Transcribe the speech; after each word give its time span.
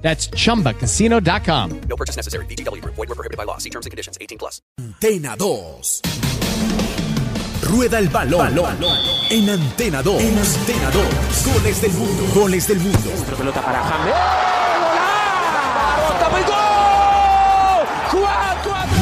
That's 0.00 0.30
chumbacasino.com. 0.30 1.80
No 1.88 1.96
purchase 1.96 2.16
necessary. 2.16 2.46
VGW 2.46 2.80
Group. 2.80 2.94
Void 2.94 3.08
were 3.08 3.14
prohibited 3.14 3.36
by 3.36 3.44
law. 3.44 3.58
See 3.58 3.70
terms 3.70 3.84
and 3.84 3.90
conditions. 3.90 4.16
18 4.20 4.38
plus. 4.38 4.62
Antena 4.78 5.36
2. 5.36 6.00
Rueda 7.62 7.98
el 7.98 8.08
balón. 8.08 8.58
En 9.30 9.50
Antena 9.50 10.02
2. 10.02 10.22
En 10.22 10.38
Antena 10.38 10.90
2. 10.90 11.04
Goles 11.52 11.82
del 11.82 11.92
mundo. 11.92 12.24
Goles 12.34 12.68
del 12.68 12.78
mundo. 12.78 13.10
pelota 13.36 13.60
para 13.60 13.82
James. 13.82 14.14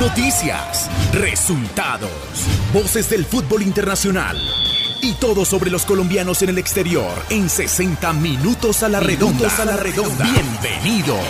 Noticias. 0.00 0.90
Resultados. 1.12 2.10
Voces 2.72 3.08
del 3.08 3.24
fútbol 3.24 3.62
internacional. 3.62 4.36
Y 5.00 5.12
todo 5.14 5.44
sobre 5.44 5.70
los 5.70 5.84
colombianos 5.84 6.42
en 6.42 6.50
el 6.50 6.58
exterior 6.58 7.12
en 7.30 7.48
60 7.48 8.12
minutos 8.14 8.82
a 8.82 8.88
la 8.88 9.00
redonda. 9.00 9.48
a 9.56 9.64
la 9.64 9.76
redonda. 9.76 10.24
Bienvenidos. 10.24 11.24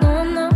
No, 0.00 0.08
I'm 0.08 0.34
not 0.34 0.54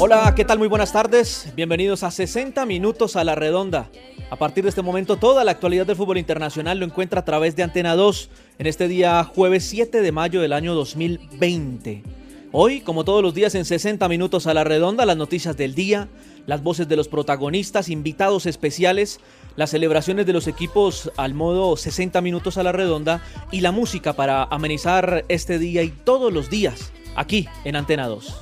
Hola. 0.00 0.32
¿qué 0.34 0.44
tal? 0.44 0.58
Muy 0.58 0.66
buenas 0.66 0.92
tardes. 0.92 1.52
Bienvenidos 1.54 2.02
a 2.02 2.10
60 2.10 2.66
minutos 2.66 3.14
a 3.14 3.22
la 3.22 3.36
redonda. 3.36 3.88
A 4.28 4.36
partir 4.36 4.64
de 4.64 4.70
este 4.70 4.82
momento, 4.82 5.16
toda 5.16 5.44
la 5.44 5.52
actualidad 5.52 5.86
del 5.86 5.94
fútbol 5.94 6.18
internacional 6.18 6.80
lo 6.80 6.84
encuentra 6.84 7.20
a 7.20 7.24
través 7.24 7.54
de 7.54 7.62
Antena 7.62 7.94
2 7.94 8.30
en 8.58 8.66
este 8.66 8.88
día 8.88 9.22
jueves 9.22 9.64
7 9.66 10.00
de 10.00 10.12
mayo 10.12 10.40
del 10.40 10.52
año 10.52 10.74
2020. 10.74 12.02
Hoy, 12.50 12.80
como 12.80 13.04
todos 13.04 13.22
los 13.22 13.34
días 13.34 13.54
en 13.54 13.64
60 13.64 14.08
minutos 14.08 14.48
a 14.48 14.54
la 14.54 14.64
redonda, 14.64 15.06
las 15.06 15.16
noticias 15.16 15.56
del 15.56 15.76
día, 15.76 16.08
las 16.46 16.62
voces 16.62 16.88
de 16.88 16.96
los 16.96 17.06
protagonistas, 17.06 17.88
invitados 17.88 18.46
especiales, 18.46 19.20
las 19.58 19.70
celebraciones 19.70 20.24
de 20.24 20.32
los 20.32 20.46
equipos 20.46 21.10
al 21.16 21.34
modo 21.34 21.76
60 21.76 22.20
minutos 22.20 22.58
a 22.58 22.62
la 22.62 22.70
redonda 22.70 23.22
y 23.50 23.60
la 23.60 23.72
música 23.72 24.12
para 24.12 24.44
amenizar 24.44 25.24
este 25.26 25.58
día 25.58 25.82
y 25.82 25.88
todos 25.88 26.32
los 26.32 26.48
días 26.48 26.92
aquí 27.16 27.48
en 27.64 27.74
Antena 27.74 28.06
2. 28.06 28.36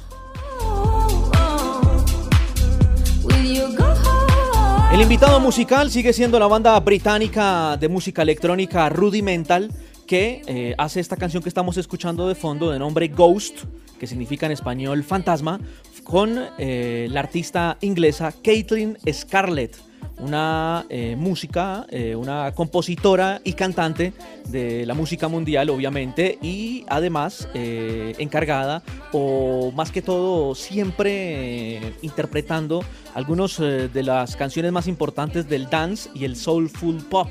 Will 3.22 3.54
you 3.54 3.74
go 3.74 3.84
home? 3.84 4.94
El 4.94 5.00
invitado 5.00 5.40
musical 5.40 5.90
sigue 5.90 6.12
siendo 6.12 6.38
la 6.38 6.48
banda 6.48 6.78
británica 6.80 7.78
de 7.78 7.88
música 7.88 8.20
electrónica 8.20 8.90
Rudimental, 8.90 9.72
que 10.06 10.42
eh, 10.46 10.74
hace 10.76 11.00
esta 11.00 11.16
canción 11.16 11.42
que 11.42 11.48
estamos 11.48 11.78
escuchando 11.78 12.28
de 12.28 12.34
fondo 12.34 12.70
de 12.70 12.78
nombre 12.78 13.08
Ghost, 13.08 13.60
que 13.98 14.06
significa 14.06 14.44
en 14.44 14.52
español 14.52 15.02
fantasma, 15.02 15.60
con 16.04 16.38
eh, 16.58 17.08
la 17.10 17.20
artista 17.20 17.78
inglesa 17.80 18.34
Caitlin 18.44 18.98
Scarlett, 19.10 19.78
una 20.18 20.86
eh, 20.88 21.16
música, 21.16 21.86
eh, 21.90 22.14
una 22.14 22.52
compositora 22.52 23.40
y 23.44 23.52
cantante 23.52 24.12
de 24.48 24.86
la 24.86 24.94
música 24.94 25.28
mundial, 25.28 25.70
obviamente, 25.70 26.38
y 26.40 26.84
además 26.88 27.48
eh, 27.54 28.14
encargada, 28.18 28.82
o 29.12 29.72
más 29.72 29.90
que 29.90 30.02
todo, 30.02 30.54
siempre 30.54 31.94
interpretando 32.02 32.84
algunas 33.14 33.58
de 33.58 34.02
las 34.02 34.36
canciones 34.36 34.72
más 34.72 34.86
importantes 34.88 35.48
del 35.48 35.68
dance 35.70 36.10
y 36.14 36.24
el 36.24 36.36
soulful 36.36 36.96
pop. 37.08 37.28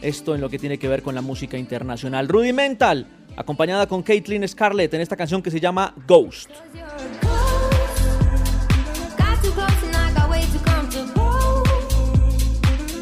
Esto 0.00 0.34
en 0.34 0.40
lo 0.40 0.48
que 0.48 0.58
tiene 0.58 0.78
que 0.78 0.88
ver 0.88 1.02
con 1.02 1.14
la 1.14 1.22
música 1.22 1.58
internacional. 1.58 2.28
Rudimental, 2.28 3.06
acompañada 3.36 3.86
con 3.86 4.02
Caitlin 4.02 4.46
Scarlett 4.46 4.94
en 4.94 5.00
esta 5.00 5.16
canción 5.16 5.42
que 5.42 5.50
se 5.50 5.60
llama 5.60 5.94
Ghost. 6.06 6.50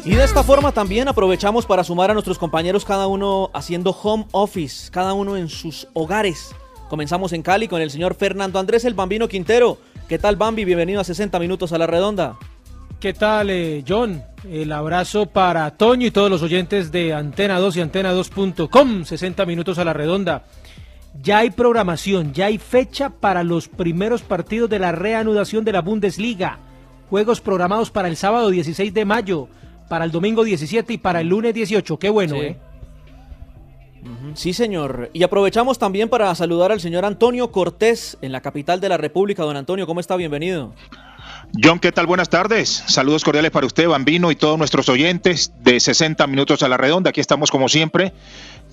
Y 0.07 0.15
de 0.15 0.23
esta 0.23 0.41
forma 0.41 0.71
también 0.71 1.09
aprovechamos 1.09 1.65
para 1.65 1.83
sumar 1.83 2.09
a 2.09 2.13
nuestros 2.13 2.37
compañeros 2.37 2.85
cada 2.85 3.07
uno 3.07 3.51
haciendo 3.53 3.91
home 3.91 4.25
office, 4.31 4.89
cada 4.89 5.11
uno 5.11 5.35
en 5.35 5.49
sus 5.49 5.85
hogares. 5.91 6.55
Comenzamos 6.87 7.33
en 7.33 7.41
Cali 7.41 7.67
con 7.67 7.81
el 7.81 7.91
señor 7.91 8.15
Fernando 8.15 8.57
Andrés 8.57 8.85
el 8.85 8.93
Bambino 8.93 9.27
Quintero. 9.27 9.79
¿Qué 10.07 10.17
tal 10.17 10.37
Bambi? 10.37 10.63
Bienvenido 10.63 11.01
a 11.01 11.03
60 11.03 11.37
minutos 11.39 11.73
a 11.73 11.77
la 11.77 11.87
redonda. 11.87 12.37
¿Qué 13.01 13.11
tal, 13.11 13.49
eh, 13.49 13.83
John? 13.85 14.23
El 14.49 14.71
abrazo 14.71 15.25
para 15.25 15.71
Toño 15.71 16.07
y 16.07 16.11
todos 16.11 16.31
los 16.31 16.41
oyentes 16.41 16.89
de 16.93 17.13
Antena 17.13 17.59
2 17.59 17.75
y 17.75 17.81
Antena2.com. 17.81 19.03
60 19.03 19.45
minutos 19.45 19.77
a 19.77 19.83
la 19.83 19.91
redonda. 19.91 20.45
Ya 21.21 21.39
hay 21.39 21.49
programación, 21.49 22.31
ya 22.31 22.45
hay 22.45 22.59
fecha 22.59 23.09
para 23.09 23.43
los 23.43 23.67
primeros 23.67 24.21
partidos 24.21 24.69
de 24.69 24.79
la 24.79 24.93
reanudación 24.93 25.65
de 25.65 25.73
la 25.73 25.81
Bundesliga. 25.81 26.59
Juegos 27.09 27.41
programados 27.41 27.91
para 27.91 28.07
el 28.07 28.15
sábado 28.15 28.49
16 28.49 28.93
de 28.93 29.03
mayo, 29.03 29.49
para 29.87 30.05
el 30.05 30.11
domingo 30.11 30.43
17 30.43 30.93
y 30.93 30.97
para 30.97 31.21
el 31.21 31.27
lunes 31.27 31.53
18. 31.53 31.97
Qué 31.99 32.09
bueno, 32.09 32.35
Sí. 32.35 32.41
¿eh? 32.41 32.57
Sí, 34.35 34.53
señor. 34.53 35.09
Y 35.13 35.23
aprovechamos 35.23 35.79
también 35.79 36.07
para 36.07 36.33
saludar 36.35 36.71
al 36.71 36.79
señor 36.79 37.03
Antonio 37.03 37.51
Cortés 37.51 38.17
en 38.21 38.31
la 38.31 38.39
capital 38.41 38.79
de 38.79 38.87
la 38.89 38.97
República. 38.97 39.43
Don 39.43 39.57
Antonio, 39.57 39.85
¿cómo 39.85 39.99
está? 39.99 40.15
Bienvenido. 40.15 40.73
John, 41.61 41.79
¿qué 41.79 41.91
tal? 41.91 42.07
Buenas 42.07 42.29
tardes. 42.29 42.69
Saludos 42.87 43.23
cordiales 43.23 43.51
para 43.51 43.65
usted, 43.65 43.87
Bambino, 43.87 44.31
y 44.31 44.35
todos 44.35 44.57
nuestros 44.57 44.87
oyentes 44.89 45.51
de 45.61 45.79
60 45.79 46.25
minutos 46.27 46.63
a 46.63 46.69
la 46.69 46.77
redonda. 46.77 47.09
Aquí 47.09 47.19
estamos 47.19 47.51
como 47.51 47.67
siempre, 47.67 48.13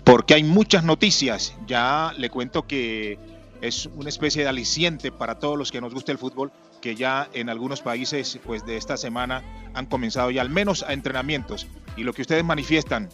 porque 0.05 0.35
hay 0.35 0.45
muchas 0.45 0.85
noticias. 0.85 1.55
Ya 1.67 2.13
le 2.17 2.31
cuento 2.31 2.67
que 2.67 3.19
es 3.61 3.89
una 3.97 4.09
especie 4.11 4.43
de 4.43 4.49
aliciente 4.49 5.11
para 5.11 5.39
todos 5.39 5.57
los 5.59 5.73
que 5.73 5.81
nos 5.81 5.95
gusta 5.95 6.13
el 6.13 6.19
fútbol, 6.19 6.53
que 6.85 6.95
ya 6.95 7.31
en 7.33 7.49
algunos 7.49 7.81
países, 7.81 8.39
pues 8.45 8.67
de 8.67 8.77
esta 8.77 8.99
semana 8.99 9.43
han 9.73 9.87
comenzado 9.87 10.31
ya 10.31 10.43
al 10.43 10.51
menos 10.51 10.83
a 10.83 10.93
entrenamientos. 10.93 11.67
Y 11.97 12.03
lo 12.03 12.13
que 12.13 12.21
ustedes 12.21 12.45
manifiestan, 12.45 13.09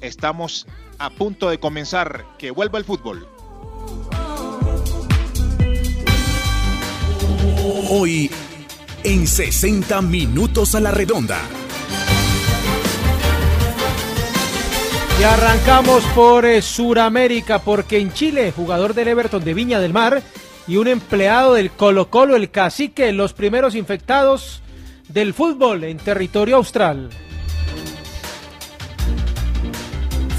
estamos 0.00 0.68
a 1.00 1.10
punto 1.10 1.50
de 1.50 1.58
comenzar, 1.58 2.24
que 2.38 2.52
vuelva 2.52 2.78
el 2.78 2.84
fútbol. 2.84 3.28
Hoy 7.90 8.30
en 9.02 9.26
60 9.26 10.00
minutos 10.02 10.76
a 10.76 10.80
la 10.80 10.92
redonda. 10.92 11.40
Y 15.18 15.24
arrancamos 15.24 16.04
por 16.14 16.46
eh, 16.46 16.62
Suramérica, 16.62 17.58
porque 17.58 17.98
en 17.98 18.12
Chile, 18.12 18.52
jugador 18.54 18.94
del 18.94 19.08
Everton 19.08 19.42
de 19.42 19.54
Viña 19.54 19.80
del 19.80 19.92
Mar 19.92 20.22
y 20.68 20.76
un 20.76 20.86
empleado 20.86 21.54
del 21.54 21.70
Colo 21.70 22.10
Colo, 22.10 22.36
el 22.36 22.50
cacique, 22.50 23.10
los 23.12 23.32
primeros 23.32 23.74
infectados 23.74 24.60
del 25.08 25.32
fútbol 25.32 25.82
en 25.84 25.96
territorio 25.96 26.56
austral. 26.56 27.08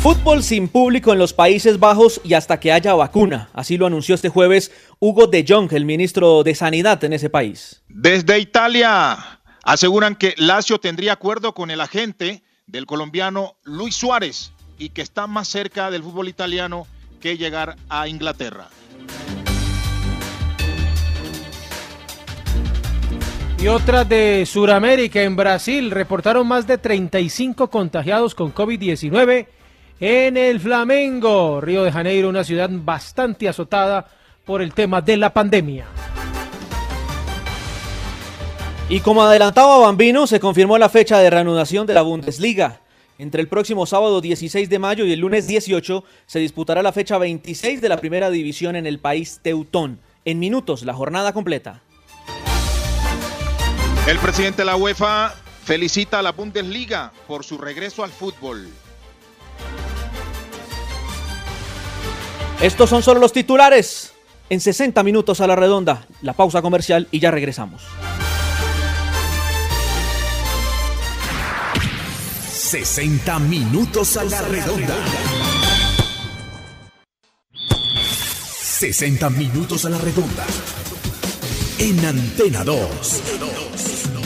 Fútbol 0.01 0.43
sin 0.43 0.69
público 0.69 1.11
en 1.11 1.19
los 1.19 1.33
Países 1.33 1.79
Bajos 1.79 2.21
y 2.23 2.35
hasta 2.35 2.59
que 2.59 2.71
haya 2.71 2.93
vacuna. 2.93 3.49
Así 3.53 3.75
lo 3.75 3.87
anunció 3.87 4.15
este 4.15 4.29
jueves 4.29 4.71
Hugo 4.99 5.27
de 5.27 5.43
Jong, 5.45 5.73
el 5.73 5.83
ministro 5.83 6.43
de 6.43 6.55
Sanidad 6.55 7.03
en 7.03 7.13
ese 7.13 7.29
país. 7.29 7.81
Desde 7.89 8.39
Italia 8.39 9.41
aseguran 9.63 10.15
que 10.15 10.35
Lazio 10.37 10.79
tendría 10.79 11.13
acuerdo 11.13 11.53
con 11.53 11.71
el 11.71 11.81
agente 11.81 12.43
del 12.67 12.85
colombiano 12.85 13.55
Luis 13.63 13.95
Suárez 13.95 14.53
y 14.77 14.89
que 14.89 15.01
está 15.01 15.27
más 15.27 15.49
cerca 15.49 15.91
del 15.91 16.03
fútbol 16.03 16.29
italiano 16.29 16.87
que 17.19 17.37
llegar 17.37 17.75
a 17.89 18.07
Inglaterra. 18.07 18.69
Y 23.61 23.67
otras 23.67 24.07
de 24.07 24.45
Sudamérica, 24.45 25.21
en 25.21 25.35
Brasil, 25.35 25.91
reportaron 25.91 26.47
más 26.47 26.65
de 26.65 26.77
35 26.77 27.69
contagiados 27.69 28.33
con 28.33 28.53
COVID-19 28.53 29.47
en 29.99 30.37
el 30.37 30.61
Flamengo. 30.61 31.59
Río 31.59 31.83
de 31.83 31.91
Janeiro, 31.91 32.29
una 32.29 32.45
ciudad 32.45 32.69
bastante 32.71 33.49
azotada 33.49 34.07
por 34.45 34.61
el 34.61 34.73
tema 34.73 35.01
de 35.01 35.17
la 35.17 35.33
pandemia. 35.33 35.87
Y 38.87 39.01
como 39.01 39.23
adelantaba 39.23 39.77
Bambino, 39.79 40.25
se 40.25 40.39
confirmó 40.39 40.77
la 40.77 40.87
fecha 40.87 41.19
de 41.19 41.29
reanudación 41.29 41.85
de 41.85 41.95
la 41.95 42.01
Bundesliga. 42.01 42.79
Entre 43.17 43.41
el 43.41 43.49
próximo 43.49 43.85
sábado 43.85 44.21
16 44.21 44.69
de 44.69 44.79
mayo 44.79 45.03
y 45.03 45.11
el 45.11 45.19
lunes 45.19 45.47
18 45.47 46.05
se 46.27 46.39
disputará 46.39 46.81
la 46.81 46.93
fecha 46.93 47.17
26 47.17 47.81
de 47.81 47.89
la 47.89 47.97
primera 47.97 48.29
división 48.29 48.77
en 48.77 48.87
el 48.87 48.99
país 48.99 49.41
teutón. 49.43 49.99
En 50.23 50.39
minutos, 50.39 50.83
la 50.85 50.93
jornada 50.93 51.33
completa. 51.33 51.81
El 54.07 54.17
presidente 54.17 54.63
de 54.63 54.65
la 54.65 54.75
UEFA 54.75 55.35
felicita 55.63 56.19
a 56.19 56.21
la 56.21 56.31
Bundesliga 56.31 57.11
por 57.27 57.43
su 57.43 57.57
regreso 57.57 58.03
al 58.03 58.11
fútbol. 58.11 58.67
Estos 62.61 62.89
son 62.89 63.03
solo 63.03 63.19
los 63.19 63.31
titulares. 63.31 64.13
En 64.49 64.59
60 64.59 65.03
minutos 65.03 65.41
a 65.41 65.47
la 65.47 65.55
redonda, 65.55 66.07
la 66.21 66.33
pausa 66.33 66.61
comercial 66.61 67.07
y 67.11 67.19
ya 67.19 67.29
regresamos. 67.29 67.83
60 72.51 73.39
minutos 73.39 74.17
a 74.17 74.23
la 74.23 74.41
redonda. 74.41 74.95
60 78.61 79.29
minutos 79.29 79.85
a 79.85 79.89
la 79.89 79.97
redonda. 79.97 80.45
En 81.81 82.05
Antena 82.05 82.65
2. 82.65 84.18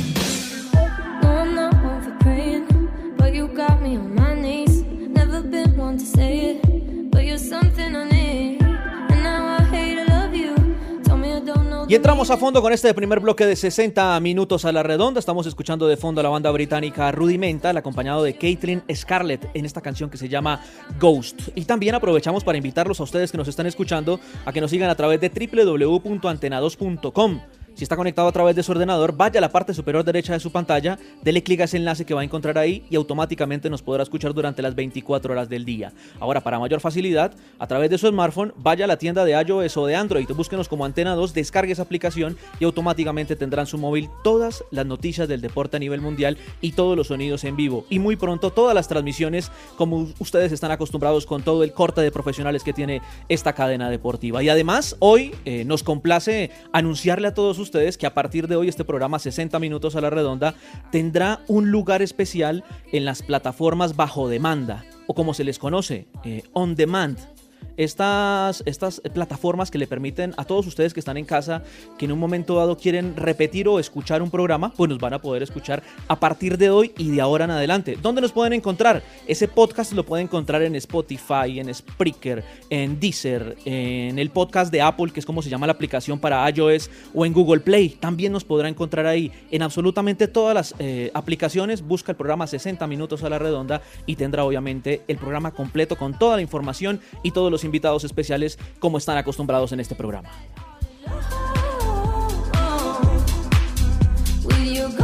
Y 11.93 11.95
entramos 11.95 12.31
a 12.31 12.37
fondo 12.37 12.59
con 12.63 12.73
este 12.73 12.91
primer 12.95 13.19
bloque 13.19 13.45
de 13.45 13.55
60 13.55 14.19
minutos 14.19 14.65
a 14.65 14.71
la 14.71 14.81
redonda. 14.81 15.19
Estamos 15.19 15.45
escuchando 15.45 15.87
de 15.87 15.95
fondo 15.95 16.21
a 16.21 16.23
la 16.23 16.29
banda 16.29 16.49
británica 16.49 17.11
Rudimental, 17.11 17.77
acompañado 17.77 18.23
de 18.23 18.35
Caitlin 18.35 18.81
Scarlett 18.91 19.47
en 19.53 19.63
esta 19.63 19.79
canción 19.79 20.09
que 20.09 20.17
se 20.17 20.27
llama 20.27 20.59
Ghost. 20.99 21.49
Y 21.53 21.65
también 21.65 21.93
aprovechamos 21.93 22.43
para 22.43 22.57
invitarlos 22.57 22.99
a 22.99 23.03
ustedes 23.03 23.31
que 23.31 23.37
nos 23.37 23.47
están 23.47 23.67
escuchando 23.67 24.19
a 24.43 24.51
que 24.51 24.59
nos 24.59 24.71
sigan 24.71 24.89
a 24.89 24.95
través 24.95 25.21
de 25.21 25.29
www.antena2.com. 25.29 27.41
Si 27.75 27.83
está 27.83 27.95
conectado 27.95 28.27
a 28.27 28.31
través 28.31 28.55
de 28.55 28.61
su 28.61 28.71
ordenador, 28.71 29.17
vaya 29.17 29.39
a 29.39 29.41
la 29.41 29.51
parte 29.51 29.73
superior 29.73 30.03
derecha 30.03 30.33
de 30.33 30.39
su 30.39 30.51
pantalla, 30.51 30.99
dele 31.23 31.41
clic 31.41 31.61
a 31.61 31.63
ese 31.63 31.77
enlace 31.77 32.05
que 32.05 32.13
va 32.13 32.21
a 32.21 32.23
encontrar 32.23 32.59
ahí 32.59 32.85
y 32.91 32.95
automáticamente 32.95 33.67
nos 33.67 33.81
podrá 33.81 34.03
escuchar 34.03 34.31
durante 34.31 34.61
las 34.61 34.75
24 34.75 35.33
horas 35.33 35.49
del 35.49 35.65
día. 35.65 35.91
Ahora, 36.19 36.41
para 36.41 36.59
mayor 36.59 36.81
facilidad, 36.81 37.33
a 37.57 37.65
través 37.65 37.89
de 37.89 37.97
su 37.97 38.07
smartphone, 38.07 38.53
vaya 38.57 38.85
a 38.85 38.87
la 38.87 38.97
tienda 38.97 39.25
de 39.25 39.31
iOS 39.31 39.77
o 39.77 39.87
de 39.87 39.95
Android, 39.95 40.27
búsquenos 40.35 40.69
como 40.69 40.85
Antena 40.85 41.15
2, 41.15 41.33
descargue 41.33 41.73
esa 41.73 41.81
aplicación 41.81 42.37
y 42.59 42.65
automáticamente 42.65 43.35
tendrán 43.35 43.63
en 43.63 43.67
su 43.67 43.79
móvil 43.79 44.07
todas 44.23 44.63
las 44.69 44.85
noticias 44.85 45.27
del 45.27 45.41
deporte 45.41 45.77
a 45.77 45.79
nivel 45.79 45.99
mundial 45.99 46.37
y 46.61 46.73
todos 46.73 46.95
los 46.95 47.07
sonidos 47.07 47.43
en 47.43 47.55
vivo. 47.55 47.85
Y 47.89 47.97
muy 47.97 48.17
pronto 48.17 48.51
todas 48.51 48.75
las 48.75 48.87
transmisiones 48.87 49.51
como 49.77 50.09
ustedes 50.19 50.51
están 50.51 50.69
acostumbrados 50.69 51.25
con 51.25 51.41
todo 51.41 51.63
el 51.63 51.73
corte 51.73 52.01
de 52.01 52.11
profesionales 52.11 52.63
que 52.63 52.73
tiene 52.73 53.01
esta 53.29 53.53
cadena 53.53 53.89
deportiva. 53.89 54.43
Y 54.43 54.49
además, 54.49 54.95
hoy 54.99 55.33
eh, 55.45 55.65
nos 55.65 55.81
complace 55.81 56.51
anunciarle 56.71 57.29
a 57.29 57.33
todos 57.33 57.57
ustedes 57.57 57.62
que 57.71 58.06
a 58.06 58.13
partir 58.13 58.48
de 58.48 58.56
hoy 58.56 58.68
este 58.68 58.83
programa 58.83 59.19
60 59.19 59.60
minutos 59.60 59.95
a 59.95 60.01
la 60.01 60.10
redonda 60.10 60.56
tendrá 60.92 61.42
un 61.48 61.71
lugar 61.71 62.01
especial 62.01 62.63
en 62.92 63.06
las 63.06 63.21
plataformas 63.21 63.95
bajo 63.95 64.27
demanda 64.27 64.86
o 65.07 65.13
como 65.13 65.33
se 65.33 65.44
les 65.44 65.60
conoce, 65.60 66.07
eh, 66.24 66.44
on 66.54 66.75
demand. 66.75 67.32
Estas, 67.77 68.63
estas 68.65 69.01
plataformas 69.13 69.71
que 69.71 69.77
le 69.77 69.88
permiten 69.88 70.33
a 70.38 70.45
todos 70.45 70.68
ustedes 70.68 70.94
que 70.94 71.00
están 71.00 71.18
en 71.18 71.25
casa, 71.25 71.63
que 71.98 72.06
en 72.06 72.12
un 72.12 72.19
momento 72.19 72.56
dado 72.56 72.77
quieren 72.77 73.15
repetir 73.15 73.68
o 73.68 73.80
escuchar 73.80 74.21
un 74.21 74.30
programa, 74.30 74.74
pues 74.75 74.89
nos 74.89 75.00
van 75.00 75.13
a 75.13 75.21
poder 75.21 75.44
escuchar 75.44 75.83
a 76.07 76.19
partir 76.19 76.57
de 76.57 76.69
hoy 76.69 76.92
y 76.98 77.12
de 77.12 77.21
ahora 77.21 77.45
en 77.45 77.51
adelante. 77.51 77.98
¿Dónde 78.01 78.21
nos 78.21 78.31
pueden 78.31 78.54
encontrar? 78.54 79.04
Ese 79.27 79.48
podcast 79.48 79.94
lo 79.94 80.06
pueden 80.06 80.25
encontrar 80.27 80.62
en 80.62 80.75
Spotify, 80.75 81.60
en 81.60 81.74
Spreaker, 81.74 82.44
en 82.69 83.00
Deezer, 83.00 83.57
en 83.65 84.19
el 84.19 84.30
podcast 84.30 84.71
de 84.71 84.81
Apple, 84.81 85.12
que 85.12 85.19
es 85.19 85.25
como 85.25 85.42
se 85.42 85.50
llama 85.50 85.68
la 85.68 85.74
aplicación 85.74 86.19
para 86.19 86.50
iOS, 86.50 86.89
o 87.13 87.25
en 87.25 87.33
Google 87.33 87.62
Play. 87.62 87.89
También 87.89 88.31
nos 88.31 88.44
podrá 88.44 88.69
encontrar 88.69 89.06
ahí. 89.06 89.31
En 89.51 89.62
absolutamente 89.62 90.27
todas 90.27 90.56
las 90.56 90.75
eh, 90.80 91.12
aplicaciones, 91.13 91.81
busca 91.81 92.12
el 92.12 92.15
programa 92.15 92.48
60 92.48 92.86
minutos 92.88 93.24
a 93.24 93.30
la 93.30 93.39
redonda 93.39 93.81
y 94.06 94.15
tendrá 94.15 94.44
obviamente 94.44 95.01
el 95.07 95.18
programa 95.18 95.51
completo 95.51 95.95
con 95.95 96.18
toda 96.18 96.36
la 96.36 96.42
información 96.42 97.00
y 97.24 97.31
todos 97.31 97.51
los 97.53 97.63
invitados 97.63 98.03
especiales 98.03 98.59
como 98.79 98.97
están 98.97 99.17
acostumbrados 99.17 99.71
en 99.71 99.79
este 99.79 99.95
programa. 99.95 100.29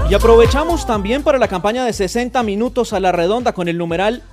Y 0.09 0.13
aprovechamos 0.15 0.87
también 0.87 1.21
para 1.21 1.37
la 1.37 1.47
campaña 1.47 1.85
de 1.85 1.93
60 1.93 2.41
minutos 2.41 2.93
a 2.93 2.99
la 2.99 3.11
redonda 3.11 3.53
con 3.53 3.67
el 3.67 3.77
numeral 3.77 4.23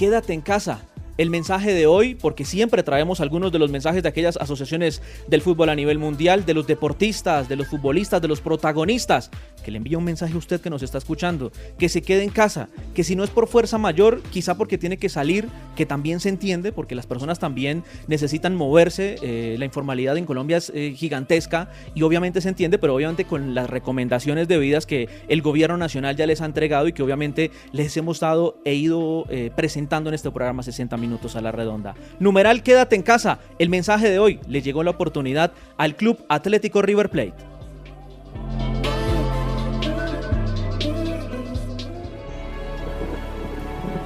Quédate 0.00 0.32
en 0.32 0.40
casa. 0.40 0.80
El 1.18 1.28
mensaje 1.28 1.74
de 1.74 1.86
hoy, 1.86 2.14
porque 2.14 2.46
siempre 2.46 2.82
traemos 2.82 3.20
algunos 3.20 3.52
de 3.52 3.58
los 3.58 3.70
mensajes 3.70 4.02
de 4.02 4.08
aquellas 4.08 4.38
asociaciones 4.38 5.02
del 5.28 5.42
fútbol 5.42 5.68
a 5.68 5.74
nivel 5.74 5.98
mundial, 5.98 6.46
de 6.46 6.54
los 6.54 6.66
deportistas, 6.66 7.50
de 7.50 7.56
los 7.56 7.66
futbolistas, 7.66 8.22
de 8.22 8.28
los 8.28 8.40
protagonistas, 8.40 9.30
que 9.62 9.70
le 9.70 9.76
envía 9.76 9.98
un 9.98 10.04
mensaje 10.04 10.32
a 10.32 10.38
usted 10.38 10.62
que 10.62 10.70
nos 10.70 10.82
está 10.82 10.96
escuchando, 10.96 11.52
que 11.78 11.90
se 11.90 12.00
quede 12.00 12.22
en 12.22 12.30
casa, 12.30 12.70
que 12.94 13.04
si 13.04 13.14
no 13.14 13.24
es 13.24 13.28
por 13.28 13.46
fuerza 13.46 13.76
mayor, 13.76 14.22
quizá 14.30 14.56
porque 14.56 14.78
tiene 14.78 14.96
que 14.96 15.10
salir, 15.10 15.46
que 15.80 15.86
también 15.86 16.20
se 16.20 16.28
entiende, 16.28 16.72
porque 16.72 16.94
las 16.94 17.06
personas 17.06 17.38
también 17.38 17.84
necesitan 18.06 18.54
moverse, 18.54 19.16
eh, 19.22 19.56
la 19.58 19.64
informalidad 19.64 20.18
en 20.18 20.26
Colombia 20.26 20.58
es 20.58 20.70
eh, 20.74 20.92
gigantesca 20.94 21.70
y 21.94 22.02
obviamente 22.02 22.42
se 22.42 22.50
entiende, 22.50 22.76
pero 22.76 22.94
obviamente 22.94 23.24
con 23.24 23.54
las 23.54 23.70
recomendaciones 23.70 24.46
debidas 24.46 24.84
que 24.84 25.08
el 25.28 25.40
gobierno 25.40 25.78
nacional 25.78 26.16
ya 26.16 26.26
les 26.26 26.42
ha 26.42 26.44
entregado 26.44 26.86
y 26.86 26.92
que 26.92 27.02
obviamente 27.02 27.50
les 27.72 27.96
hemos 27.96 28.20
dado 28.20 28.60
e 28.66 28.74
ido 28.74 29.24
eh, 29.30 29.50
presentando 29.56 30.10
en 30.10 30.14
este 30.16 30.30
programa 30.30 30.62
60 30.62 30.98
minutos 30.98 31.34
a 31.34 31.40
la 31.40 31.50
redonda. 31.50 31.94
Numeral 32.18 32.62
Quédate 32.62 32.94
en 32.94 33.02
casa, 33.02 33.38
el 33.58 33.70
mensaje 33.70 34.10
de 34.10 34.18
hoy 34.18 34.38
le 34.48 34.60
llegó 34.60 34.82
la 34.82 34.90
oportunidad 34.90 35.52
al 35.78 35.96
Club 35.96 36.18
Atlético 36.28 36.82
River 36.82 37.08
Plate. 37.08 37.49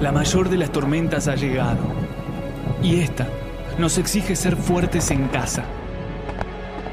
La 0.01 0.11
mayor 0.11 0.49
de 0.49 0.57
las 0.57 0.71
tormentas 0.71 1.29
ha 1.29 1.35
llegado. 1.35 1.79
Y 2.83 2.99
esta 2.99 3.27
nos 3.77 3.97
exige 3.97 4.35
ser 4.35 4.57
fuertes 4.57 5.09
en 5.09 5.29
casa. 5.29 5.63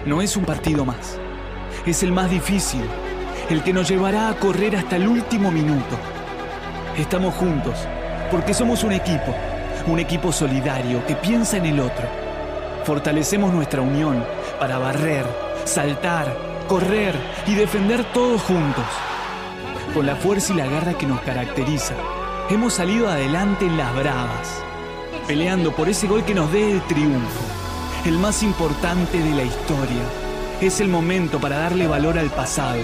No 0.07 0.23
es 0.23 0.37
un 0.37 0.45
partido 0.45 0.85
más. 0.85 1.19
Es 1.85 2.05
el 2.05 2.13
más 2.13 2.31
difícil. 2.31 2.83
El 3.51 3.65
que 3.65 3.73
nos 3.73 3.89
llevará 3.89 4.29
a 4.29 4.35
correr 4.35 4.77
hasta 4.77 4.95
el 4.95 5.09
último 5.09 5.51
minuto. 5.51 5.97
Estamos 6.97 7.35
juntos 7.35 7.75
porque 8.31 8.55
somos 8.55 8.85
un 8.85 8.93
equipo. 8.93 9.35
Un 9.89 9.99
equipo 9.99 10.31
solidario 10.31 11.05
que 11.05 11.17
piensa 11.17 11.57
en 11.57 11.67
el 11.67 11.81
otro. 11.81 12.07
Fortalecemos 12.85 13.53
nuestra 13.53 13.83
unión 13.83 14.25
para 14.61 14.79
barrer, 14.79 15.27
saltar, 15.65 16.37
correr 16.69 17.17
y 17.49 17.57
defender 17.57 18.05
todos 18.13 18.43
juntos. 18.43 18.85
Con 19.93 20.07
la 20.07 20.15
fuerza 20.15 20.53
y 20.53 20.57
la 20.57 20.67
garra 20.67 20.95
que 20.95 21.07
nos 21.07 21.21
caracteriza, 21.21 21.95
hemos 22.53 22.75
salido 22.75 23.09
adelante 23.09 23.65
en 23.67 23.79
las 23.79 23.95
bravas, 23.95 24.63
peleando 25.27 25.73
por 25.75 25.89
ese 25.89 26.07
gol 26.07 26.25
que 26.25 26.35
nos 26.35 26.53
dé 26.53 26.73
el 26.73 26.83
triunfo, 26.83 27.41
el 28.05 28.19
más 28.19 28.43
importante 28.43 29.19
de 29.19 29.31
la 29.31 29.43
historia. 29.43 30.03
Es 30.61 30.81
el 30.81 30.89
momento 30.89 31.41
para 31.41 31.59
darle 31.59 31.87
valor 31.87 32.19
al 32.19 32.31
pasado, 32.31 32.83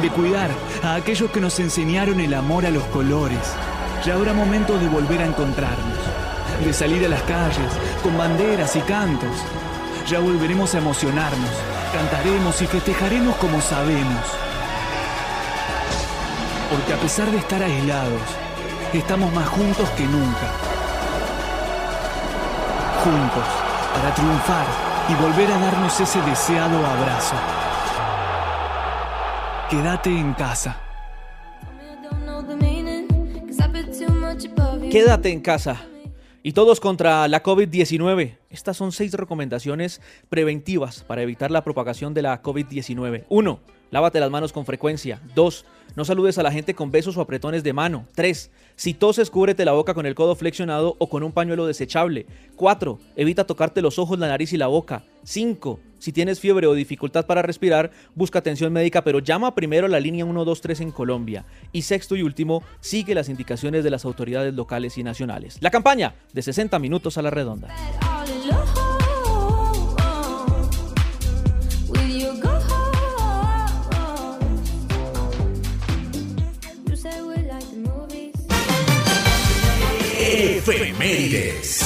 de 0.00 0.08
cuidar 0.10 0.50
a 0.84 0.94
aquellos 0.94 1.30
que 1.30 1.40
nos 1.40 1.58
enseñaron 1.58 2.20
el 2.20 2.32
amor 2.32 2.64
a 2.64 2.70
los 2.70 2.84
colores. 2.84 3.40
Ya 4.06 4.14
habrá 4.14 4.32
momento 4.32 4.78
de 4.78 4.88
volver 4.88 5.20
a 5.20 5.26
encontrarnos, 5.26 5.98
de 6.64 6.72
salir 6.72 7.04
a 7.04 7.08
las 7.08 7.22
calles 7.22 7.72
con 8.02 8.16
banderas 8.16 8.76
y 8.76 8.80
cantos. 8.80 9.36
Ya 10.08 10.20
volveremos 10.20 10.74
a 10.74 10.78
emocionarnos, 10.78 11.50
cantaremos 11.92 12.62
y 12.62 12.66
festejaremos 12.66 13.36
como 13.36 13.60
sabemos. 13.60 14.24
Porque 16.70 16.92
a 16.94 16.96
pesar 16.96 17.30
de 17.30 17.38
estar 17.38 17.62
aislados, 17.62 18.22
estamos 18.98 19.32
más 19.32 19.48
juntos 19.48 19.88
que 19.90 20.04
nunca. 20.04 20.48
Juntos, 23.02 23.44
para 23.94 24.14
triunfar 24.14 24.66
y 25.08 25.14
volver 25.14 25.50
a 25.50 25.58
darnos 25.58 25.98
ese 26.00 26.20
deseado 26.22 26.78
abrazo. 26.86 27.34
Quédate 29.70 30.10
en 30.10 30.34
casa. 30.34 30.76
Quédate 34.90 35.30
en 35.30 35.40
casa. 35.40 35.80
Y 36.42 36.52
todos 36.52 36.80
contra 36.80 37.26
la 37.28 37.42
COVID-19. 37.42 38.36
Estas 38.50 38.76
son 38.76 38.92
seis 38.92 39.14
recomendaciones 39.14 40.00
preventivas 40.28 41.04
para 41.04 41.22
evitar 41.22 41.50
la 41.50 41.64
propagación 41.64 42.14
de 42.14 42.22
la 42.22 42.42
COVID-19. 42.42 43.24
1. 43.28 43.60
Lávate 43.90 44.20
las 44.20 44.30
manos 44.30 44.52
con 44.52 44.66
frecuencia. 44.66 45.20
2. 45.34 45.64
No 45.94 46.04
saludes 46.04 46.38
a 46.38 46.42
la 46.42 46.52
gente 46.52 46.74
con 46.74 46.90
besos 46.90 47.16
o 47.16 47.20
apretones 47.20 47.62
de 47.62 47.72
mano. 47.72 48.06
3. 48.14 48.50
Si 48.76 48.94
toses, 48.94 49.30
cúbrete 49.30 49.64
la 49.64 49.72
boca 49.72 49.94
con 49.94 50.06
el 50.06 50.14
codo 50.14 50.34
flexionado 50.34 50.96
o 50.98 51.08
con 51.08 51.22
un 51.22 51.32
pañuelo 51.32 51.66
desechable. 51.66 52.26
4. 52.56 52.98
Evita 53.16 53.46
tocarte 53.46 53.82
los 53.82 53.98
ojos, 53.98 54.18
la 54.18 54.28
nariz 54.28 54.52
y 54.52 54.56
la 54.56 54.68
boca. 54.68 55.04
5. 55.24 55.80
Si 55.98 56.12
tienes 56.12 56.40
fiebre 56.40 56.66
o 56.66 56.74
dificultad 56.74 57.26
para 57.26 57.42
respirar, 57.42 57.90
busca 58.14 58.40
atención 58.40 58.72
médica, 58.72 59.04
pero 59.04 59.20
llama 59.20 59.54
primero 59.54 59.86
a 59.86 59.88
la 59.88 60.00
línea 60.00 60.24
123 60.24 60.80
en 60.80 60.90
Colombia. 60.90 61.44
Y 61.72 61.82
sexto 61.82 62.16
y 62.16 62.22
último, 62.22 62.62
sigue 62.80 63.14
las 63.14 63.28
indicaciones 63.28 63.84
de 63.84 63.90
las 63.90 64.04
autoridades 64.04 64.54
locales 64.54 64.98
y 64.98 65.04
nacionales. 65.04 65.58
La 65.60 65.70
campaña 65.70 66.14
de 66.32 66.42
60 66.42 66.78
minutos 66.78 67.18
a 67.18 67.22
la 67.22 67.30
redonda. 67.30 67.68
Efemérides. 80.32 81.84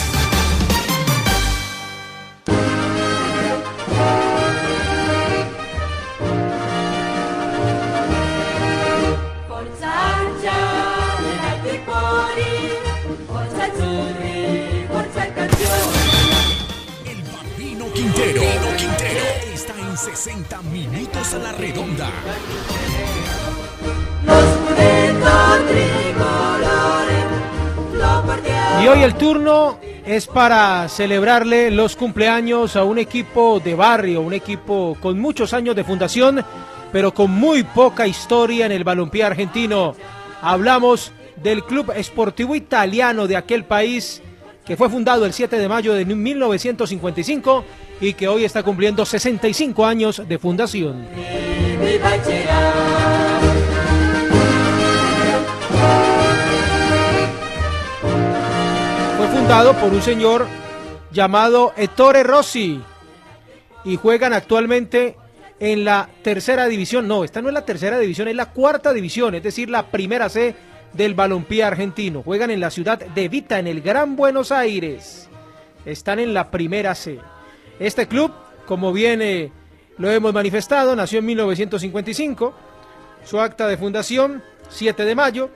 El 17.04 17.22
Bambino 17.24 17.92
Quintero. 17.92 18.42
Quintero 18.76 19.24
está 19.52 19.74
en 19.76 19.96
60 19.96 20.62
minutos 20.62 21.34
a 21.34 21.38
la 21.38 21.52
redonda. 21.52 22.12
Y 28.82 28.88
hoy 28.88 29.02
el 29.02 29.14
turno 29.14 29.78
es 30.04 30.26
para 30.26 30.88
celebrarle 30.88 31.70
los 31.70 31.96
cumpleaños 31.96 32.76
a 32.76 32.84
un 32.84 32.98
equipo 32.98 33.58
de 33.58 33.74
barrio, 33.74 34.20
un 34.20 34.34
equipo 34.34 34.96
con 35.00 35.18
muchos 35.18 35.52
años 35.54 35.74
de 35.74 35.82
fundación, 35.82 36.44
pero 36.92 37.12
con 37.12 37.30
muy 37.30 37.64
poca 37.64 38.06
historia 38.06 38.66
en 38.66 38.72
el 38.72 38.84
balompié 38.84 39.24
argentino. 39.24 39.94
Hablamos 40.42 41.12
del 41.36 41.64
Club 41.64 41.92
Esportivo 41.96 42.54
Italiano 42.54 43.26
de 43.26 43.36
aquel 43.36 43.64
país 43.64 44.22
que 44.66 44.76
fue 44.76 44.90
fundado 44.90 45.24
el 45.24 45.32
7 45.32 45.58
de 45.58 45.68
mayo 45.68 45.94
de 45.94 46.04
1955 46.04 47.64
y 48.00 48.12
que 48.14 48.28
hoy 48.28 48.44
está 48.44 48.62
cumpliendo 48.62 49.06
65 49.06 49.86
años 49.86 50.22
de 50.28 50.38
fundación. 50.38 51.06
Por 59.46 59.92
un 59.92 60.02
señor 60.02 60.44
llamado 61.12 61.72
Ettore 61.76 62.24
Rossi 62.24 62.80
y 63.84 63.96
juegan 63.96 64.32
actualmente 64.32 65.16
en 65.60 65.84
la 65.84 66.08
tercera 66.22 66.66
división. 66.66 67.06
No, 67.06 67.22
esta 67.22 67.40
no 67.40 67.48
es 67.48 67.54
la 67.54 67.64
tercera 67.64 67.96
división, 67.98 68.26
es 68.26 68.34
la 68.34 68.50
cuarta 68.50 68.92
división, 68.92 69.36
es 69.36 69.44
decir, 69.44 69.70
la 69.70 69.86
primera 69.86 70.28
C 70.28 70.56
del 70.92 71.14
balompié 71.14 71.62
argentino. 71.62 72.22
Juegan 72.24 72.50
en 72.50 72.58
la 72.58 72.70
ciudad 72.70 72.98
de 72.98 73.28
Vita, 73.28 73.60
en 73.60 73.68
el 73.68 73.82
Gran 73.82 74.16
Buenos 74.16 74.50
Aires. 74.50 75.28
Están 75.84 76.18
en 76.18 76.34
la 76.34 76.50
primera 76.50 76.94
C. 76.96 77.20
Este 77.78 78.08
club, 78.08 78.32
como 78.66 78.92
bien 78.92 79.22
eh, 79.22 79.52
lo 79.96 80.10
hemos 80.10 80.34
manifestado, 80.34 80.96
nació 80.96 81.20
en 81.20 81.26
1955. 81.26 82.52
Su 83.24 83.40
acta 83.40 83.68
de 83.68 83.76
fundación, 83.76 84.42
7 84.70 85.04
de 85.04 85.14
mayo. 85.14 85.50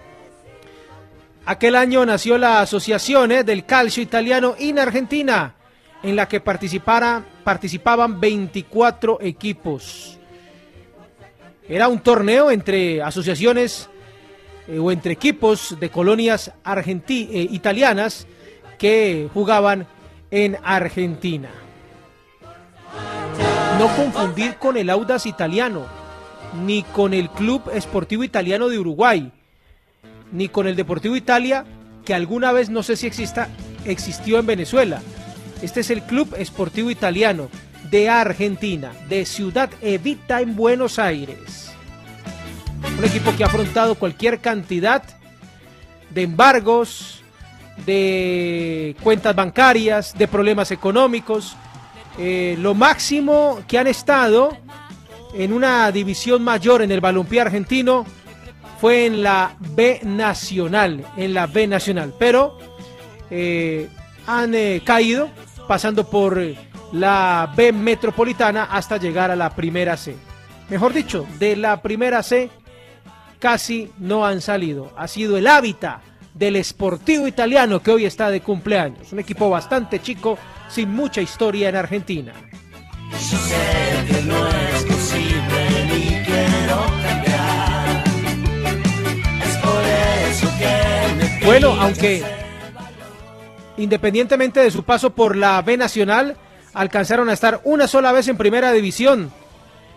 Aquel 1.50 1.74
año 1.74 2.06
nació 2.06 2.38
la 2.38 2.60
Asociación 2.60 3.32
eh, 3.32 3.42
del 3.42 3.66
Calcio 3.66 4.04
Italiano 4.04 4.54
en 4.56 4.78
Argentina, 4.78 5.56
en 6.00 6.14
la 6.14 6.28
que 6.28 6.38
participaban 6.40 8.20
24 8.20 9.18
equipos. 9.20 10.20
Era 11.68 11.88
un 11.88 11.98
torneo 11.98 12.52
entre 12.52 13.02
asociaciones 13.02 13.90
eh, 14.68 14.78
o 14.78 14.92
entre 14.92 15.14
equipos 15.14 15.76
de 15.80 15.90
colonias 15.90 16.52
eh, 16.64 17.48
italianas 17.50 18.28
que 18.78 19.28
jugaban 19.34 19.88
en 20.30 20.56
Argentina. 20.62 21.50
No 23.76 23.88
confundir 23.96 24.54
con 24.54 24.76
el 24.76 24.88
Audas 24.88 25.26
italiano, 25.26 25.86
ni 26.64 26.84
con 26.84 27.12
el 27.12 27.28
Club 27.28 27.72
Esportivo 27.74 28.22
Italiano 28.22 28.68
de 28.68 28.78
Uruguay, 28.78 29.32
ni 30.32 30.48
con 30.48 30.66
el 30.66 30.76
Deportivo 30.76 31.16
Italia, 31.16 31.64
que 32.04 32.14
alguna 32.14 32.52
vez 32.52 32.70
no 32.70 32.82
sé 32.82 32.96
si 32.96 33.06
exista, 33.06 33.48
existió 33.84 34.38
en 34.38 34.46
Venezuela. 34.46 35.00
Este 35.62 35.80
es 35.80 35.90
el 35.90 36.02
Club 36.02 36.34
Esportivo 36.38 36.90
Italiano 36.90 37.48
de 37.90 38.08
Argentina, 38.08 38.92
de 39.08 39.26
Ciudad 39.26 39.70
Evita 39.82 40.40
en 40.40 40.56
Buenos 40.56 40.98
Aires. 40.98 41.72
Un 42.98 43.04
equipo 43.04 43.34
que 43.36 43.44
ha 43.44 43.46
afrontado 43.46 43.94
cualquier 43.94 44.40
cantidad 44.40 45.02
de 46.10 46.22
embargos, 46.22 47.22
de 47.84 48.96
cuentas 49.02 49.34
bancarias, 49.34 50.16
de 50.16 50.28
problemas 50.28 50.70
económicos. 50.70 51.56
Eh, 52.18 52.56
lo 52.58 52.74
máximo 52.74 53.60
que 53.66 53.78
han 53.78 53.86
estado 53.86 54.56
en 55.34 55.52
una 55.52 55.90
división 55.92 56.42
mayor 56.42 56.82
en 56.82 56.90
el 56.90 57.00
balompié 57.00 57.40
argentino 57.40 58.04
fue 58.80 59.06
en 59.06 59.22
la 59.22 59.56
B 59.58 60.00
Nacional, 60.04 61.04
en 61.16 61.34
la 61.34 61.46
B 61.46 61.66
Nacional, 61.66 62.14
pero 62.18 62.58
eh, 63.30 63.88
han 64.26 64.54
eh, 64.54 64.80
caído 64.84 65.28
pasando 65.68 66.08
por 66.08 66.40
la 66.92 67.52
B 67.54 67.72
Metropolitana 67.72 68.64
hasta 68.64 68.96
llegar 68.96 69.30
a 69.30 69.36
la 69.36 69.50
primera 69.50 69.96
C. 69.96 70.16
Mejor 70.70 70.92
dicho, 70.94 71.26
de 71.38 71.56
la 71.56 71.82
primera 71.82 72.22
C 72.22 72.48
casi 73.38 73.90
no 73.98 74.24
han 74.24 74.40
salido. 74.40 74.92
Ha 74.96 75.08
sido 75.08 75.36
el 75.36 75.46
hábitat 75.46 76.00
del 76.32 76.62
Sportivo 76.64 77.26
Italiano 77.26 77.82
que 77.82 77.90
hoy 77.90 78.06
está 78.06 78.30
de 78.30 78.40
cumpleaños. 78.40 79.12
Un 79.12 79.18
equipo 79.18 79.50
bastante 79.50 80.00
chico, 80.00 80.38
sin 80.68 80.90
mucha 80.94 81.20
historia 81.20 81.68
en 81.68 81.76
Argentina. 81.76 82.32
Bueno, 91.50 91.74
aunque 91.80 92.22
independientemente 93.76 94.60
de 94.60 94.70
su 94.70 94.84
paso 94.84 95.10
por 95.10 95.34
la 95.34 95.60
B 95.62 95.76
Nacional, 95.76 96.36
alcanzaron 96.74 97.28
a 97.28 97.32
estar 97.32 97.60
una 97.64 97.88
sola 97.88 98.12
vez 98.12 98.28
en 98.28 98.36
primera 98.36 98.70
división 98.70 99.32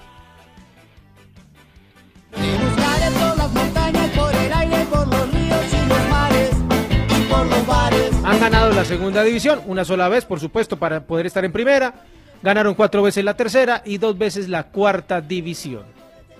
Ganado 8.50 8.74
la 8.74 8.86
segunda 8.86 9.24
división, 9.24 9.60
una 9.66 9.84
sola 9.84 10.08
vez, 10.08 10.24
por 10.24 10.40
supuesto, 10.40 10.78
para 10.78 11.08
poder 11.08 11.26
estar 11.26 11.44
en 11.44 11.52
primera. 11.52 11.96
Ganaron 12.44 12.76
cuatro 12.76 13.02
veces 13.02 13.26
la 13.26 13.36
tercera 13.36 13.82
y 13.84 13.98
dos 13.98 14.16
veces 14.20 14.50
la 14.50 14.66
cuarta 14.66 15.20
división. 15.20 15.82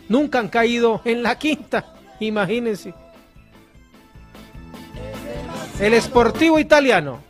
Nunca 0.08 0.38
han 0.38 0.50
caído 0.50 1.02
en 1.04 1.24
la 1.24 1.40
quinta, 1.40 1.96
imagínense. 2.20 2.94
El 5.80 6.00
Sportivo 6.00 6.60
Italiano, 6.60 7.22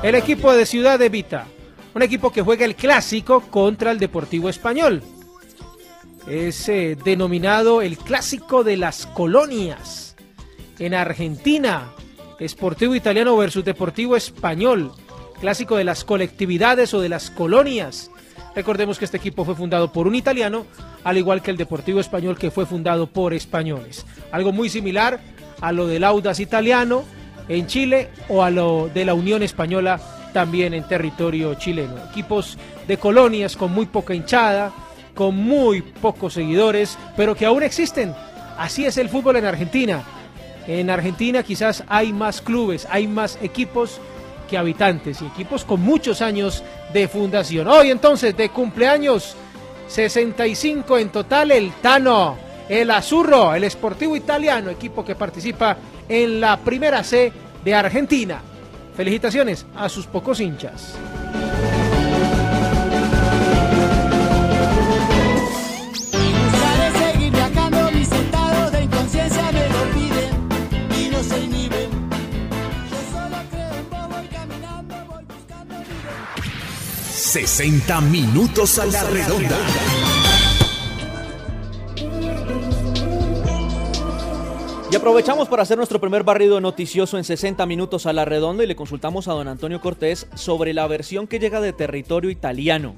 el 0.00 0.14
equipo 0.14 0.52
de 0.52 0.64
Ciudad 0.64 0.96
de 0.96 1.08
Vita, 1.08 1.46
un 1.92 2.02
equipo 2.02 2.30
que 2.30 2.42
juega 2.42 2.64
el 2.64 2.76
clásico 2.76 3.40
contra 3.40 3.90
el 3.90 3.98
Deportivo 3.98 4.48
Español. 4.48 5.02
Es 6.28 6.68
eh, 6.68 6.96
denominado 7.04 7.82
el 7.82 7.98
clásico 7.98 8.62
de 8.62 8.76
las 8.76 9.06
colonias 9.06 10.14
en 10.78 10.94
Argentina. 10.94 11.90
Esportivo 12.40 12.94
Italiano 12.94 13.36
versus 13.36 13.64
Deportivo 13.64 14.16
Español. 14.16 14.92
Clásico 15.40 15.76
de 15.76 15.84
las 15.84 16.04
colectividades 16.04 16.92
o 16.94 17.00
de 17.00 17.10
las 17.10 17.30
colonias. 17.30 18.10
Recordemos 18.54 18.98
que 18.98 19.04
este 19.04 19.18
equipo 19.18 19.44
fue 19.44 19.54
fundado 19.54 19.92
por 19.92 20.06
un 20.06 20.14
italiano, 20.14 20.66
al 21.04 21.18
igual 21.18 21.42
que 21.42 21.50
el 21.50 21.58
Deportivo 21.58 22.00
Español 22.00 22.38
que 22.38 22.50
fue 22.50 22.66
fundado 22.66 23.06
por 23.06 23.34
españoles. 23.34 24.06
Algo 24.32 24.52
muy 24.52 24.70
similar 24.70 25.20
a 25.60 25.70
lo 25.72 25.86
del 25.86 26.02
Audas 26.02 26.40
italiano 26.40 27.04
en 27.48 27.66
Chile 27.66 28.08
o 28.28 28.42
a 28.42 28.50
lo 28.50 28.88
de 28.92 29.04
la 29.04 29.14
Unión 29.14 29.42
Española 29.42 30.00
también 30.32 30.72
en 30.72 30.88
territorio 30.88 31.54
chileno. 31.54 31.96
Equipos 32.10 32.56
de 32.88 32.96
colonias 32.96 33.56
con 33.56 33.72
muy 33.72 33.86
poca 33.86 34.14
hinchada, 34.14 34.72
con 35.14 35.36
muy 35.36 35.82
pocos 35.82 36.34
seguidores, 36.34 36.96
pero 37.16 37.34
que 37.34 37.46
aún 37.46 37.62
existen 37.62 38.14
Así 38.60 38.84
es 38.84 38.98
el 38.98 39.08
fútbol 39.08 39.36
en 39.36 39.46
Argentina. 39.46 40.04
En 40.70 40.88
Argentina 40.88 41.42
quizás 41.42 41.82
hay 41.88 42.12
más 42.12 42.40
clubes, 42.40 42.86
hay 42.88 43.08
más 43.08 43.36
equipos 43.42 43.98
que 44.48 44.56
habitantes 44.56 45.20
y 45.20 45.26
equipos 45.26 45.64
con 45.64 45.80
muchos 45.80 46.22
años 46.22 46.62
de 46.92 47.08
fundación. 47.08 47.66
Hoy 47.66 47.90
entonces 47.90 48.36
de 48.36 48.50
cumpleaños 48.50 49.34
65 49.88 50.96
en 50.96 51.08
total 51.08 51.50
el 51.50 51.72
Tano, 51.82 52.36
el 52.68 52.88
Azurro, 52.92 53.52
el 53.52 53.68
Sportivo 53.68 54.14
Italiano, 54.14 54.70
equipo 54.70 55.04
que 55.04 55.16
participa 55.16 55.76
en 56.08 56.40
la 56.40 56.56
primera 56.56 57.02
C 57.02 57.32
de 57.64 57.74
Argentina. 57.74 58.40
Felicitaciones 58.96 59.66
a 59.74 59.88
sus 59.88 60.06
pocos 60.06 60.38
hinchas. 60.38 60.94
60 77.30 78.00
minutos 78.00 78.76
a 78.80 78.86
la 78.86 79.04
redonda. 79.04 79.56
Y 84.90 84.96
aprovechamos 84.96 85.46
para 85.48 85.62
hacer 85.62 85.76
nuestro 85.76 86.00
primer 86.00 86.24
barrido 86.24 86.60
noticioso 86.60 87.18
en 87.18 87.22
60 87.22 87.64
minutos 87.66 88.06
a 88.06 88.12
la 88.12 88.24
redonda 88.24 88.64
y 88.64 88.66
le 88.66 88.74
consultamos 88.74 89.28
a 89.28 89.34
don 89.34 89.46
Antonio 89.46 89.80
Cortés 89.80 90.26
sobre 90.34 90.74
la 90.74 90.88
versión 90.88 91.28
que 91.28 91.38
llega 91.38 91.60
de 91.60 91.72
territorio 91.72 92.30
italiano. 92.30 92.96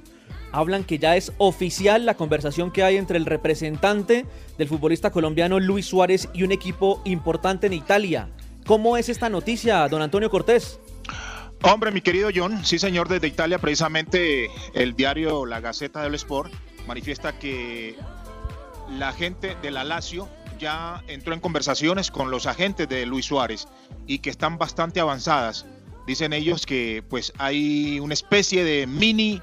Hablan 0.50 0.84
que 0.84 0.98
ya 0.98 1.14
es 1.14 1.34
oficial 1.36 2.06
la 2.06 2.14
conversación 2.14 2.70
que 2.70 2.84
hay 2.84 2.96
entre 2.96 3.18
el 3.18 3.26
representante 3.26 4.24
del 4.56 4.68
futbolista 4.68 5.10
colombiano 5.10 5.60
Luis 5.60 5.84
Suárez 5.84 6.30
y 6.32 6.42
un 6.42 6.52
equipo 6.52 7.02
importante 7.04 7.66
en 7.66 7.74
Italia. 7.74 8.30
¿Cómo 8.64 8.96
es 8.96 9.10
esta 9.10 9.28
noticia, 9.28 9.86
don 9.88 10.00
Antonio 10.00 10.30
Cortés? 10.30 10.78
Hombre, 11.64 11.92
mi 11.92 12.00
querido 12.00 12.30
John, 12.34 12.64
sí 12.64 12.80
señor, 12.80 13.08
desde 13.08 13.28
Italia 13.28 13.58
precisamente 13.58 14.50
el 14.74 14.96
diario 14.96 15.46
La 15.46 15.60
Gaceta 15.60 16.02
del 16.02 16.16
Sport 16.16 16.52
manifiesta 16.88 17.38
que 17.38 17.96
la 18.90 19.12
gente 19.12 19.56
de 19.62 19.70
la 19.70 19.84
Lazio 19.84 20.28
ya 20.58 21.04
entró 21.06 21.34
en 21.34 21.40
conversaciones 21.40 22.10
con 22.10 22.32
los 22.32 22.46
agentes 22.46 22.88
de 22.88 23.06
Luis 23.06 23.26
Suárez 23.26 23.68
y 24.08 24.18
que 24.18 24.30
están 24.30 24.58
bastante 24.58 24.98
avanzadas. 24.98 25.64
Dicen 26.04 26.32
ellos 26.32 26.66
que 26.66 27.04
pues 27.08 27.32
hay 27.38 28.00
una 28.00 28.14
especie 28.14 28.64
de 28.64 28.88
mini 28.88 29.40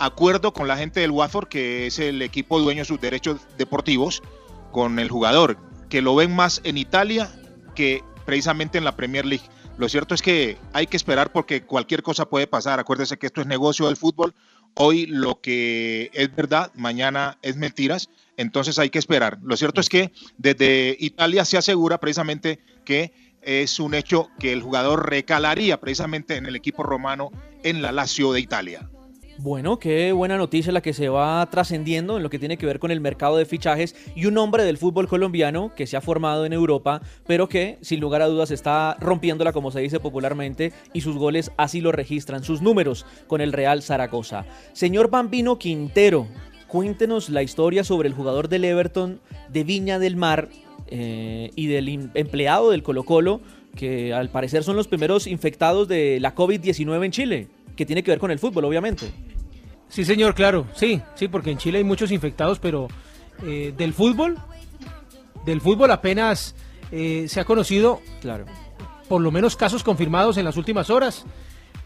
acuerdo 0.00 0.52
con 0.52 0.66
la 0.66 0.76
gente 0.76 0.98
del 0.98 1.12
Watford, 1.12 1.46
que 1.46 1.86
es 1.86 2.00
el 2.00 2.22
equipo 2.22 2.58
dueño 2.58 2.80
de 2.80 2.86
sus 2.86 3.00
derechos 3.00 3.40
deportivos, 3.56 4.20
con 4.72 4.98
el 4.98 5.08
jugador, 5.08 5.58
que 5.88 6.02
lo 6.02 6.16
ven 6.16 6.34
más 6.34 6.60
en 6.64 6.76
Italia 6.76 7.30
que 7.76 8.02
precisamente 8.24 8.78
en 8.78 8.84
la 8.84 8.96
Premier 8.96 9.24
League. 9.24 9.44
Lo 9.78 9.88
cierto 9.88 10.14
es 10.14 10.22
que 10.22 10.58
hay 10.72 10.86
que 10.86 10.96
esperar 10.96 11.32
porque 11.32 11.62
cualquier 11.62 12.02
cosa 12.02 12.28
puede 12.28 12.46
pasar. 12.46 12.78
Acuérdese 12.78 13.16
que 13.16 13.26
esto 13.26 13.40
es 13.40 13.46
negocio 13.46 13.86
del 13.86 13.96
fútbol. 13.96 14.34
Hoy 14.74 15.06
lo 15.06 15.40
que 15.40 16.10
es 16.14 16.34
verdad, 16.34 16.70
mañana 16.74 17.38
es 17.42 17.56
mentiras. 17.56 18.08
Entonces 18.36 18.78
hay 18.78 18.90
que 18.90 18.98
esperar. 18.98 19.38
Lo 19.42 19.56
cierto 19.56 19.80
es 19.80 19.88
que 19.88 20.12
desde 20.38 20.96
Italia 20.98 21.44
se 21.44 21.58
asegura 21.58 21.98
precisamente 21.98 22.58
que 22.84 23.12
es 23.42 23.80
un 23.80 23.94
hecho 23.94 24.30
que 24.38 24.52
el 24.52 24.62
jugador 24.62 25.10
recalaría 25.10 25.80
precisamente 25.80 26.36
en 26.36 26.46
el 26.46 26.56
equipo 26.56 26.82
romano 26.82 27.30
en 27.62 27.82
la 27.82 27.92
Lazio 27.92 28.32
de 28.32 28.40
Italia. 28.40 28.88
Bueno, 29.42 29.80
qué 29.80 30.12
buena 30.12 30.36
noticia 30.36 30.70
la 30.70 30.82
que 30.82 30.92
se 30.92 31.08
va 31.08 31.44
trascendiendo 31.50 32.16
en 32.16 32.22
lo 32.22 32.30
que 32.30 32.38
tiene 32.38 32.56
que 32.56 32.64
ver 32.66 32.78
con 32.78 32.92
el 32.92 33.00
mercado 33.00 33.36
de 33.38 33.44
fichajes 33.44 33.96
y 34.14 34.26
un 34.26 34.38
hombre 34.38 34.62
del 34.62 34.78
fútbol 34.78 35.08
colombiano 35.08 35.72
que 35.74 35.88
se 35.88 35.96
ha 35.96 36.00
formado 36.00 36.46
en 36.46 36.52
Europa, 36.52 37.02
pero 37.26 37.48
que 37.48 37.76
sin 37.80 37.98
lugar 37.98 38.22
a 38.22 38.28
dudas 38.28 38.52
está 38.52 38.96
rompiéndola 39.00 39.52
como 39.52 39.72
se 39.72 39.80
dice 39.80 39.98
popularmente 39.98 40.72
y 40.92 41.00
sus 41.00 41.16
goles 41.16 41.50
así 41.56 41.80
lo 41.80 41.90
registran, 41.90 42.44
sus 42.44 42.62
números 42.62 43.04
con 43.26 43.40
el 43.40 43.52
Real 43.52 43.82
Zaragoza. 43.82 44.44
Señor 44.74 45.10
Bambino 45.10 45.58
Quintero, 45.58 46.28
cuéntenos 46.68 47.28
la 47.28 47.42
historia 47.42 47.82
sobre 47.82 48.06
el 48.08 48.14
jugador 48.14 48.48
del 48.48 48.64
Everton 48.64 49.20
de 49.48 49.64
Viña 49.64 49.98
del 49.98 50.14
Mar 50.14 50.50
eh, 50.86 51.50
y 51.56 51.66
del 51.66 51.88
in- 51.88 52.12
empleado 52.14 52.70
del 52.70 52.84
Colo 52.84 53.02
Colo, 53.02 53.40
que 53.74 54.14
al 54.14 54.28
parecer 54.28 54.62
son 54.62 54.76
los 54.76 54.86
primeros 54.86 55.26
infectados 55.26 55.88
de 55.88 56.20
la 56.20 56.32
COVID-19 56.36 57.04
en 57.06 57.10
Chile, 57.10 57.48
que 57.74 57.86
tiene 57.86 58.04
que 58.04 58.12
ver 58.12 58.20
con 58.20 58.30
el 58.30 58.38
fútbol, 58.38 58.66
obviamente. 58.66 59.06
Sí, 59.92 60.06
señor, 60.06 60.34
claro, 60.34 60.66
sí, 60.74 61.02
sí, 61.16 61.28
porque 61.28 61.50
en 61.50 61.58
Chile 61.58 61.76
hay 61.76 61.84
muchos 61.84 62.10
infectados, 62.12 62.58
pero 62.58 62.88
eh, 63.44 63.74
del 63.76 63.92
fútbol, 63.92 64.38
del 65.44 65.60
fútbol 65.60 65.90
apenas 65.90 66.54
eh, 66.90 67.26
se 67.28 67.40
ha 67.40 67.44
conocido 67.44 68.00
Claro. 68.22 68.46
por 69.06 69.20
lo 69.20 69.30
menos 69.30 69.54
casos 69.54 69.82
confirmados 69.82 70.38
en 70.38 70.46
las 70.46 70.56
últimas 70.56 70.88
horas. 70.88 71.26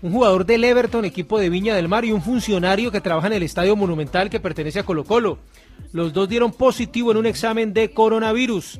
Un 0.02 0.12
jugador 0.12 0.46
del 0.46 0.62
Everton, 0.62 1.04
equipo 1.04 1.40
de 1.40 1.50
Viña 1.50 1.74
del 1.74 1.88
Mar, 1.88 2.04
y 2.04 2.12
un 2.12 2.22
funcionario 2.22 2.92
que 2.92 3.00
trabaja 3.00 3.26
en 3.26 3.32
el 3.32 3.42
Estadio 3.42 3.74
Monumental 3.74 4.30
que 4.30 4.38
pertenece 4.38 4.78
a 4.78 4.84
Colo 4.84 5.02
Colo. 5.02 5.38
Los 5.92 6.12
dos 6.12 6.28
dieron 6.28 6.52
positivo 6.52 7.10
en 7.10 7.16
un 7.16 7.26
examen 7.26 7.72
de 7.74 7.90
coronavirus. 7.90 8.78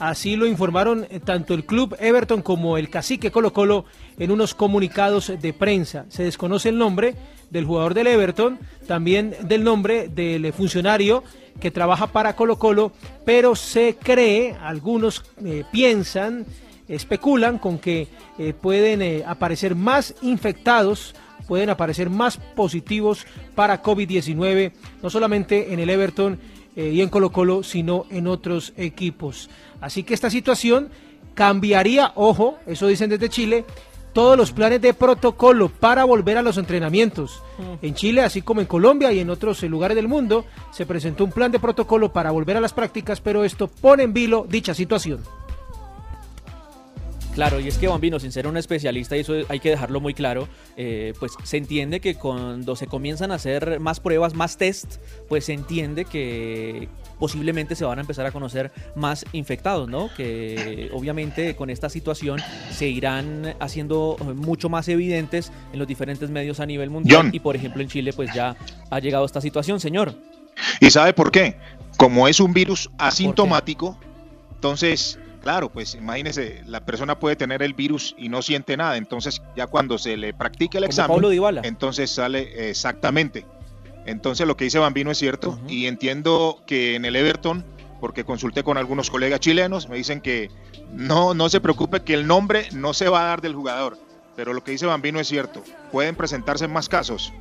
Así 0.00 0.34
lo 0.34 0.46
informaron 0.48 1.06
eh, 1.10 1.20
tanto 1.20 1.54
el 1.54 1.64
club 1.64 1.94
Everton 2.00 2.42
como 2.42 2.76
el 2.76 2.90
cacique 2.90 3.30
Colo 3.30 3.52
Colo 3.52 3.84
en 4.18 4.32
unos 4.32 4.54
comunicados 4.54 5.32
de 5.40 5.52
prensa. 5.52 6.06
Se 6.08 6.24
desconoce 6.24 6.70
el 6.70 6.78
nombre 6.78 7.14
del 7.50 7.64
jugador 7.64 7.94
del 7.94 8.06
Everton, 8.06 8.58
también 8.86 9.34
del 9.42 9.64
nombre 9.64 10.08
del 10.08 10.52
funcionario 10.52 11.22
que 11.60 11.70
trabaja 11.70 12.08
para 12.08 12.36
Colo 12.36 12.58
Colo, 12.58 12.92
pero 13.24 13.56
se 13.56 13.96
cree, 14.00 14.56
algunos 14.62 15.24
eh, 15.44 15.64
piensan, 15.72 16.46
especulan 16.88 17.58
con 17.58 17.78
que 17.78 18.08
eh, 18.38 18.54
pueden 18.54 19.02
eh, 19.02 19.24
aparecer 19.26 19.74
más 19.74 20.14
infectados, 20.22 21.14
pueden 21.46 21.70
aparecer 21.70 22.10
más 22.10 22.36
positivos 22.36 23.26
para 23.54 23.82
COVID-19, 23.82 24.72
no 25.02 25.10
solamente 25.10 25.72
en 25.72 25.80
el 25.80 25.90
Everton 25.90 26.38
y 26.76 27.00
en 27.00 27.08
Colo 27.08 27.32
Colo, 27.32 27.64
sino 27.64 28.06
en 28.08 28.28
otros 28.28 28.72
equipos. 28.76 29.50
Así 29.80 30.04
que 30.04 30.14
esta 30.14 30.30
situación 30.30 30.90
cambiaría, 31.34 32.12
ojo, 32.14 32.58
eso 32.66 32.86
dicen 32.86 33.10
desde 33.10 33.28
Chile, 33.28 33.64
todos 34.12 34.36
los 34.36 34.52
planes 34.52 34.80
de 34.80 34.94
protocolo 34.94 35.68
para 35.68 36.04
volver 36.04 36.38
a 36.38 36.42
los 36.42 36.58
entrenamientos. 36.58 37.42
En 37.82 37.94
Chile, 37.94 38.22
así 38.22 38.42
como 38.42 38.60
en 38.60 38.66
Colombia 38.66 39.12
y 39.12 39.20
en 39.20 39.30
otros 39.30 39.62
lugares 39.62 39.96
del 39.96 40.08
mundo, 40.08 40.44
se 40.72 40.86
presentó 40.86 41.24
un 41.24 41.32
plan 41.32 41.52
de 41.52 41.58
protocolo 41.58 42.12
para 42.12 42.30
volver 42.30 42.56
a 42.56 42.60
las 42.60 42.72
prácticas, 42.72 43.20
pero 43.20 43.44
esto 43.44 43.68
pone 43.68 44.02
en 44.02 44.12
vilo 44.12 44.46
dicha 44.48 44.74
situación. 44.74 45.22
Claro, 47.38 47.60
y 47.60 47.68
es 47.68 47.78
que 47.78 47.86
Bambino, 47.86 48.18
sin 48.18 48.32
ser 48.32 48.48
un 48.48 48.56
especialista, 48.56 49.16
y 49.16 49.20
eso 49.20 49.34
hay 49.48 49.60
que 49.60 49.70
dejarlo 49.70 50.00
muy 50.00 50.12
claro, 50.12 50.48
eh, 50.76 51.12
pues 51.20 51.34
se 51.44 51.56
entiende 51.56 52.00
que 52.00 52.16
cuando 52.16 52.74
se 52.74 52.88
comienzan 52.88 53.30
a 53.30 53.36
hacer 53.36 53.78
más 53.78 54.00
pruebas, 54.00 54.34
más 54.34 54.56
test, 54.56 54.96
pues 55.28 55.44
se 55.44 55.52
entiende 55.52 56.04
que 56.04 56.88
posiblemente 57.18 57.74
se 57.74 57.84
van 57.84 57.98
a 57.98 58.00
empezar 58.00 58.26
a 58.26 58.32
conocer 58.32 58.70
más 58.94 59.24
infectados, 59.32 59.88
¿no? 59.88 60.10
Que 60.16 60.90
obviamente 60.92 61.56
con 61.56 61.70
esta 61.70 61.88
situación 61.88 62.40
se 62.70 62.88
irán 62.88 63.54
haciendo 63.60 64.16
mucho 64.36 64.68
más 64.68 64.88
evidentes 64.88 65.52
en 65.72 65.78
los 65.78 65.88
diferentes 65.88 66.30
medios 66.30 66.60
a 66.60 66.66
nivel 66.66 66.90
mundial. 66.90 67.22
John. 67.22 67.30
Y 67.32 67.40
por 67.40 67.56
ejemplo 67.56 67.82
en 67.82 67.88
Chile, 67.88 68.12
pues 68.12 68.32
ya 68.32 68.56
ha 68.90 68.98
llegado 69.00 69.24
esta 69.24 69.40
situación, 69.40 69.80
señor. 69.80 70.14
¿Y 70.80 70.90
sabe 70.90 71.12
por 71.12 71.30
qué? 71.30 71.56
Como 71.96 72.28
es 72.28 72.40
un 72.40 72.52
virus 72.52 72.90
asintomático, 72.98 73.98
entonces, 74.54 75.18
claro, 75.42 75.68
pues 75.68 75.94
imagínese, 75.94 76.62
la 76.66 76.84
persona 76.84 77.18
puede 77.18 77.36
tener 77.36 77.62
el 77.62 77.74
virus 77.74 78.14
y 78.18 78.28
no 78.28 78.42
siente 78.42 78.76
nada, 78.76 78.96
entonces 78.96 79.42
ya 79.56 79.66
cuando 79.66 79.98
se 79.98 80.16
le 80.16 80.34
practica 80.34 80.78
el 80.78 80.84
Como 80.88 81.18
examen, 81.18 81.64
entonces 81.64 82.10
sale 82.10 82.70
exactamente. 82.70 83.44
Entonces 84.08 84.46
lo 84.46 84.56
que 84.56 84.64
dice 84.64 84.78
Bambino 84.78 85.10
es 85.10 85.18
cierto 85.18 85.58
y 85.68 85.84
entiendo 85.86 86.62
que 86.66 86.94
en 86.94 87.04
el 87.04 87.14
Everton, 87.14 87.62
porque 88.00 88.24
consulté 88.24 88.62
con 88.62 88.78
algunos 88.78 89.10
colegas 89.10 89.40
chilenos, 89.40 89.90
me 89.90 89.96
dicen 89.96 90.22
que 90.22 90.50
no, 90.94 91.34
no 91.34 91.50
se 91.50 91.60
preocupe 91.60 92.00
que 92.00 92.14
el 92.14 92.26
nombre 92.26 92.68
no 92.72 92.94
se 92.94 93.10
va 93.10 93.20
a 93.20 93.24
dar 93.26 93.42
del 93.42 93.54
jugador, 93.54 93.98
pero 94.34 94.54
lo 94.54 94.64
que 94.64 94.70
dice 94.70 94.86
Bambino 94.86 95.20
es 95.20 95.28
cierto, 95.28 95.62
pueden 95.92 96.14
presentarse 96.16 96.66
más 96.68 96.88
casos. 96.88 97.34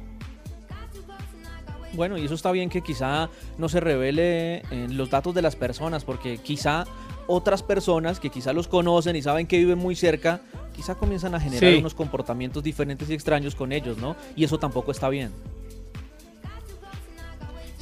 Bueno, 1.93 2.17
y 2.17 2.25
eso 2.25 2.33
está 2.33 2.51
bien 2.51 2.69
que 2.69 2.81
quizá 2.81 3.29
no 3.57 3.69
se 3.69 3.79
revele 3.79 4.61
en 4.69 4.97
los 4.97 5.09
datos 5.09 5.33
de 5.33 5.41
las 5.41 5.55
personas, 5.55 6.03
porque 6.03 6.37
quizá 6.37 6.85
otras 7.27 7.63
personas 7.63 8.19
que 8.19 8.29
quizá 8.29 8.51
los 8.51 8.67
conocen 8.67 9.15
y 9.15 9.21
saben 9.21 9.47
que 9.47 9.57
viven 9.57 9.77
muy 9.77 9.95
cerca, 9.95 10.41
quizá 10.75 10.95
comienzan 10.95 11.33
a 11.33 11.39
generar 11.39 11.71
Sí. 11.71 11.79
unos 11.79 11.93
comportamientos 11.93 12.61
diferentes 12.61 13.09
y 13.09 13.13
extraños 13.13 13.55
con 13.55 13.71
ellos, 13.71 13.97
¿no? 13.97 14.17
Y 14.35 14.43
eso 14.43 14.59
tampoco 14.59 14.91
está 14.91 15.07
bien. 15.07 15.31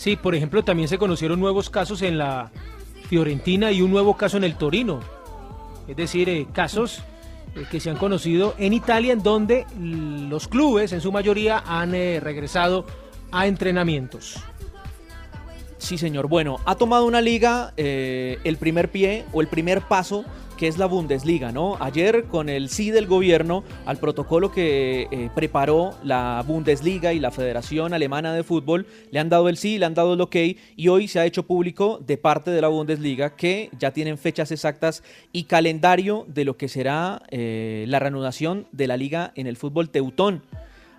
Sí, 0.06 0.18
por 0.18 0.36
ejemplo, 0.36 0.64
también 0.64 0.88
se 0.88 1.00
conocieron 1.00 1.40
nuevos 1.40 1.72
casos 1.72 2.04
en 2.04 2.20
la 2.20 2.52
Fiorentina 3.10 3.72
y 3.72 3.82
un 3.82 3.90
nuevo 3.90 4.16
caso 4.16 4.38
en 4.38 4.44
el 4.44 4.56
Torino. 4.56 5.00
Es 5.88 5.96
decir, 5.96 6.30
eh, 6.30 6.46
casos 6.54 7.02
eh, 7.56 7.66
que 7.72 7.80
se 7.80 7.90
han 7.90 7.98
conocido 7.98 8.54
en 8.60 8.74
Italia 8.74 9.14
en 9.14 9.24
donde 9.24 9.66
los 9.80 10.48
clubes 10.48 10.94
en 10.94 11.02
su 11.02 11.12
mayoría 11.12 11.64
han 11.66 11.96
eh, 11.96 12.20
regresado 12.20 12.86
a 13.32 13.48
entrenamientos. 13.48 14.36
Sí, 15.80 15.98
señor. 15.98 16.28
Bueno, 16.28 16.60
ha 16.66 16.76
tomado 16.76 17.06
una 17.06 17.22
liga 17.22 17.74
el 17.76 18.58
primer 18.60 18.92
pie 18.92 19.26
o 19.34 19.42
el 19.42 19.48
primer 19.48 19.82
paso 19.82 20.24
que 20.58 20.68
es 20.68 20.78
la 20.78 20.86
Bundesliga, 20.86 21.52
¿no? 21.52 21.78
Ayer 21.80 22.26
con 22.26 22.50
el 22.50 22.70
sí 22.70 22.92
del 22.92 23.08
gobierno 23.08 23.64
al 23.86 23.98
protocolo 23.98 24.52
que 24.52 25.08
eh, 25.12 25.30
preparó 25.36 25.96
la 26.04 26.44
Bundesliga 26.46 27.14
y 27.14 27.20
la 27.20 27.32
Federación 27.32 27.94
Alemana 27.94 28.34
de 28.34 28.44
Fútbol, 28.44 28.86
le 29.12 29.20
han 29.20 29.30
dado 29.30 29.50
el 29.50 29.58
sí, 29.58 29.78
le 29.78 29.86
han 29.86 29.94
dado 29.94 30.14
el 30.14 30.22
ok 30.22 30.36
y 30.76 30.88
hoy 30.88 31.08
se 31.08 31.20
ha 31.20 31.26
hecho 31.26 31.44
público 31.44 32.00
de 32.06 32.18
parte 32.18 32.52
de 32.52 32.62
la 32.62 32.68
Bundesliga 32.68 33.36
que 33.36 33.70
ya 33.80 33.92
tienen 33.92 34.18
fechas 34.18 34.52
exactas 34.52 35.04
y 35.32 35.44
calendario 35.44 36.26
de 36.28 36.46
lo 36.46 36.58
que 36.58 36.68
será 36.68 37.24
eh, 37.30 37.86
la 37.88 38.00
reanudación 38.00 38.68
de 38.72 38.88
la 38.88 38.98
liga 38.98 39.32
en 39.36 39.48
el 39.48 39.58
fútbol 39.58 39.90
teutón. 39.90 40.42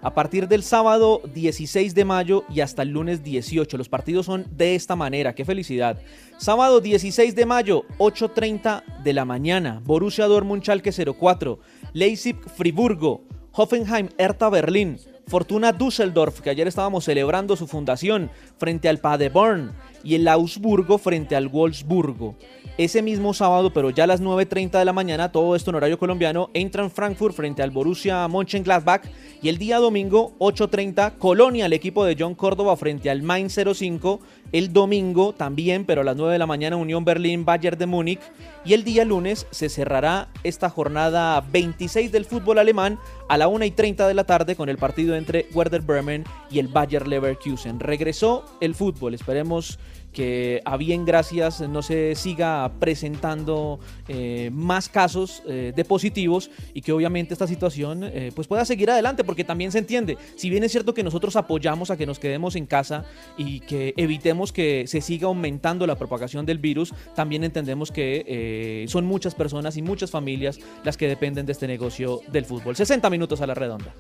A 0.07 0.15
partir 0.15 0.47
del 0.47 0.63
sábado 0.63 1.21
16 1.35 1.93
de 1.93 2.05
mayo 2.05 2.45
y 2.49 2.61
hasta 2.61 2.83
el 2.83 2.91
lunes 2.91 3.25
18. 3.25 3.77
Los 3.77 3.89
partidos 3.89 4.27
son 4.27 4.47
de 4.53 4.77
esta 4.77 4.95
manera. 4.95 5.35
¡Qué 5.35 5.45
felicidad! 5.45 5.99
Sábado 6.37 6.81
16 6.81 7.35
de 7.35 7.45
mayo, 7.45 7.83
8.30 7.99 8.85
de 9.03 9.13
la 9.13 9.25
mañana. 9.25 9.83
Borussia 9.85 10.27
Dortmund 10.27 10.63
Schalke 10.63 10.93
04. 10.93 11.59
Leipzig 11.93 12.37
Friburgo. 12.57 13.25
Hoffenheim 13.51 14.09
Hertha 14.17 14.49
Berlín. 14.49 14.97
Fortuna 15.29 15.73
Düsseldorf, 15.73 16.41
que 16.41 16.51
ayer 16.51 16.69
estábamos 16.69 17.05
celebrando 17.05 17.57
su 17.57 17.67
fundación, 17.67 18.31
frente 18.59 18.89
al 18.89 18.99
Paderborn. 18.99 19.73
Y 20.05 20.15
el 20.15 20.29
Augsburgo 20.29 20.99
frente 20.99 21.35
al 21.35 21.49
Wolfsburgo. 21.49 22.37
Ese 22.79 23.03
mismo 23.03 23.35
sábado, 23.35 23.73
pero 23.73 23.91
ya 23.91 24.05
a 24.05 24.07
las 24.07 24.23
9.30 24.23 24.79
de 24.79 24.85
la 24.85 24.93
mañana, 24.93 25.33
todo 25.33 25.57
esto 25.57 25.71
en 25.71 25.77
horario 25.77 25.99
colombiano, 25.99 26.51
entra 26.55 26.85
en 26.85 26.93
Frankfurt 26.93 27.35
frente 27.35 27.63
al 27.63 27.73
Borussia 27.73 28.29
Mönchengladbach 28.29 29.03
y 29.43 29.49
el 29.49 29.59
día 29.59 29.79
domingo 29.79 30.35
8.30 30.39 31.17
Colonia, 31.19 31.67
el 31.67 31.73
equipo 31.73 32.05
de 32.05 32.15
John 32.19 32.35
Córdoba 32.35 32.77
frente 32.77 33.11
al 33.11 33.23
Mainz 33.23 33.59
05, 33.59 34.21
el 34.53 34.73
domingo 34.73 35.33
también, 35.33 35.87
pero 35.87 36.03
a 36.03 36.05
las 36.05 36.17
9 36.17 36.35
de 36.35 36.39
la 36.39 36.47
mañana 36.47 36.77
Unión 36.77 37.05
Berlín 37.05 37.45
Bayern 37.45 37.79
de 37.79 37.87
Múnich 37.87 38.21
y 38.65 38.75
el 38.75 38.85
día 38.85 39.05
lunes 39.05 39.47
se 39.51 39.69
cerrará 39.69 40.29
esta 40.45 40.69
jornada 40.69 41.41
26 41.51 42.13
del 42.13 42.27
fútbol 42.27 42.59
alemán 42.59 42.99
a 43.29 43.39
la 43.39 43.49
1 43.49 43.65
y 43.65 43.71
30 43.71 44.07
de 44.07 44.15
la 44.15 44.25
tarde 44.25 44.55
con 44.55 44.69
el 44.69 44.77
partido 44.77 45.16
entre 45.17 45.47
Werder 45.55 45.83
Bremen 45.83 46.25
y 46.51 46.59
el 46.59 46.69
Bayer 46.69 47.07
Leverkusen. 47.07 47.81
Regresó 47.81 48.45
el 48.61 48.75
fútbol, 48.75 49.15
esperemos 49.15 49.79
que 50.17 50.63
a 50.65 50.79
bien 50.79 51.05
gracias 51.05 51.61
no 51.61 51.83
se 51.83 52.15
siga 52.15 52.73
presentando 52.81 53.79
eh, 54.09 54.49
más 54.51 54.89
casos 54.89 55.43
eh, 55.47 55.75
de 55.77 55.85
positivos 55.85 56.51
y 56.73 56.81
que 56.81 56.93
obviamente 56.93 57.35
esta 57.35 57.47
situación 57.47 58.03
eh, 58.03 58.33
pues 58.35 58.49
pueda 58.49 58.65
seguir 58.65 58.91
adelante 58.91 59.25
porque 59.25 59.45
también 59.45 59.73
se 59.73 59.79
entiende, 59.79 60.17
si 60.37 60.49
bien 60.49 60.65
es 60.65 60.73
cierto 60.73 60.95
que 60.95 61.03
nosotros 61.03 61.37
apoyamos 61.37 61.91
a 61.91 61.99
que 61.99 62.07
nos 62.07 62.19
quedemos 62.19 62.57
en 62.57 62.65
casa 62.65 63.05
y 63.37 63.61
que 63.61 63.93
evitemos 63.99 64.53
que 64.53 64.87
se 64.87 65.03
siga 65.03 65.27
aumentando 65.27 65.87
la 65.87 65.97
propagación 65.97 66.47
del 66.47 66.61
virus, 66.61 66.95
también 67.15 67.45
entendemos 67.45 67.93
que 67.93 68.87
son 68.89 69.05
muchas 69.05 69.35
personas 69.35 69.77
y 69.77 69.83
muchas 69.83 70.11
familias 70.11 70.59
las 70.83 70.97
que 70.97 71.09
dependen 71.09 71.45
de 71.45 71.53
este 71.53 71.67
negocio 71.67 72.23
del 72.33 72.47
fútbol. 72.47 72.75
60 72.75 73.11
minutos 73.11 73.43
a 73.43 73.47
la 73.47 73.55
redonda. 73.55 73.93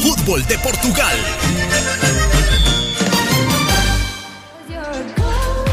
Fútbol 0.00 0.46
de 0.46 0.58
Portugal. 0.58 1.16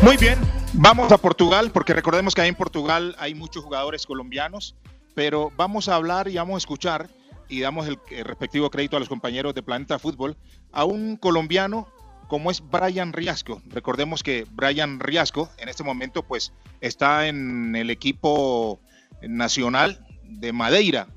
Muy 0.01 0.17
bien, 0.17 0.39
vamos 0.73 1.11
a 1.11 1.17
Portugal, 1.19 1.69
porque 1.71 1.93
recordemos 1.93 2.33
que 2.33 2.41
ahí 2.41 2.49
en 2.49 2.55
Portugal 2.55 3.15
hay 3.19 3.35
muchos 3.35 3.63
jugadores 3.63 4.07
colombianos, 4.07 4.75
pero 5.13 5.51
vamos 5.55 5.89
a 5.89 5.95
hablar 5.95 6.27
y 6.27 6.37
vamos 6.37 6.55
a 6.55 6.57
escuchar 6.57 7.07
y 7.49 7.59
damos 7.59 7.87
el, 7.87 7.99
el 8.09 8.25
respectivo 8.25 8.71
crédito 8.71 8.97
a 8.97 8.99
los 8.99 9.09
compañeros 9.09 9.53
de 9.53 9.61
Planeta 9.61 9.99
Fútbol 9.99 10.35
a 10.71 10.85
un 10.85 11.17
colombiano 11.17 11.87
como 12.31 12.49
es 12.49 12.63
Brian 12.65 13.11
Riasco. 13.11 13.61
Recordemos 13.65 14.23
que 14.23 14.47
Brian 14.51 15.01
Riasco 15.01 15.49
en 15.57 15.67
este 15.67 15.83
momento 15.83 16.23
pues 16.23 16.53
está 16.79 17.27
en 17.27 17.75
el 17.75 17.89
equipo 17.89 18.79
nacional 19.21 19.99
de 20.23 20.53
Madeira, 20.53 21.09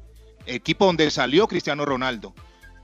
equipo 0.45 0.87
donde 0.87 1.09
salió 1.13 1.47
Cristiano 1.47 1.85
Ronaldo. 1.85 2.35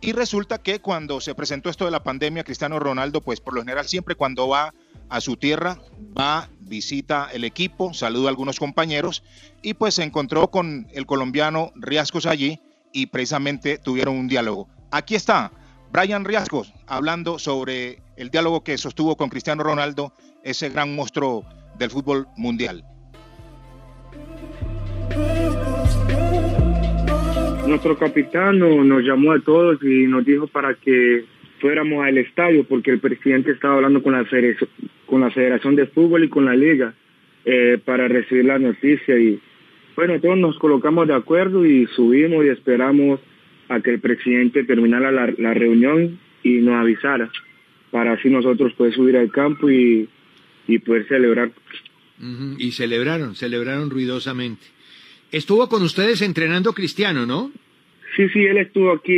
Y 0.00 0.12
resulta 0.12 0.58
que 0.58 0.78
cuando 0.78 1.20
se 1.20 1.34
presentó 1.34 1.70
esto 1.70 1.86
de 1.86 1.90
la 1.90 2.04
pandemia, 2.04 2.44
Cristiano 2.44 2.78
Ronaldo, 2.78 3.20
pues 3.20 3.40
por 3.40 3.52
lo 3.52 3.62
general 3.62 3.88
siempre 3.88 4.14
cuando 4.14 4.46
va 4.46 4.74
a 5.08 5.20
su 5.20 5.36
tierra, 5.36 5.80
va, 6.16 6.48
visita 6.60 7.30
el 7.32 7.42
equipo, 7.42 7.92
saluda 7.94 8.28
a 8.28 8.30
algunos 8.30 8.60
compañeros 8.60 9.24
y 9.60 9.74
pues 9.74 9.94
se 9.94 10.04
encontró 10.04 10.52
con 10.52 10.86
el 10.92 11.04
colombiano 11.04 11.72
Riascos 11.74 12.26
allí 12.26 12.60
y 12.92 13.06
precisamente 13.06 13.76
tuvieron 13.76 14.16
un 14.16 14.28
diálogo. 14.28 14.68
Aquí 14.92 15.16
está 15.16 15.50
Brian 15.92 16.24
Riascos 16.24 16.72
hablando 16.86 17.40
sobre 17.40 18.00
el 18.20 18.28
diálogo 18.30 18.62
que 18.62 18.76
sostuvo 18.76 19.16
con 19.16 19.30
Cristiano 19.30 19.62
Ronaldo, 19.62 20.12
ese 20.44 20.68
gran 20.68 20.94
monstruo 20.94 21.42
del 21.78 21.88
fútbol 21.88 22.26
mundial. 22.36 22.84
Nuestro 27.66 27.96
capitán 27.96 28.58
no- 28.58 28.84
nos 28.84 29.02
llamó 29.02 29.32
a 29.32 29.40
todos 29.40 29.82
y 29.82 30.06
nos 30.06 30.26
dijo 30.26 30.46
para 30.48 30.74
que 30.74 31.24
fuéramos 31.60 32.04
al 32.04 32.18
estadio 32.18 32.64
porque 32.64 32.90
el 32.90 33.00
presidente 33.00 33.52
estaba 33.52 33.76
hablando 33.76 34.02
con 34.02 34.12
la, 34.12 34.24
federación- 34.24 35.76
de 35.76 35.86
Fútbol 35.86 36.24
y 36.24 36.28
con 36.28 36.44
la 36.44 36.54
Liga 36.56 36.92
eh, 37.46 37.78
para 37.82 38.06
recibir 38.06 38.44
la 38.44 38.58
noticia. 38.58 39.16
Y 39.18 39.40
bueno, 39.96 40.20
todos 40.20 40.36
nos 40.36 40.58
colocamos 40.58 41.08
de 41.08 41.14
acuerdo 41.14 41.64
y 41.64 41.86
subimos 41.86 42.44
y 42.44 42.48
esperamos 42.48 43.18
a 43.70 43.80
que 43.80 43.90
el 43.92 44.00
presidente 44.00 44.64
terminara 44.64 45.10
la 45.10 45.54
reunión 45.54 46.18
y 46.42 46.58
nos 46.58 46.74
avisara 46.74 47.30
para 47.90 48.12
así 48.12 48.28
nosotros 48.28 48.72
poder 48.74 48.94
subir 48.94 49.16
al 49.16 49.30
campo 49.30 49.70
y, 49.70 50.08
y 50.68 50.78
poder 50.78 51.06
celebrar. 51.08 51.50
Y 52.58 52.72
celebraron, 52.72 53.34
celebraron 53.34 53.88
ruidosamente. 53.90 54.66
Estuvo 55.32 55.68
con 55.68 55.82
ustedes 55.82 56.20
entrenando 56.22 56.72
Cristiano, 56.74 57.24
¿no? 57.24 57.50
Sí, 58.16 58.28
sí, 58.30 58.40
él 58.40 58.58
estuvo 58.58 58.92
aquí, 58.92 59.14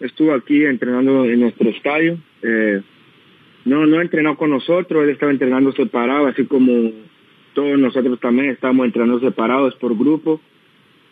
estuvo 0.00 0.34
aquí 0.34 0.64
entrenando 0.64 1.24
en 1.24 1.40
nuestro 1.40 1.70
estadio. 1.70 2.18
Eh, 2.42 2.82
no, 3.64 3.86
no 3.86 4.00
entrenó 4.02 4.36
con 4.36 4.50
nosotros, 4.50 5.04
él 5.04 5.10
estaba 5.10 5.30
entrenando 5.32 5.72
separado, 5.72 6.26
así 6.26 6.44
como 6.44 6.90
todos 7.54 7.78
nosotros 7.78 8.18
también 8.20 8.50
estamos 8.50 8.84
entrenando 8.84 9.20
separados 9.20 9.74
por 9.76 9.96
grupo 9.96 10.40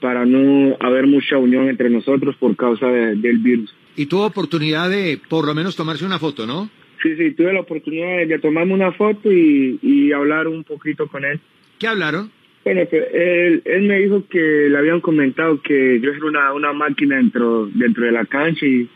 para 0.01 0.25
no 0.27 0.77
haber 0.81 1.07
mucha 1.07 1.37
unión 1.39 1.69
entre 1.69 1.89
nosotros 1.91 2.35
por 2.37 2.57
causa 2.57 2.87
de- 2.89 3.15
del 3.17 3.39
virus. 3.39 3.73
Y 3.97 4.07
tuvo 4.07 4.27
oportunidad 4.27 4.91
de 4.91 5.21
por 5.29 5.47
lo 5.47 5.55
menos 5.55 5.77
tomarse 5.77 6.05
una 6.05 6.19
foto, 6.19 6.47
¿no? 6.47 6.69
Sí, 7.03 7.17
sí, 7.17 7.31
tuve 7.33 7.53
la 7.53 7.61
oportunidad 7.61 8.27
de 8.27 8.39
tomarme 8.39 8.75
una 8.75 8.93
foto 8.93 9.33
y, 9.33 9.79
y 9.83 10.13
hablar 10.13 10.49
un 10.49 10.65
poquito 10.65 11.07
con 11.09 11.25
él. 11.25 11.41
¿Qué 11.79 11.87
hablaron? 11.87 12.31
Bueno, 12.63 12.83
pues, 12.91 13.05
él, 13.13 13.63
él 13.65 13.83
me 13.85 14.01
dijo 14.01 14.27
que 14.29 14.69
le 14.69 14.77
habían 14.77 15.01
comentado 15.01 15.63
que 15.63 15.99
yo 16.01 16.13
era 16.13 16.27
una, 16.27 16.53
una 16.53 16.73
máquina 16.75 17.17
dentro, 17.17 17.67
dentro 17.73 18.05
de 18.05 18.13
la 18.13 18.27
cancha 18.27 18.67
y, 18.67 18.87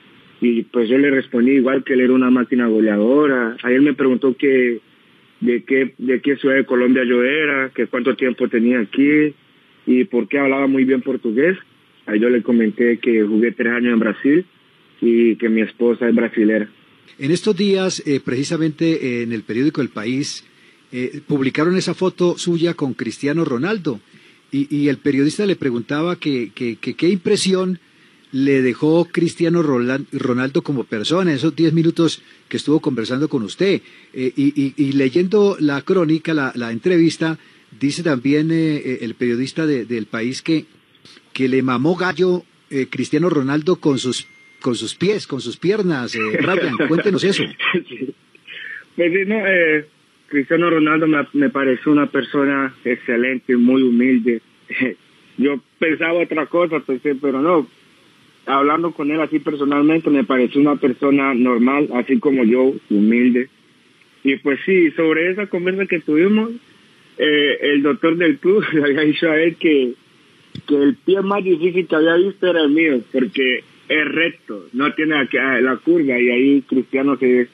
y 0.42 0.62
pues 0.64 0.88
yo 0.90 0.98
le 0.98 1.10
respondí 1.10 1.52
igual 1.52 1.82
que 1.82 1.94
él 1.94 2.02
era 2.02 2.12
una 2.12 2.30
máquina 2.30 2.66
goleadora. 2.66 3.56
Ayer 3.62 3.80
me 3.80 3.94
preguntó 3.94 4.36
que 4.36 4.80
de 5.40 5.64
qué, 5.64 5.94
de 5.96 6.20
qué 6.20 6.36
ciudad 6.36 6.56
de 6.56 6.66
Colombia 6.66 7.04
yo 7.04 7.22
era, 7.24 7.70
que 7.70 7.86
cuánto 7.86 8.14
tiempo 8.16 8.48
tenía 8.48 8.80
aquí 8.80 9.34
y 9.86 10.04
por 10.04 10.28
qué 10.28 10.38
hablaba 10.38 10.66
muy 10.66 10.84
bien 10.84 11.00
portugués. 11.00 11.56
Ahí 12.04 12.20
yo 12.20 12.28
le 12.28 12.42
comenté 12.42 12.98
que 12.98 13.22
jugué 13.22 13.52
tres 13.52 13.72
años 13.72 13.94
en 13.94 13.98
Brasil 13.98 14.44
y 15.00 15.36
que 15.36 15.48
mi 15.48 15.62
esposa 15.62 16.06
es 16.06 16.14
brasilera. 16.14 16.68
En 17.18 17.30
estos 17.30 17.56
días, 17.56 18.02
eh, 18.06 18.20
precisamente 18.20 19.22
en 19.22 19.32
el 19.32 19.42
periódico 19.42 19.80
El 19.80 19.88
País, 19.90 20.44
eh, 20.92 21.20
publicaron 21.26 21.76
esa 21.76 21.94
foto 21.94 22.38
suya 22.38 22.74
con 22.74 22.94
Cristiano 22.94 23.44
Ronaldo 23.44 24.00
y, 24.52 24.86
el 24.86 24.98
periodista 24.98 25.46
le 25.46 25.56
preguntaba 25.56 26.14
que, 26.14 26.52
qué 26.54 27.08
impresión 27.08 27.80
le 28.34 28.62
dejó 28.62 29.04
Cristiano 29.04 29.62
Ronaldo 29.62 30.62
como 30.62 30.82
persona, 30.82 31.32
esos 31.32 31.54
10 31.54 31.72
minutos 31.72 32.20
que 32.48 32.56
estuvo 32.56 32.80
conversando 32.80 33.28
con 33.28 33.44
usted. 33.44 33.80
Eh, 34.12 34.32
y, 34.34 34.92
leyendo 34.92 35.56
la 35.60 35.82
crónica, 35.82 36.34
la, 36.34 36.72
entrevista, 36.72 37.38
dice 37.80 38.02
también 38.02 38.50
eh, 38.50 38.76
eh, 38.76 38.98
el 39.02 39.14
periodista 39.14 39.66
de- 39.66 39.84
del 39.84 40.06
país 40.06 40.42
que, 40.42 40.66
que 41.32 41.48
le 41.48 41.62
mamó 41.62 41.94
gallo 41.94 42.44
Cristiano 42.90 43.30
Ronaldo 43.30 43.76
con 43.76 44.00
sus, 44.00 44.26
con 44.64 44.74
sus 44.74 44.94
pies, 44.94 45.26
con 45.26 45.42
sus 45.42 45.58
piernas. 45.58 46.14
Eh, 46.14 46.38
cuéntenos 46.88 47.22
eso. 47.22 47.44
Pues 48.96 49.26
no, 49.26 49.44
eh, 49.44 49.86
Cristiano 50.28 50.70
Ronaldo 50.70 51.08
me, 51.08 51.18
me 51.32 51.50
pareció 51.50 51.90
una 51.90 52.06
persona 52.06 52.72
excelente, 52.84 53.56
muy 53.56 53.82
humilde. 53.82 54.40
Yo 55.36 55.60
pensaba 55.80 56.22
otra 56.22 56.46
cosa, 56.46 56.78
pensé, 56.78 57.16
pero 57.16 57.42
no. 57.42 57.66
Hablando 58.46 58.92
con 58.92 59.10
él 59.10 59.20
así 59.20 59.40
personalmente, 59.40 60.10
me 60.10 60.22
pareció 60.22 60.60
una 60.60 60.76
persona 60.76 61.34
normal, 61.34 61.88
así 61.94 62.20
como 62.20 62.44
yo, 62.44 62.72
humilde. 62.88 63.48
Y 64.22 64.36
pues 64.36 64.60
sí, 64.64 64.92
sobre 64.92 65.32
esa 65.32 65.48
conversa 65.48 65.86
que 65.86 66.00
tuvimos, 66.00 66.50
eh, 67.18 67.58
el 67.62 67.82
doctor 67.82 68.16
del 68.16 68.38
club 68.38 68.64
le 68.72 68.84
había 68.84 69.00
dicho 69.00 69.28
a 69.28 69.40
él 69.40 69.56
que, 69.56 69.94
que 70.68 70.76
el 70.76 70.94
pie 70.94 71.20
más 71.22 71.42
difícil 71.42 71.88
que 71.88 71.96
había 71.96 72.14
visto 72.14 72.46
era 72.46 72.62
el 72.62 72.70
mío, 72.70 73.00
porque 73.12 73.64
es 73.88 74.04
recto, 74.08 74.68
no 74.72 74.92
tiene 74.94 75.14
la, 75.32 75.60
la 75.60 75.76
curva 75.76 76.18
y 76.18 76.30
ahí 76.30 76.62
Cristiano 76.62 77.16
se, 77.18 77.48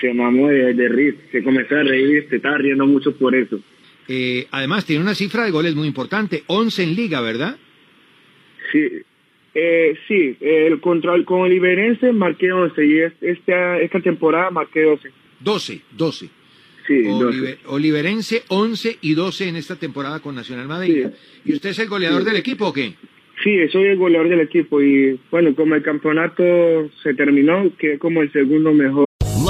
se 0.00 0.14
mamó 0.14 0.48
de, 0.48 0.74
de 0.74 0.88
reír, 0.88 1.18
se 1.32 1.42
comenzó 1.42 1.76
a 1.76 1.82
reír, 1.82 2.26
se 2.30 2.36
estaba 2.36 2.58
riendo 2.58 2.86
mucho 2.86 3.14
por 3.16 3.34
eso. 3.34 3.60
Eh, 4.08 4.46
además, 4.50 4.84
tiene 4.84 5.02
una 5.02 5.14
cifra 5.14 5.44
de 5.44 5.50
goles 5.50 5.74
muy 5.74 5.86
importante, 5.88 6.42
11 6.46 6.82
en 6.82 6.94
liga, 6.94 7.20
¿verdad? 7.20 7.56
Sí, 8.72 8.80
eh, 9.54 9.96
sí, 10.08 10.36
el 10.40 10.80
control 10.80 11.24
con 11.24 11.46
el 11.46 11.52
Iberense 11.52 12.12
marqué 12.12 12.52
11 12.52 12.86
y 12.86 12.98
es- 12.98 13.12
esta, 13.20 13.78
esta 13.80 14.00
temporada 14.00 14.50
marqué 14.50 14.82
12. 14.82 15.10
12, 15.40 15.80
12. 15.92 16.28
Sí, 16.86 16.92
Olive- 17.06 17.58
Oliverense 17.66 18.42
11 18.48 18.98
y 19.00 19.14
12 19.14 19.48
en 19.48 19.56
esta 19.56 19.76
temporada 19.76 20.20
con 20.20 20.34
Nacional 20.34 20.68
Madeira. 20.68 21.12
¿Y 21.44 21.54
usted 21.54 21.70
es 21.70 21.78
el 21.78 21.88
goleador 21.88 22.22
Sí. 22.22 22.26
del 22.26 22.36
equipo 22.36 22.66
o 22.66 22.72
qué? 22.74 22.94
Sí, 23.42 23.68
soy 23.68 23.88
el 23.88 23.98
goleador 23.98 24.28
del 24.28 24.40
equipo 24.40 24.80
y 24.80 25.18
bueno, 25.30 25.54
como 25.54 25.74
el 25.74 25.82
campeonato 25.82 26.42
se 27.02 27.14
terminó, 27.14 27.70
quedé 27.78 27.98
como 27.98 28.22
el 28.22 28.32
segundo 28.32 28.72
mejor. 28.72 29.04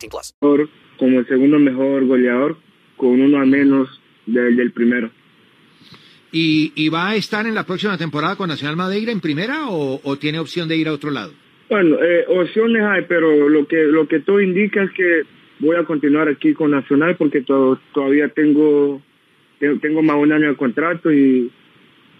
plus. 0.09 0.33
Como 0.97 1.19
el 1.19 1.27
segundo 1.27 1.59
mejor 1.59 2.05
goleador, 2.05 2.57
con 2.97 3.19
uno 3.21 3.39
al 3.39 3.47
menos 3.47 3.99
del, 4.25 4.55
del 4.55 4.71
primero. 4.71 5.09
¿Y, 6.31 6.71
y 6.75 6.89
va 6.89 7.09
a 7.09 7.15
estar 7.15 7.45
en 7.45 7.55
la 7.55 7.65
próxima 7.65 7.97
temporada 7.97 8.35
con 8.35 8.47
Nacional 8.47 8.77
Madeira 8.77 9.11
en 9.11 9.19
primera 9.19 9.67
o, 9.69 9.99
o 10.03 10.15
tiene 10.17 10.39
opción 10.39 10.67
de 10.69 10.77
ir 10.77 10.87
a 10.87 10.93
otro 10.93 11.11
lado? 11.11 11.33
Bueno, 11.69 11.97
eh, 12.01 12.25
opciones 12.27 12.83
hay, 12.83 13.03
pero 13.07 13.49
lo 13.49 13.65
que 13.67 13.83
lo 13.83 14.07
que 14.07 14.19
todo 14.19 14.39
indica 14.41 14.83
es 14.83 14.91
que 14.91 15.23
voy 15.59 15.75
a 15.75 15.83
continuar 15.83 16.27
aquí 16.29 16.53
con 16.53 16.71
Nacional 16.71 17.15
porque 17.17 17.41
to- 17.41 17.79
todavía 17.93 18.29
tengo 18.29 19.01
tengo, 19.59 19.79
tengo 19.79 20.01
más 20.03 20.17
de 20.17 20.21
un 20.23 20.31
año 20.33 20.49
de 20.49 20.55
contrato 20.55 21.11
y, 21.11 21.51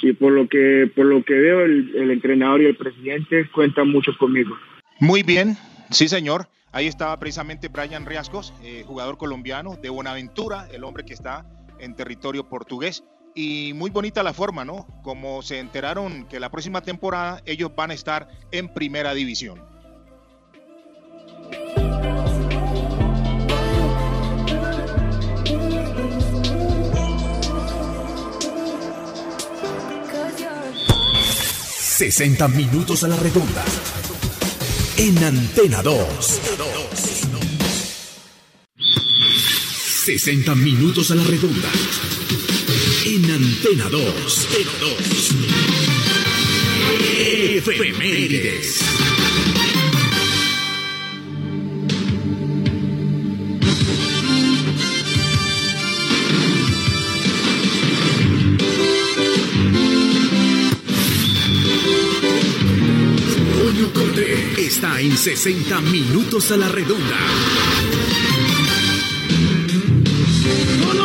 y 0.02 0.13
por 0.13 0.32
lo 0.34 0.48
que 0.48 0.89
por 0.94 1.06
lo 1.06 1.24
que 1.24 1.34
veo 1.34 1.62
el, 1.62 1.91
el 1.96 2.12
entrenador 2.12 2.62
y 2.62 2.65
el 2.65 2.76
presidente 2.76 3.48
cuentan 3.54 3.89
mucho 3.89 4.12
conmigo. 4.17 4.58
Muy 5.00 5.24
bien, 5.24 5.56
sí 5.89 6.08
señor. 6.08 6.48
Ahí 6.71 6.88
estaba 6.88 7.17
precisamente 7.17 7.67
Brian 7.67 8.05
Riascos, 8.05 8.53
eh, 8.63 8.84
jugador 8.88 9.17
colombiano 9.17 9.75
de 9.75 9.89
Buenaventura, 9.89 10.67
el 10.71 10.84
hombre 10.84 11.03
que 11.03 11.13
está 11.13 11.45
en 11.79 11.95
territorio 11.95 12.47
portugués. 12.47 13.03
Y 13.36 13.73
muy 13.75 13.89
bonita 13.89 14.23
la 14.23 14.34
forma, 14.34 14.65
¿no? 14.65 14.86
Como 15.03 15.41
se 15.41 15.60
enteraron 15.60 16.25
que 16.25 16.39
la 16.39 16.49
próxima 16.49 16.81
temporada 16.81 17.41
ellos 17.45 17.71
van 17.75 17.91
a 17.91 17.93
estar 17.93 18.27
en 18.51 18.73
primera 18.73 19.13
división. 19.13 19.62
Cause 30.12 30.81
60 32.01 32.47
minutos 32.47 33.03
a 33.03 33.07
la 33.07 33.15
redonda. 33.15 33.63
En 35.03 35.17
Antena 35.23 35.81
2. 35.81 36.41
60 40.05 40.53
minutos 40.53 41.09
a 41.09 41.15
la 41.15 41.23
redonda. 41.23 41.71
En 43.05 43.31
Antena 43.31 43.89
2. 43.89 44.47
Efemérides. 47.17 49.11
En 65.01 65.17
60 65.17 65.81
minutos 65.81 66.51
a 66.51 66.57
la 66.57 66.69
redonda. 66.69 67.17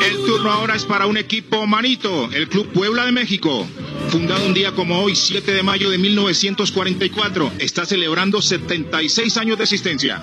El 0.07 0.17
turno 0.19 0.53
ahora 0.53 0.75
es 0.75 0.85
para 0.85 1.07
un 1.07 1.17
equipo 1.17 1.67
manito, 1.67 2.31
el 2.31 2.47
Club 2.47 2.71
Puebla 2.73 3.07
de 3.07 3.13
México. 3.13 3.67
Fundado 4.11 4.45
un 4.45 4.53
día 4.53 4.73
como 4.73 5.01
hoy, 5.01 5.17
7 5.17 5.51
de 5.51 5.63
mayo 5.63 5.89
de 5.89 5.97
1944, 5.97 7.53
está 7.59 7.87
celebrando 7.87 8.43
76 8.43 9.35
años 9.39 9.57
de 9.57 9.65
existencia. 9.65 10.23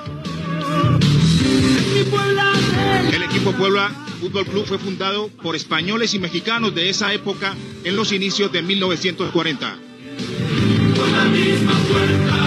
El 3.11 3.23
equipo 3.23 3.53
Puebla 3.53 3.89
Fútbol 4.21 4.45
Club 4.45 4.65
fue 4.67 4.77
fundado 4.77 5.29
por 5.41 5.55
españoles 5.55 6.13
y 6.13 6.19
mexicanos 6.19 6.75
de 6.75 6.91
esa 6.91 7.11
época 7.11 7.55
en 7.83 7.95
los 7.95 8.11
inicios 8.11 8.51
de 8.51 8.61
1940. 8.61 9.77
A 12.31 12.42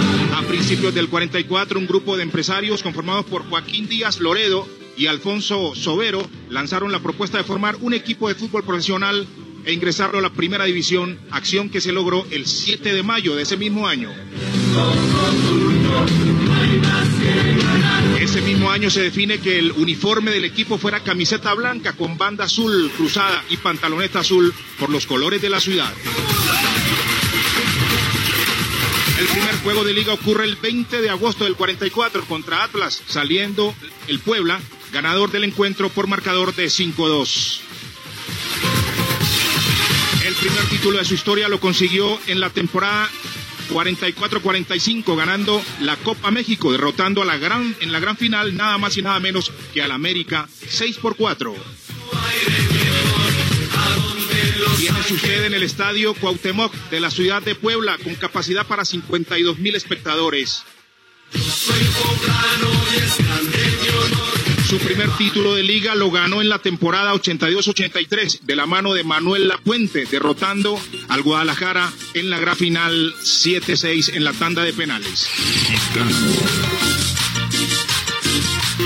principios 0.66 0.94
del 0.96 1.09
44, 1.09 1.79
un 1.79 1.87
grupo 1.87 2.16
de 2.16 2.24
empresarios 2.24 2.83
conformados 2.83 3.24
por 3.26 3.48
Joaquín 3.48 3.88
Díaz 3.88 4.18
Loredo 4.18 4.66
y 4.96 5.07
Alfonso 5.07 5.76
Sobero 5.76 6.29
lanzaron 6.50 6.90
la 6.90 6.98
propuesta 6.98 7.38
de 7.38 7.44
formar 7.44 7.76
un 7.83 7.94
equipo 7.94 8.26
de 8.26 8.35
fútbol 8.35 8.64
profesional 8.64 9.29
e 9.64 9.72
ingresarlo 9.72 10.18
a 10.18 10.22
la 10.22 10.31
primera 10.31 10.64
división, 10.64 11.20
acción 11.31 11.70
que 11.70 11.81
se 11.81 11.92
logró 11.92 12.26
el 12.33 12.46
7 12.46 12.94
de 12.94 13.02
mayo 13.05 13.37
de 13.37 13.44
ese 13.44 13.57
mismo 13.57 13.87
año. 13.87 14.11
Ese 18.20 18.40
mismo 18.40 18.68
año 18.68 18.90
se 18.90 19.02
define 19.02 19.38
que 19.38 19.61
el 19.61 19.70
uniforme 19.70 20.33
del 20.33 20.46
equipo 20.46 20.79
fuera 20.79 20.98
camiseta 20.98 21.55
blanca 21.55 21.92
con 21.92 22.18
banda 22.18 22.46
azul 22.46 22.90
cruzada 22.96 23.44
y 23.50 23.57
pantaloneta 23.59 24.18
azul 24.18 24.52
por 24.81 24.90
los 24.90 25.07
colores 25.07 25.40
de 25.40 25.48
la 25.48 25.61
ciudad. 25.61 25.94
El 29.18 29.26
primer 29.29 29.55
juego 29.62 29.83
de 29.83 29.94
liga 29.94 30.12
ocurre 30.12 30.44
el 30.44 30.57
20 30.57 31.00
de 31.00 31.09
agosto 31.09 31.44
del 31.44 31.57
44 31.57 32.26
contra 32.26 32.62
Atlas, 32.62 33.02
saliendo 33.07 33.74
el 34.09 34.20
Puebla, 34.20 34.61
ganador 34.92 35.31
del 35.31 35.44
encuentro 35.44 35.88
por 35.88 36.07
marcador 36.07 36.55
de 36.55 36.66
5-2. 36.66 37.61
El 40.26 40.35
primer 40.35 40.64
título 40.68 40.98
de 40.98 41.05
su 41.07 41.14
historia 41.14 41.48
lo 41.48 41.61
consiguió 41.61 42.18
en 42.26 42.40
la 42.40 42.50
temporada 42.50 43.09
44-45, 43.70 45.16
ganando 45.16 45.62
la 45.81 45.96
Copa 45.96 46.31
México, 46.31 46.70
derrotando 46.70 47.22
a 47.22 47.24
la 47.24 47.38
gran, 47.38 47.74
en 47.81 47.92
la 47.92 48.00
gran 48.00 48.18
final 48.18 48.55
nada 48.55 48.76
más 48.76 48.98
y 48.98 49.02
nada 49.02 49.18
menos 49.18 49.50
que 49.72 49.83
al 49.83 49.92
América 49.92 50.46
6 50.68 50.98
por 50.98 51.16
4. 51.16 51.55
Tiene 54.79 55.03
su 55.03 55.19
sede 55.19 55.47
en 55.47 55.55
el 55.55 55.62
estadio 55.62 56.14
Cuauhtémoc 56.14 56.73
de 56.90 57.01
la 57.01 57.11
ciudad 57.11 57.42
de 57.42 57.55
Puebla, 57.55 57.97
con 58.03 58.14
capacidad 58.14 58.66
para 58.66 58.85
52 58.85 59.59
mil 59.59 59.75
espectadores. 59.75 60.62
Su 64.69 64.79
primer 64.79 65.09
título 65.16 65.55
de 65.55 65.62
liga 65.62 65.95
lo 65.95 66.11
ganó 66.11 66.42
en 66.42 66.49
la 66.49 66.59
temporada 66.59 67.14
82-83 67.14 68.40
de 68.40 68.57
la 68.57 68.66
mano 68.66 68.95
de 68.95 69.05
Manuel 69.05 69.49
Lapuente, 69.49 70.07
derrotando 70.07 70.81
al 71.09 71.23
Guadalajara 71.23 71.92
en 72.14 72.31
la 72.31 72.38
gran 72.38 72.57
final 72.57 73.14
7-6 73.23 74.14
en 74.14 74.25
la 74.25 74.33
tanda 74.33 74.64
de 74.64 74.73
penales. 74.73 75.29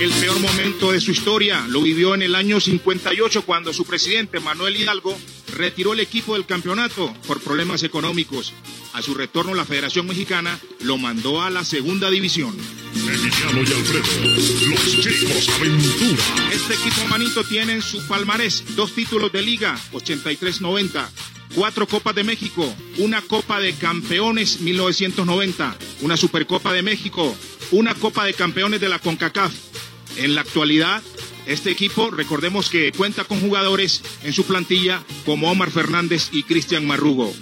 El 0.01 0.11
peor 0.13 0.41
momento 0.41 0.93
de 0.93 1.01
su 1.01 1.11
historia 1.11 1.67
lo 1.69 1.83
vivió 1.83 2.15
en 2.15 2.23
el 2.23 2.35
año 2.35 2.59
58 2.59 3.43
cuando 3.43 3.75
su 3.75 3.85
presidente 3.85 4.41
Manuel 4.41 4.77
Hidalgo 4.77 5.15
retiró 5.55 5.93
el 5.93 6.01
equipo 6.01 6.33
del 6.33 6.47
campeonato 6.47 7.13
por 7.27 7.43
problemas 7.43 7.83
económicos. 7.83 8.55
A 8.95 9.03
su 9.03 9.13
retorno 9.13 9.53
la 9.53 9.67
Federación 9.67 10.07
Mexicana 10.07 10.59
lo 10.85 10.97
mandó 10.97 11.43
a 11.43 11.51
la 11.51 11.67
segunda 11.67 12.09
división. 12.09 12.57
Emiliano 12.95 13.59
y 13.59 13.73
Alfredo, 13.75 14.71
los 14.71 15.01
chicos 15.03 15.49
aventura. 15.51 16.25
Este 16.51 16.75
equipo 16.75 17.07
manito 17.11 17.45
tiene 17.45 17.75
en 17.75 17.83
su 17.83 18.03
palmarés 18.09 18.75
dos 18.75 18.95
títulos 18.95 19.31
de 19.33 19.43
liga, 19.43 19.79
83-90, 19.93 21.09
cuatro 21.55 21.87
Copas 21.87 22.15
de 22.15 22.25
México, 22.25 22.75
una 22.97 23.21
Copa 23.21 23.61
de 23.61 23.75
Campeones 23.75 24.63
1990, 24.63 25.77
una 26.01 26.17
Supercopa 26.17 26.73
de 26.73 26.81
México, 26.81 27.37
una 27.71 27.95
Copa 27.95 28.25
de 28.25 28.33
Campeones 28.33 28.81
de 28.81 28.89
la 28.89 28.99
CONCACAF. 28.99 29.70
En 30.17 30.35
la 30.35 30.43
actualidad, 30.43 31.03
este 31.47 31.71
equipo, 31.71 32.11
recordemos 32.11 32.71
que 32.71 32.93
cuenta 32.93 33.25
con 33.25 33.41
jugadores 33.41 34.03
en 34.23 34.33
su 34.33 34.45
plantilla 34.45 35.03
como 35.25 35.51
Omar 35.51 35.71
Fernández 35.71 36.29
y 36.33 36.43
Cristian 36.43 36.87
Marrugo. 36.87 37.33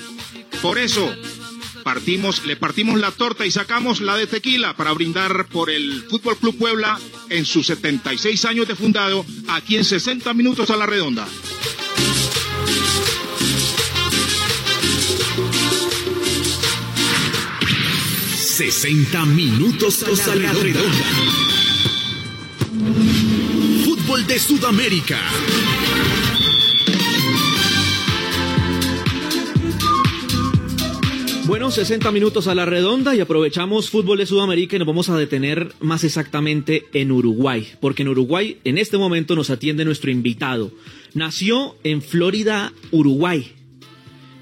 Por 0.63 0.79
eso, 0.79 1.15
partimos, 1.85 2.45
le 2.45 2.57
partimos 2.57 2.99
la 3.01 3.11
torta 3.11 3.47
y 3.47 3.51
sacamos 3.51 4.01
la 4.01 4.17
de 4.17 4.27
tequila 4.27 4.77
para 4.77 4.93
brindar 4.93 5.47
por 5.49 5.71
el 5.71 6.05
Fútbol 6.09 6.37
Club 6.37 6.57
Puebla 6.57 6.99
en 7.29 7.45
sus 7.45 7.67
76 7.67 8.45
años 8.45 8.69
de 8.69 8.75
fundado, 8.75 9.25
aquí 9.49 9.77
en 9.77 9.85
60 9.85 10.33
minutos 10.35 10.71
a 10.71 10.77
la 10.77 10.87
redonda. 10.87 11.27
...60 18.59 19.25
minutos 19.27 20.03
a 20.03 20.35
la 20.35 20.53
redonda. 20.53 21.48
De 24.29 24.39
Sudamérica. 24.39 25.19
Bueno, 31.47 31.71
60 31.71 32.13
minutos 32.13 32.47
a 32.47 32.55
la 32.55 32.67
redonda 32.67 33.15
y 33.15 33.21
aprovechamos 33.21 33.89
fútbol 33.89 34.19
de 34.19 34.27
Sudamérica 34.27 34.77
y 34.77 34.79
nos 34.79 34.87
vamos 34.87 35.09
a 35.09 35.17
detener 35.17 35.73
más 35.81 36.05
exactamente 36.05 36.85
en 36.93 37.11
Uruguay, 37.11 37.67
porque 37.81 38.03
en 38.03 38.09
Uruguay 38.09 38.59
en 38.65 38.77
este 38.77 38.99
momento 38.99 39.35
nos 39.35 39.49
atiende 39.49 39.87
nuestro 39.87 40.11
invitado. 40.11 40.73
Nació 41.15 41.77
en 41.83 42.03
Florida, 42.03 42.75
Uruguay. 42.91 43.53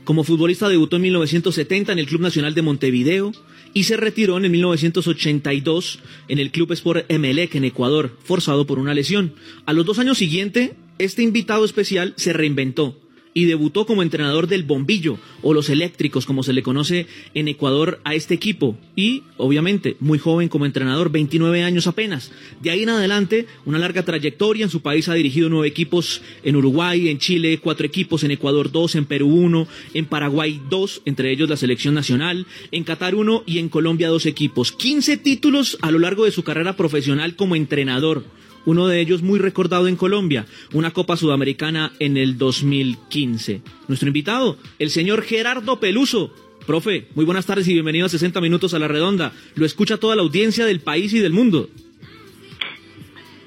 Como 0.04 0.24
futbolista 0.24 0.68
debutó 0.68 0.96
en 0.96 1.02
1970 1.02 1.92
en 1.92 1.98
el 2.00 2.06
Club 2.06 2.22
Nacional 2.22 2.54
de 2.54 2.62
Montevideo 2.62 3.32
y 3.76 3.82
se 3.82 3.98
retiró 3.98 4.38
en 4.38 4.46
el 4.46 4.50
1982 4.52 5.98
en 6.28 6.38
el 6.38 6.50
Club 6.50 6.72
Sport 6.72 7.04
Emelec 7.10 7.56
en 7.56 7.64
Ecuador, 7.66 8.16
forzado 8.24 8.66
por 8.66 8.78
una 8.78 8.94
lesión. 8.94 9.34
A 9.66 9.74
los 9.74 9.84
dos 9.84 9.98
años 9.98 10.16
siguientes, 10.16 10.70
este 10.98 11.22
invitado 11.22 11.62
especial 11.62 12.14
se 12.16 12.32
reinventó 12.32 12.98
y 13.36 13.44
debutó 13.44 13.84
como 13.84 14.02
entrenador 14.02 14.46
del 14.46 14.62
Bombillo 14.62 15.18
o 15.42 15.52
los 15.52 15.68
Eléctricos, 15.68 16.24
como 16.24 16.42
se 16.42 16.54
le 16.54 16.62
conoce 16.62 17.06
en 17.34 17.48
Ecuador 17.48 18.00
a 18.02 18.14
este 18.14 18.32
equipo. 18.32 18.78
Y, 18.96 19.24
obviamente, 19.36 19.98
muy 20.00 20.18
joven 20.18 20.48
como 20.48 20.64
entrenador, 20.64 21.12
29 21.12 21.62
años 21.62 21.86
apenas. 21.86 22.32
De 22.62 22.70
ahí 22.70 22.84
en 22.84 22.88
adelante, 22.88 23.46
una 23.66 23.78
larga 23.78 24.06
trayectoria. 24.06 24.64
En 24.64 24.70
su 24.70 24.80
país 24.80 25.10
ha 25.10 25.14
dirigido 25.14 25.50
nueve 25.50 25.68
equipos 25.68 26.22
en 26.44 26.56
Uruguay, 26.56 27.10
en 27.10 27.18
Chile, 27.18 27.60
cuatro 27.62 27.84
equipos, 27.84 28.24
en 28.24 28.30
Ecuador 28.30 28.72
dos, 28.72 28.94
en 28.94 29.04
Perú 29.04 29.28
uno, 29.28 29.68
en 29.92 30.06
Paraguay 30.06 30.58
dos, 30.70 31.02
entre 31.04 31.30
ellos 31.30 31.50
la 31.50 31.58
selección 31.58 31.92
nacional, 31.92 32.46
en 32.70 32.84
Qatar 32.84 33.14
uno 33.14 33.42
y 33.44 33.58
en 33.58 33.68
Colombia 33.68 34.08
dos 34.08 34.24
equipos. 34.24 34.72
15 34.72 35.18
títulos 35.18 35.76
a 35.82 35.90
lo 35.90 35.98
largo 35.98 36.24
de 36.24 36.30
su 36.30 36.42
carrera 36.42 36.74
profesional 36.74 37.36
como 37.36 37.54
entrenador 37.54 38.24
uno 38.66 38.86
de 38.88 39.00
ellos 39.00 39.22
muy 39.22 39.38
recordado 39.38 39.88
en 39.88 39.96
Colombia, 39.96 40.44
una 40.74 40.90
Copa 40.90 41.16
Sudamericana 41.16 41.92
en 41.98 42.18
el 42.18 42.36
2015. 42.36 43.62
Nuestro 43.88 44.08
invitado, 44.08 44.58
el 44.78 44.90
señor 44.90 45.22
Gerardo 45.22 45.80
Peluso. 45.80 46.30
Profe, 46.66 47.06
muy 47.14 47.24
buenas 47.24 47.46
tardes 47.46 47.68
y 47.68 47.72
bienvenido 47.72 48.06
a 48.06 48.08
60 48.08 48.40
Minutos 48.40 48.74
a 48.74 48.78
la 48.78 48.88
Redonda. 48.88 49.32
Lo 49.54 49.64
escucha 49.64 49.98
toda 49.98 50.16
la 50.16 50.22
audiencia 50.22 50.66
del 50.66 50.80
país 50.80 51.14
y 51.14 51.20
del 51.20 51.32
mundo. 51.32 51.68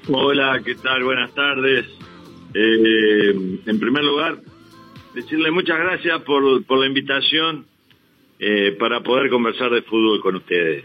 Hola, 0.08 0.60
¿qué 0.64 0.74
tal? 0.74 1.04
Buenas 1.04 1.32
tardes. 1.34 1.86
Eh, 2.54 3.60
en 3.66 3.78
primer 3.78 4.02
lugar, 4.02 4.40
decirle 5.14 5.50
muchas 5.50 5.78
gracias 5.78 6.22
por, 6.22 6.42
la 6.78 6.86
invitación 6.86 7.66
eh, 8.38 8.74
para 8.78 9.02
poder 9.02 9.28
conversar 9.28 9.70
de 9.70 9.82
fútbol 9.82 10.20
con 10.20 10.36
ustedes. 10.36 10.84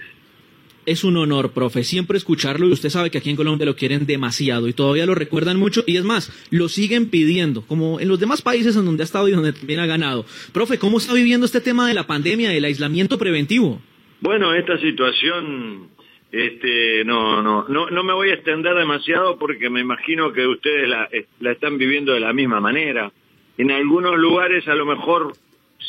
Es 0.85 1.03
un 1.03 1.17
honor, 1.17 1.51
profe, 1.51 1.83
siempre 1.83 2.15
escucharlo 2.15 2.67
y 2.67 2.71
usted 2.71 2.89
sabe 2.89 3.09
que 3.09 3.17
aquí 3.17 3.31
en 3.31 3.35
Colombia 3.35 3.65
lo 3.65 3.75
quieren 3.75 4.05
demasiado 4.05 4.67
y 4.67 4.73
todavía 4.73 5.07
lo 5.07 5.15
recuerdan 5.15 5.57
mucho 5.57 5.83
y 5.87 5.97
es 5.97 6.03
más, 6.03 6.31
lo 6.51 6.69
siguen 6.69 7.09
pidiendo, 7.09 7.63
como 7.63 7.99
en 7.99 8.07
los 8.07 8.19
demás 8.19 8.43
países 8.43 8.75
en 8.75 8.85
donde 8.85 9.01
ha 9.01 9.05
estado 9.05 9.27
y 9.27 9.31
donde 9.31 9.53
también 9.53 9.79
ha 9.79 9.87
ganado. 9.87 10.25
Profe, 10.53 10.77
¿cómo 10.77 10.99
está 10.99 11.13
viviendo 11.13 11.47
este 11.47 11.59
tema 11.59 11.87
de 11.87 11.95
la 11.95 12.05
pandemia, 12.05 12.51
del 12.51 12.65
aislamiento 12.65 13.17
preventivo? 13.17 13.81
Bueno, 14.21 14.53
esta 14.53 14.77
situación, 14.77 15.87
este, 16.31 17.03
no, 17.03 17.41
no, 17.41 17.65
no, 17.67 17.89
no 17.89 18.03
me 18.03 18.13
voy 18.13 18.29
a 18.29 18.35
extender 18.35 18.75
demasiado 18.75 19.39
porque 19.39 19.71
me 19.71 19.81
imagino 19.81 20.33
que 20.33 20.45
ustedes 20.45 20.87
la, 20.87 21.09
eh, 21.11 21.25
están 21.41 21.79
viviendo 21.79 22.13
de 22.13 22.19
la 22.19 22.31
misma 22.31 22.59
manera. 22.59 23.11
En 23.57 23.71
algunos 23.71 24.17
lugares 24.17 24.67
a 24.67 24.75
lo 24.75 24.85
mejor 24.85 25.33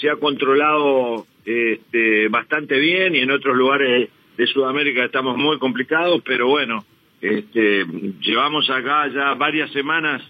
se 0.01 0.09
ha 0.09 0.17
controlado 0.17 1.27
este, 1.45 2.29
bastante 2.29 2.79
bien 2.79 3.15
y 3.15 3.19
en 3.19 3.31
otros 3.31 3.55
lugares 3.57 4.09
de 4.37 4.46
Sudamérica 4.46 5.05
estamos 5.05 5.37
muy 5.37 5.59
complicados, 5.59 6.22
pero 6.25 6.49
bueno, 6.49 6.85
este, 7.20 7.85
llevamos 8.20 8.68
acá 8.70 9.09
ya 9.09 9.35
varias 9.35 9.70
semanas 9.72 10.22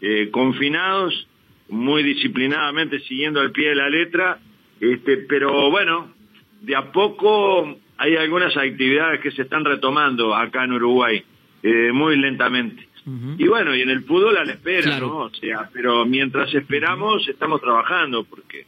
eh, 0.00 0.28
confinados, 0.30 1.26
muy 1.68 2.02
disciplinadamente 2.02 3.00
siguiendo 3.00 3.40
al 3.40 3.52
pie 3.52 3.70
de 3.70 3.74
la 3.74 3.88
letra, 3.88 4.38
este, 4.80 5.18
pero 5.18 5.70
bueno, 5.70 6.12
de 6.60 6.76
a 6.76 6.92
poco 6.92 7.78
hay 7.96 8.16
algunas 8.16 8.56
actividades 8.56 9.20
que 9.20 9.30
se 9.30 9.42
están 9.42 9.64
retomando 9.64 10.34
acá 10.34 10.64
en 10.64 10.72
Uruguay, 10.72 11.22
eh, 11.62 11.90
muy 11.92 12.16
lentamente. 12.16 12.88
Y 13.36 13.46
bueno, 13.48 13.74
y 13.76 13.82
en 13.82 13.90
el 13.90 14.04
fútbol 14.04 14.38
a 14.38 14.44
la 14.44 14.52
espera, 14.52 14.98
¿no? 14.98 15.18
O 15.18 15.30
sea, 15.34 15.68
pero 15.74 16.06
mientras 16.06 16.54
esperamos, 16.54 17.28
estamos 17.28 17.60
trabajando, 17.60 18.24
porque 18.24 18.64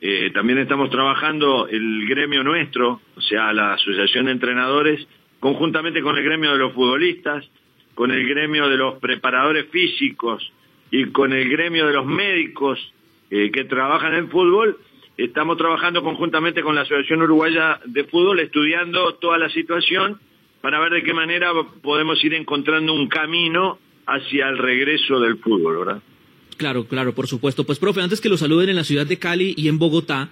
eh, 0.00 0.30
también 0.32 0.58
estamos 0.58 0.90
trabajando 0.90 1.66
el 1.66 2.06
gremio 2.08 2.44
nuestro, 2.44 3.00
o 3.16 3.20
sea, 3.20 3.52
la 3.52 3.74
Asociación 3.74 4.26
de 4.26 4.32
Entrenadores, 4.32 5.06
conjuntamente 5.40 6.02
con 6.02 6.16
el 6.16 6.24
gremio 6.24 6.52
de 6.52 6.58
los 6.58 6.72
futbolistas, 6.72 7.48
con 7.94 8.12
el 8.12 8.28
gremio 8.28 8.68
de 8.68 8.76
los 8.76 8.98
preparadores 9.00 9.66
físicos 9.70 10.52
y 10.90 11.06
con 11.06 11.32
el 11.32 11.48
gremio 11.48 11.86
de 11.86 11.94
los 11.94 12.06
médicos 12.06 12.78
eh, 13.30 13.50
que 13.50 13.64
trabajan 13.64 14.14
en 14.14 14.30
fútbol, 14.30 14.78
estamos 15.16 15.56
trabajando 15.56 16.02
conjuntamente 16.04 16.62
con 16.62 16.76
la 16.76 16.82
Asociación 16.82 17.22
Uruguaya 17.22 17.80
de 17.84 18.04
Fútbol, 18.04 18.38
estudiando 18.38 19.14
toda 19.16 19.36
la 19.36 19.48
situación 19.48 20.20
para 20.60 20.78
ver 20.78 20.92
de 20.92 21.02
qué 21.02 21.12
manera 21.12 21.50
podemos 21.82 22.22
ir 22.24 22.34
encontrando 22.34 22.94
un 22.94 23.08
camino 23.08 23.78
hacia 24.06 24.48
el 24.48 24.58
regreso 24.58 25.18
del 25.18 25.38
fútbol, 25.38 25.78
¿verdad? 25.78 26.02
Claro, 26.58 26.86
claro, 26.86 27.14
por 27.14 27.26
supuesto. 27.26 27.64
Pues, 27.64 27.78
profe, 27.78 28.02
antes 28.02 28.20
que 28.20 28.28
lo 28.28 28.36
saluden 28.36 28.68
en 28.68 28.76
la 28.76 28.84
ciudad 28.84 29.06
de 29.06 29.16
Cali 29.16 29.54
y 29.56 29.68
en 29.68 29.78
Bogotá, 29.78 30.28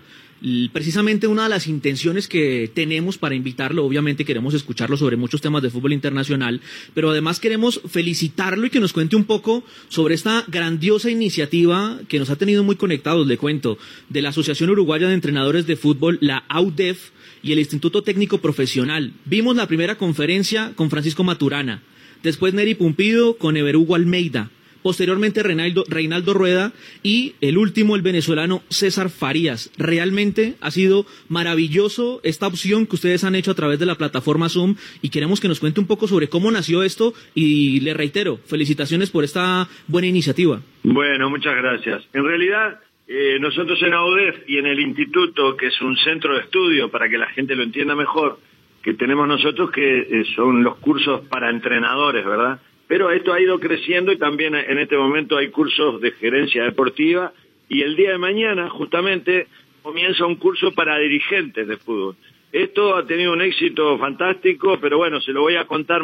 precisamente 0.73 1.29
una 1.29 1.45
de 1.45 1.49
las 1.49 1.67
intenciones 1.67 2.29
que 2.29 2.71
tenemos 2.75 3.17
para 3.17 3.35
invitarlo, 3.35 3.87
obviamente 3.87 4.25
queremos 4.25 4.53
escucharlo 4.53 4.97
sobre 4.97 5.17
muchos 5.17 5.41
temas 5.41 5.63
de 5.63 5.71
fútbol 5.71 5.93
internacional, 5.95 6.61
pero 6.93 7.11
además 7.11 7.41
queremos 7.41 7.81
felicitarlo 7.89 8.67
y 8.67 8.71
que 8.71 8.81
nos 8.81 8.93
cuente 8.93 9.17
un 9.17 9.25
poco 9.25 9.65
sobre 9.89 10.15
esta 10.15 10.45
grandiosa 10.49 11.11
iniciativa 11.11 12.01
que 12.09 12.19
nos 12.19 12.29
ha 12.29 12.37
tenido 12.37 12.65
muy 12.65 12.77
conectados, 12.77 13.27
le 13.27 13.39
cuento, 13.39 13.79
de 14.09 14.21
la 14.21 14.31
Asociación 14.31 14.71
Uruguaya 14.71 15.09
de 15.09 15.15
Entrenadores 15.15 15.67
de 15.67 15.77
Fútbol, 15.77 16.19
la 16.21 16.45
AUDEF, 16.49 17.13
y 17.43 17.53
el 17.53 17.61
Instituto 17.61 18.03
Técnico 18.03 18.39
Profesional. 18.39 19.13
Vimos 19.25 19.55
la 19.55 19.69
primera 19.69 19.97
conferencia 19.97 20.73
con 20.75 20.91
Francisco 20.91 21.23
Maturana, 21.23 21.83
después 22.25 22.53
Neri 22.53 22.75
Pumpido 22.75 23.37
con 23.37 23.57
Everugo 23.57 23.95
Almeida, 23.95 24.51
posteriormente 24.87 25.43
Reinaldo, 25.43 25.83
Reinaldo 25.89 26.33
Rueda 26.33 26.71
y 27.03 27.35
el 27.41 27.59
último, 27.59 27.97
el 27.97 28.03
venezolano 28.03 28.63
César 28.69 29.11
Farías. 29.11 29.73
Realmente 29.79 30.55
ha 30.61 30.71
sido 30.71 31.07
maravilloso 31.29 32.21
esta 32.23 32.47
opción 32.47 32.87
que 32.87 32.95
ustedes 32.95 33.25
han 33.25 33.35
hecho 33.35 33.51
a 33.51 33.57
través 33.57 33.81
de 33.81 33.87
la 33.87 33.97
plataforma 33.97 34.49
Zoom 34.49 34.77
y 35.03 35.11
queremos 35.11 35.41
que 35.41 35.49
nos 35.49 35.59
cuente 35.59 35.81
un 35.81 35.89
poco 35.89 36.07
sobre 36.07 36.29
cómo 36.29 36.53
nació 36.53 36.85
esto 36.85 37.15
y 37.35 37.81
le 37.81 37.95
reitero, 37.95 38.37
felicitaciones 38.47 39.11
por 39.11 39.25
esta 39.25 39.67
buena 39.89 40.07
iniciativa. 40.07 40.61
Bueno, 40.85 41.31
muchas 41.31 41.57
gracias. 41.57 42.05
En 42.13 42.23
realidad, 42.23 42.79
eh, 43.09 43.39
nosotros 43.41 43.83
en 43.83 43.93
AUDEF 43.93 44.49
y 44.49 44.59
en 44.59 44.67
el 44.67 44.79
instituto, 44.79 45.57
que 45.57 45.67
es 45.67 45.81
un 45.81 45.97
centro 45.97 46.35
de 46.35 46.43
estudio 46.43 46.93
para 46.93 47.09
que 47.09 47.19
la 47.19 47.27
gente 47.31 47.57
lo 47.57 47.65
entienda 47.65 47.97
mejor, 47.97 48.39
que 48.85 48.95
tenemos 48.95 49.27
nosotros, 49.27 49.73
que 49.73 49.99
eh, 49.99 50.25
son 50.37 50.63
los 50.63 50.77
cursos 50.77 51.23
para 51.27 51.51
entrenadores, 51.51 52.25
¿verdad? 52.25 52.61
Pero 52.89 53.11
esto 53.11 53.33
ha 53.33 53.41
ido 53.41 53.59
creciendo 53.59 54.13
y 54.13 54.19
también 54.19 54.55
en 54.55 54.79
este 54.79 54.97
momento 54.97 55.37
hay 55.37 55.49
cursos 55.49 56.01
de 56.01 56.13
gerencia 56.13 56.65
deportiva 56.65 57.33
y 57.69 57.83
el 57.83 57.97
día 57.97 58.13
de 58.13 58.19
mañana 58.19 58.71
justamente 58.71 59.49
comienza 59.83 60.27
un 60.27 60.37
curso 60.37 60.73
para 60.73 60.99
dirigentes 60.99 61.67
de 61.67 61.77
fútbol. 61.77 62.17
esto 62.53 62.97
ha 62.97 63.07
tenido 63.07 63.33
un 63.33 63.43
éxito 63.43 63.99
fantástico, 63.99 64.79
pero 64.81 64.99
bueno, 64.99 65.21
se 65.21 65.33
lo 65.33 65.43
voy 65.43 65.57
a 65.57 65.67
contar 65.67 66.01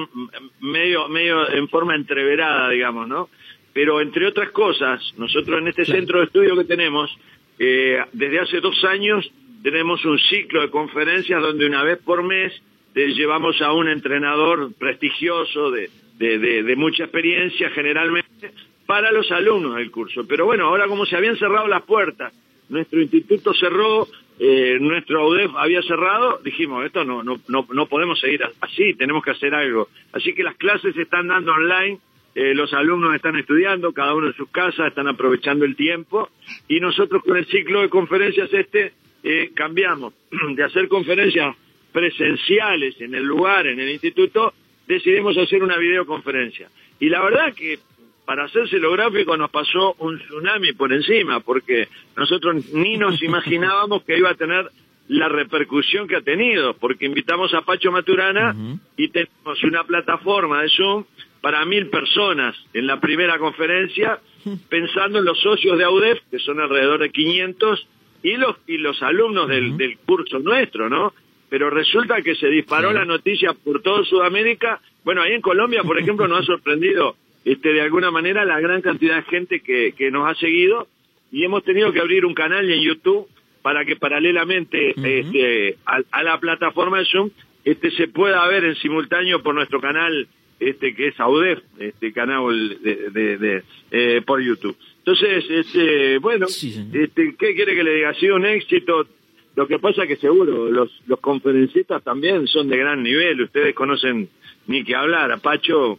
medio, 0.61 1.09
medio 1.09 1.49
en 1.51 1.69
forma 1.69 1.95
entreverada, 1.95 2.69
digamos, 2.71 3.09
¿no? 3.09 3.29
Pero 3.73 4.01
entre 4.01 4.27
otras 4.27 4.51
cosas, 4.51 5.01
nosotros 5.17 5.61
en 5.61 5.69
este 5.69 5.85
centro 5.85 6.19
de 6.19 6.27
estudio 6.27 6.57
que 6.57 6.65
tenemos, 6.65 7.11
eh, 7.59 7.99
desde 8.13 8.41
hace 8.41 8.61
dos 8.61 8.85
años 8.85 9.31
tenemos 9.63 10.05
un 10.05 10.19
ciclo 10.19 10.61
de 10.61 10.71
conferencias 10.71 11.41
donde 11.41 11.67
una 11.67 11.83
vez 11.85 11.99
por 11.99 12.23
mes 12.23 12.53
eh, 12.95 13.15
llevamos 13.15 13.61
a 13.63 13.73
un 13.73 13.89
entrenador 13.89 14.75
prestigioso 14.75 15.71
de, 15.71 15.89
de, 16.19 16.39
de- 16.39 16.63
de 16.63 16.77
mucha 16.77 17.05
experiencia 17.05 17.71
generalmente 17.71 18.53
para 18.87 19.11
los 19.13 19.31
alumnos 19.31 19.77
del 19.77 19.91
curso. 19.91 20.27
Pero 20.27 20.45
bueno, 20.45 20.67
ahora 20.67 20.87
como 20.87 21.07
se 21.07 21.17
habían 21.17 21.37
cerrado 21.37 21.67
las 21.69 21.83
puertas, 21.83 22.33
nuestro 22.69 23.01
instituto 23.01 23.53
cerró, 23.55 24.07
eh, 24.39 24.79
nuestro 24.81 25.21
AUDEF 25.23 25.51
había 25.57 25.83
cerrado, 25.83 26.41
dijimos, 26.45 26.85
esto 26.85 27.05
no, 27.05 27.23
no, 27.23 27.41
no, 27.49 27.67
no 27.73 27.87
podemos 27.87 28.19
seguir 28.21 28.43
así, 28.61 28.95
tenemos 28.95 29.23
que 29.25 29.31
hacer 29.33 29.55
algo. 29.55 29.89
Así 30.13 30.33
que 30.35 30.43
las 30.43 30.57
clases 30.57 30.95
se 30.95 31.03
están 31.03 31.29
dando 31.29 31.53
online, 31.53 31.99
eh, 32.35 32.55
los 32.55 32.73
alumnos 32.73 33.15
están 33.15 33.37
estudiando, 33.37 33.93
cada 33.93 34.15
uno 34.15 34.29
en 34.29 34.35
sus 34.35 34.49
casas, 34.51 34.89
están 34.89 35.07
aprovechando 35.07 35.65
el 35.65 35.77
tiempo, 35.77 36.31
y 36.67 36.81
nosotros 36.81 37.23
con 37.23 37.37
el 37.37 37.47
ciclo 37.47 37.83
de 37.83 37.89
conferencias 37.91 38.53
este 38.53 38.93
eh, 39.23 39.51
cambiamos 39.55 40.15
de 40.57 40.65
hacer 40.65 40.89
conferencias 40.89 41.55
presenciales 41.93 43.01
en 43.01 43.15
el 43.15 43.23
lugar, 43.25 43.67
en 43.67 43.79
el 43.81 43.91
instituto, 43.91 44.55
decidimos 44.87 45.37
hacer 45.39 45.63
una 45.63 45.77
videoconferencia. 45.77 46.69
Y 47.01 47.09
la 47.09 47.23
verdad 47.23 47.55
que 47.55 47.79
para 48.25 48.45
hacérselo 48.45 48.93
gráfico 48.93 49.37
nos 49.37 49.51
pasó 49.51 49.95
un 49.99 50.19
tsunami 50.19 50.73
por 50.73 50.93
encima, 50.93 51.41
porque 51.41 51.89
nosotros 52.17 52.73
ni 52.73 52.97
nos 52.97 53.23
imaginábamos 53.25 54.05
que 54.05 54.19
iba 54.19 54.31
a 54.31 54.35
tener 54.35 54.71
la 55.09 55.29
repercusión 55.29 56.07
que 56.07 56.17
ha 56.17 56.21
tenido, 56.21 56.75
porque 56.75 57.07
invitamos 57.07 57.53
a 57.55 57.63
Pacho 57.63 57.91
Maturana 57.91 58.55
y 58.97 59.09
tenemos 59.09 59.63
una 59.65 59.85
plataforma 59.85 60.63
de 60.63 60.71
Zoom 60.71 61.05
para 61.41 61.65
mil 61.65 61.89
personas 61.89 62.57
en 62.73 62.87
la 62.87 63.01
primera 63.01 63.39
conferencia, 63.39 64.21
pensando 64.69 65.19
en 65.19 65.25
los 65.25 65.41
socios 65.41 65.77
de 65.77 65.85
AUDEF, 65.85 66.21
que 66.31 66.39
son 66.39 66.61
alrededor 66.61 67.01
de 67.01 67.11
500, 67.11 67.87
y 68.23 68.37
los, 68.37 68.57
y 68.69 68.79
los 68.79 69.03
alumnos 69.03 69.49
del, 69.49 69.77
del 69.77 69.99
curso 69.99 70.39
nuestro, 70.39 70.89
¿no? 70.89 71.13
Pero 71.53 71.69
resulta 71.69 72.23
que 72.23 72.35
se 72.35 72.49
disparó 72.49 72.89
la 72.95 73.05
noticia 73.05 73.53
por 73.53 73.83
toda 73.83 74.03
Sudamérica. 74.07 74.81
Bueno, 75.05 75.21
ahí 75.21 75.33
en 75.35 75.43
Colombia, 75.43 75.83
por 75.83 75.99
ejemplo, 75.99 76.27
nos 76.27 76.41
ha 76.41 76.45
sorprendido 76.47 77.15
este, 77.45 77.75
de 77.75 77.83
alguna 77.83 78.11
manera 78.11 78.47
la 78.47 78.59
gran 78.59 78.81
cantidad 78.81 79.17
de 79.17 79.23
gente 79.25 79.61
que, 79.61 79.93
que 79.93 80.11
nos 80.11 80.27
ha 80.31 80.35
seguido 80.37 80.89
y 81.31 81.45
hemos 81.45 81.63
tenido 81.63 81.93
que 81.93 82.01
abrir 82.01 82.25
un 82.25 82.33
canal 82.33 82.71
en 82.71 82.81
YouTube 82.81 83.27
para 83.61 83.85
que 83.85 83.97
paralelamente 83.97 84.95
este, 85.05 85.77
a, 85.85 86.01
a 86.11 86.23
la 86.23 86.41
plataforma 86.41 86.99
de 87.01 87.05
Zoom 87.05 87.29
este, 87.67 87.91
se 87.91 88.09
pueda 88.09 88.47
ver 88.49 88.65
en 88.65 88.75
simultáneo 88.77 89.43
por 89.43 89.55
nuestro 89.55 89.79
canal 89.79 90.27
este 90.59 90.95
que 90.95 91.09
es 91.09 91.21
AUDEF, 91.21 91.59
este 91.79 92.13
canal 92.15 92.79
de, 92.83 93.11
de- 93.11 93.37
de, 93.37 93.63
eh, 93.91 94.23
por 94.25 94.41
YouTube. 94.41 94.77
Entonces, 94.99 95.45
este, 95.51 96.17
bueno, 96.19 96.47
este, 96.95 97.35
¿qué 97.39 97.55
quiere 97.55 97.75
que 97.75 97.85
le 97.85 97.95
diga? 97.97 98.09
Ha 98.11 98.15
sido 98.15 98.37
un 98.37 98.47
éxito. 98.47 99.07
Lo 99.55 99.67
que 99.67 99.79
pasa 99.79 100.07
que 100.07 100.17
seguro 100.17 100.71
los, 100.71 100.91
los 101.07 101.21
conferencistas 101.21 102.03
también 102.03 102.47
son 102.47 102.69
de 102.69 102.79
gran 102.79 103.03
nivel. 103.03 103.43
Ustedes 103.43 103.75
conocen 103.75 104.29
ni 104.67 104.83
que 104.83 104.97
hablar. 104.97 105.31
A 105.31 105.39
Pacho, 105.39 105.99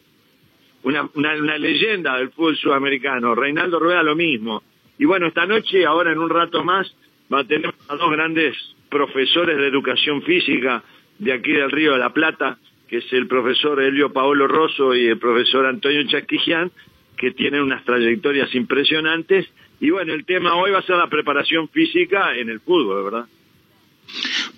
una, 0.83 1.09
una, 1.13 1.35
una 1.35 1.57
leyenda 1.57 2.17
del 2.17 2.31
fútbol 2.31 2.57
sudamericano. 2.57 3.35
Reinaldo 3.35 3.79
Rueda 3.79 4.01
lo 4.01 4.15
mismo. 4.15 4.63
Y 4.97 5.05
bueno, 5.05 5.27
esta 5.27 5.45
noche, 5.45 5.85
ahora 5.85 6.11
en 6.11 6.19
un 6.19 6.29
rato 6.29 6.63
más, 6.63 6.93
va 7.31 7.39
a 7.41 7.43
tener 7.43 7.73
a 7.87 7.95
dos 7.95 8.11
grandes 8.11 8.55
profesores 8.89 9.57
de 9.57 9.67
educación 9.67 10.21
física 10.23 10.83
de 11.19 11.33
aquí 11.33 11.51
del 11.51 11.71
Río 11.71 11.93
de 11.93 11.99
la 11.99 12.13
Plata, 12.13 12.57
que 12.87 12.97
es 12.97 13.13
el 13.13 13.27
profesor 13.27 13.81
Elio 13.81 14.11
Paolo 14.11 14.47
Rosso 14.47 14.95
y 14.95 15.07
el 15.07 15.17
profesor 15.17 15.65
Antonio 15.65 16.03
Chasquijian, 16.07 16.71
que 17.17 17.31
tienen 17.31 17.61
unas 17.61 17.83
trayectorias 17.85 18.53
impresionantes. 18.55 19.47
Y 19.79 19.89
bueno, 19.91 20.13
el 20.13 20.25
tema 20.25 20.55
hoy 20.55 20.71
va 20.71 20.79
a 20.79 20.83
ser 20.83 20.97
la 20.97 21.07
preparación 21.09 21.69
física 21.69 22.35
en 22.35 22.49
el 22.49 22.59
fútbol, 22.59 23.03
¿verdad? 23.03 23.25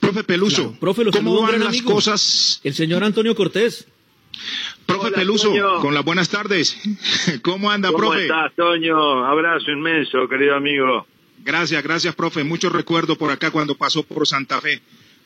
Profe 0.05 0.23
Peluso, 0.23 0.75
Profe, 0.79 1.03
lo 1.03 1.11
¿cómo 1.11 1.41
van 1.41 1.59
las 1.59 1.69
amigo, 1.69 1.93
cosas? 1.93 2.59
El 2.63 2.73
señor 2.73 3.03
Antonio 3.03 3.35
Cortés. 3.35 3.87
Profe 4.85 5.07
Hola, 5.07 5.17
Peluso, 5.17 5.49
Toño. 5.49 5.79
con 5.79 5.93
las 5.93 6.03
buenas 6.05 6.29
tardes. 6.29 6.77
¿Cómo 7.41 7.71
anda, 7.71 7.89
¿Cómo 7.89 7.99
profe? 8.09 8.23
estás, 8.23 8.53
Toño? 8.55 9.25
Abrazo 9.25 9.71
inmenso, 9.71 10.27
querido 10.27 10.55
amigo. 10.55 11.07
Gracias, 11.43 11.81
gracias, 11.83 12.15
profe. 12.15 12.43
Mucho 12.43 12.69
recuerdo 12.69 13.15
por 13.17 13.31
acá 13.31 13.51
cuando 13.51 13.75
pasó 13.75 14.03
por 14.03 14.27
Santa 14.27 14.59
Fe. 14.61 14.81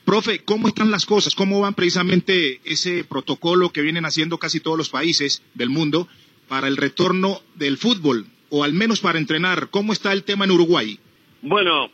Profe, 0.05 0.43
¿cómo 0.43 0.67
están 0.67 0.91
las 0.91 1.05
cosas? 1.05 1.35
¿Cómo 1.35 1.59
van 1.61 1.73
precisamente 1.73 2.61
ese 2.63 3.03
protocolo 3.03 3.71
que 3.71 3.81
vienen 3.81 4.05
haciendo 4.05 4.37
casi 4.37 4.59
todos 4.59 4.77
los 4.77 4.89
países 4.89 5.41
del 5.55 5.69
mundo 5.69 6.07
para 6.47 6.67
el 6.67 6.77
retorno 6.77 7.41
del 7.55 7.77
fútbol? 7.77 8.27
O 8.49 8.63
al 8.63 8.73
menos 8.73 8.99
para 9.01 9.19
entrenar. 9.19 9.69
¿Cómo 9.69 9.91
está 9.93 10.13
el 10.13 10.23
tema 10.23 10.45
en 10.45 10.51
Uruguay? 10.51 10.99
Bueno, 11.41 11.89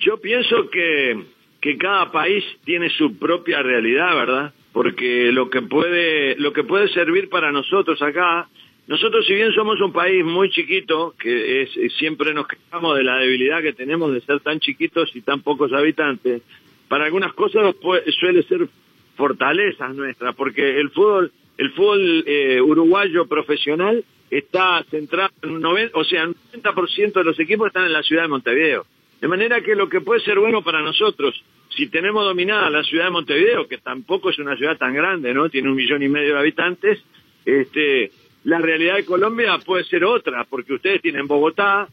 yo 0.00 0.20
pienso 0.20 0.68
que, 0.70 1.24
que 1.60 1.76
cada 1.76 2.10
país 2.10 2.44
tiene 2.64 2.88
su 2.90 3.18
propia 3.18 3.62
realidad, 3.62 4.14
¿verdad? 4.14 4.54
Porque 4.72 5.30
lo 5.32 5.50
que 5.50 5.62
puede, 5.62 6.36
lo 6.36 6.52
que 6.52 6.64
puede 6.64 6.88
servir 6.88 7.28
para 7.28 7.52
nosotros 7.52 8.00
acá, 8.02 8.48
nosotros 8.86 9.26
si 9.26 9.34
bien 9.34 9.52
somos 9.52 9.80
un 9.80 9.92
país 9.92 10.24
muy 10.24 10.50
chiquito, 10.50 11.14
que 11.18 11.62
es, 11.62 11.70
siempre 11.98 12.32
nos 12.32 12.46
quejamos 12.48 12.96
de 12.96 13.04
la 13.04 13.18
debilidad 13.18 13.62
que 13.62 13.72
tenemos 13.72 14.12
de 14.12 14.20
ser 14.22 14.40
tan 14.40 14.58
chiquitos 14.58 15.14
y 15.14 15.20
tan 15.20 15.42
pocos 15.42 15.72
habitantes, 15.72 16.42
para 16.88 17.04
algunas 17.04 17.32
cosas 17.34 17.74
suele 18.18 18.42
ser 18.44 18.68
fortalezas 19.16 19.94
nuestras, 19.94 20.34
porque 20.34 20.80
el 20.80 20.90
fútbol, 20.90 21.30
el 21.58 21.70
fútbol 21.72 22.24
eh, 22.26 22.60
uruguayo 22.60 23.26
profesional 23.26 24.02
está 24.30 24.82
centrado 24.90 25.30
en 25.42 25.50
un 25.50 25.60
90, 25.60 25.98
o 25.98 26.04
sea, 26.04 26.22
el 26.24 26.34
90% 26.62 27.12
de 27.12 27.24
los 27.24 27.38
equipos 27.38 27.66
están 27.66 27.84
en 27.84 27.92
la 27.92 28.02
ciudad 28.02 28.22
de 28.22 28.28
Montevideo. 28.28 28.86
De 29.20 29.28
manera 29.28 29.60
que 29.60 29.74
lo 29.74 29.88
que 29.88 30.00
puede 30.00 30.20
ser 30.20 30.38
bueno 30.38 30.62
para 30.62 30.80
nosotros, 30.80 31.42
si 31.68 31.88
tenemos 31.88 32.24
dominada 32.24 32.70
la 32.70 32.82
ciudad 32.82 33.04
de 33.04 33.10
Montevideo, 33.10 33.68
que 33.68 33.78
tampoco 33.78 34.30
es 34.30 34.38
una 34.38 34.56
ciudad 34.56 34.78
tan 34.78 34.94
grande, 34.94 35.34
¿no? 35.34 35.48
Tiene 35.48 35.68
un 35.68 35.76
millón 35.76 36.02
y 36.02 36.08
medio 36.08 36.34
de 36.34 36.40
habitantes, 36.40 37.02
este, 37.44 38.10
la 38.44 38.58
realidad 38.58 38.96
de 38.96 39.04
Colombia 39.04 39.58
puede 39.64 39.84
ser 39.84 40.04
otra, 40.04 40.44
porque 40.44 40.74
ustedes 40.74 41.02
tienen 41.02 41.26
Bogotá, 41.26 41.88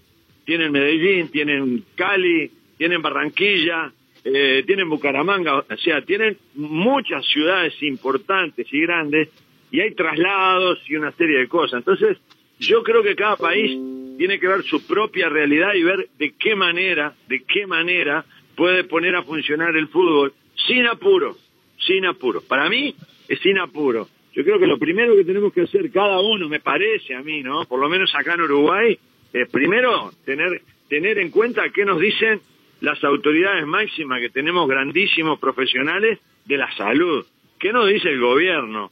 tienen 0.46 0.72
Medellín, 0.72 1.30
tienen 1.30 1.84
Cali, 1.96 2.50
tienen 2.78 3.02
Barranquilla, 3.02 3.92
eh, 4.24 4.64
tienen 4.66 4.90
Bucaramanga, 4.90 5.60
o 5.60 5.78
sea, 5.78 6.02
tienen 6.02 6.38
muchas 6.56 7.26
ciudades 7.26 7.74
importantes 7.82 8.68
y 8.72 8.82
grandes 8.82 9.30
y 9.72 9.82
hay 9.82 9.94
traslados 9.94 10.80
y 10.88 10.96
una 10.96 11.12
serie 11.12 11.40
de 11.40 11.48
cosas. 11.48 11.80
Entonces, 11.80 12.18
yo 12.60 12.84
creo 12.84 13.04
que 13.04 13.16
cada 13.16 13.36
país 13.36 13.78
tiene 14.18 14.40
que 14.40 14.48
ver 14.48 14.64
su 14.64 14.86
propia 14.86 15.30
realidad 15.30 15.74
y 15.76 15.84
ver 15.84 16.10
de 16.18 16.34
qué 16.38 16.56
manera, 16.56 17.14
de 17.28 17.44
qué 17.44 17.68
manera 17.68 18.26
puede 18.56 18.84
poner 18.84 19.16
a 19.16 19.24
funcionar 19.24 19.76
el 19.76 19.88
fútbol 19.88 20.34
sin 20.68 20.88
apuro, 20.88 21.38
sin 21.80 22.06
apuro. 22.06 22.42
Para 22.42 22.68
mí 22.70 22.96
es 23.28 23.40
sin 23.40 23.60
apuro. 23.60 24.08
Yo 24.34 24.44
creo 24.44 24.60
que 24.60 24.68
lo 24.68 24.78
primero 24.78 25.16
que 25.16 25.24
tenemos 25.24 25.54
que 25.54 25.62
hacer 25.62 25.92
cada 25.92 26.20
uno, 26.20 26.50
me 26.50 26.60
parece 26.60 27.16
a 27.16 27.22
mí, 27.22 27.42
¿no? 27.42 27.66
Por 27.66 27.80
lo 27.80 27.90
menos 27.90 28.14
acá 28.16 28.34
en 28.34 28.42
Uruguay, 28.42 28.98
es 29.34 29.50
primero 29.50 30.12
tener, 30.26 30.62
tener 30.90 31.18
en 31.20 31.30
cuenta 31.30 31.70
qué 31.70 31.86
nos 31.86 32.00
dicen 32.00 32.42
las 32.82 33.04
autoridades 33.04 33.66
máximas, 33.66 34.20
que 34.20 34.30
tenemos 34.30 34.68
grandísimos 34.68 35.40
profesionales 35.40 36.20
de 36.46 36.58
la 36.58 36.72
salud. 36.76 37.26
¿Qué 37.60 37.74
nos 37.74 37.88
dice 37.88 38.10
el 38.10 38.20
gobierno? 38.20 38.92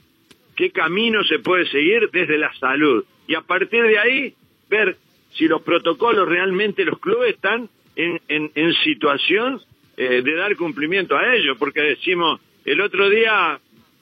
¿Qué 0.55 0.71
camino 0.71 1.23
se 1.23 1.39
puede 1.39 1.67
seguir 1.67 2.09
desde 2.11 2.37
la 2.37 2.53
salud? 2.55 3.05
Y 3.27 3.35
a 3.35 3.41
partir 3.41 3.83
de 3.83 3.97
ahí, 3.97 4.33
ver 4.69 4.97
si 5.33 5.47
los 5.47 5.61
protocolos 5.61 6.27
realmente 6.27 6.85
los 6.85 6.99
clubes 6.99 7.35
están 7.35 7.69
en, 7.95 8.21
en, 8.27 8.51
en 8.55 8.73
situación 8.75 9.61
eh, 9.97 10.21
de 10.23 10.35
dar 10.35 10.55
cumplimiento 10.55 11.17
a 11.17 11.35
ellos, 11.35 11.57
porque 11.57 11.81
decimos, 11.81 12.39
el 12.63 12.81
otro 12.81 13.09
día 13.09 13.59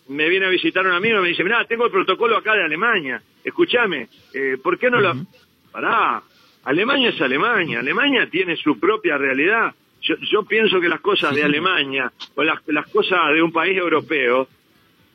me 0.10 0.30
viene 0.30 0.48
a 0.48 0.50
visitar 0.50 0.86
un 0.86 0.94
amigo 0.94 1.20
y 1.20 1.22
me 1.22 1.28
dice, 1.30 1.44
mira, 1.44 1.66
tengo 1.66 1.86
el 1.86 1.92
protocolo 1.92 2.38
acá 2.38 2.56
de 2.56 2.64
Alemania, 2.64 3.22
escúchame, 3.44 4.08
eh, 4.34 4.58
¿por 4.62 4.78
qué 4.78 4.90
no 4.90 5.00
lo...? 5.00 5.16
Pará, 5.72 6.22
Alemania 6.66 7.10
es 7.10 7.20
Alemania, 7.20 7.80
Alemania 7.80 8.30
tiene 8.30 8.56
su 8.58 8.80
propia 8.80 9.18
realidad. 9.18 9.74
Yo, 10.02 10.16
yo 10.32 10.44
pienso 10.44 10.80
que 10.80 10.88
las 10.88 11.02
cosas 11.02 11.34
de 11.34 11.44
Alemania 11.44 12.12
o 12.36 12.44
las, 12.44 12.60
las 12.68 12.88
cosas 12.90 13.34
de 13.34 13.42
un 13.42 13.52
país 13.52 13.78
europeo 13.78 14.48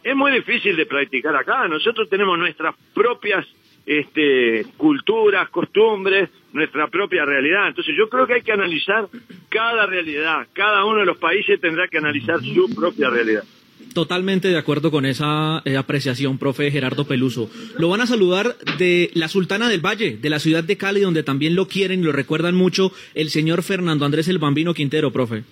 es 0.02 0.16
muy 0.16 0.32
difícil 0.32 0.74
de 0.76 0.86
practicar 0.86 1.36
acá. 1.36 1.68
Nosotros 1.68 2.08
tenemos 2.08 2.38
nuestras 2.38 2.74
propias 2.92 3.46
este, 3.88 4.66
culturas, 4.76 5.48
costumbres, 5.48 6.28
nuestra 6.52 6.88
propia 6.88 7.24
realidad. 7.24 7.68
Entonces 7.68 7.94
yo 7.96 8.10
creo 8.10 8.26
que 8.26 8.34
hay 8.34 8.42
que 8.42 8.52
analizar 8.52 9.08
cada 9.48 9.86
realidad. 9.86 10.46
Cada 10.52 10.84
uno 10.84 11.00
de 11.00 11.06
los 11.06 11.16
países 11.16 11.58
tendrá 11.58 11.88
que 11.88 11.96
analizar 11.96 12.38
su 12.40 12.68
propia 12.74 13.08
realidad. 13.08 13.44
Totalmente 13.94 14.48
de 14.48 14.58
acuerdo 14.58 14.90
con 14.90 15.06
esa 15.06 15.62
eh, 15.64 15.78
apreciación, 15.78 16.36
profe 16.36 16.70
Gerardo 16.70 17.06
Peluso. 17.06 17.50
Lo 17.78 17.88
van 17.88 18.02
a 18.02 18.06
saludar 18.06 18.58
de 18.76 19.10
la 19.14 19.28
Sultana 19.28 19.70
del 19.70 19.80
Valle, 19.80 20.18
de 20.18 20.30
la 20.30 20.38
ciudad 20.38 20.62
de 20.62 20.76
Cali, 20.76 21.00
donde 21.00 21.22
también 21.22 21.54
lo 21.54 21.66
quieren 21.66 22.00
y 22.00 22.04
lo 22.04 22.12
recuerdan 22.12 22.54
mucho, 22.54 22.92
el 23.14 23.30
señor 23.30 23.62
Fernando 23.62 24.04
Andrés 24.04 24.28
el 24.28 24.38
Bambino 24.38 24.74
Quintero, 24.74 25.10
profe. 25.10 25.44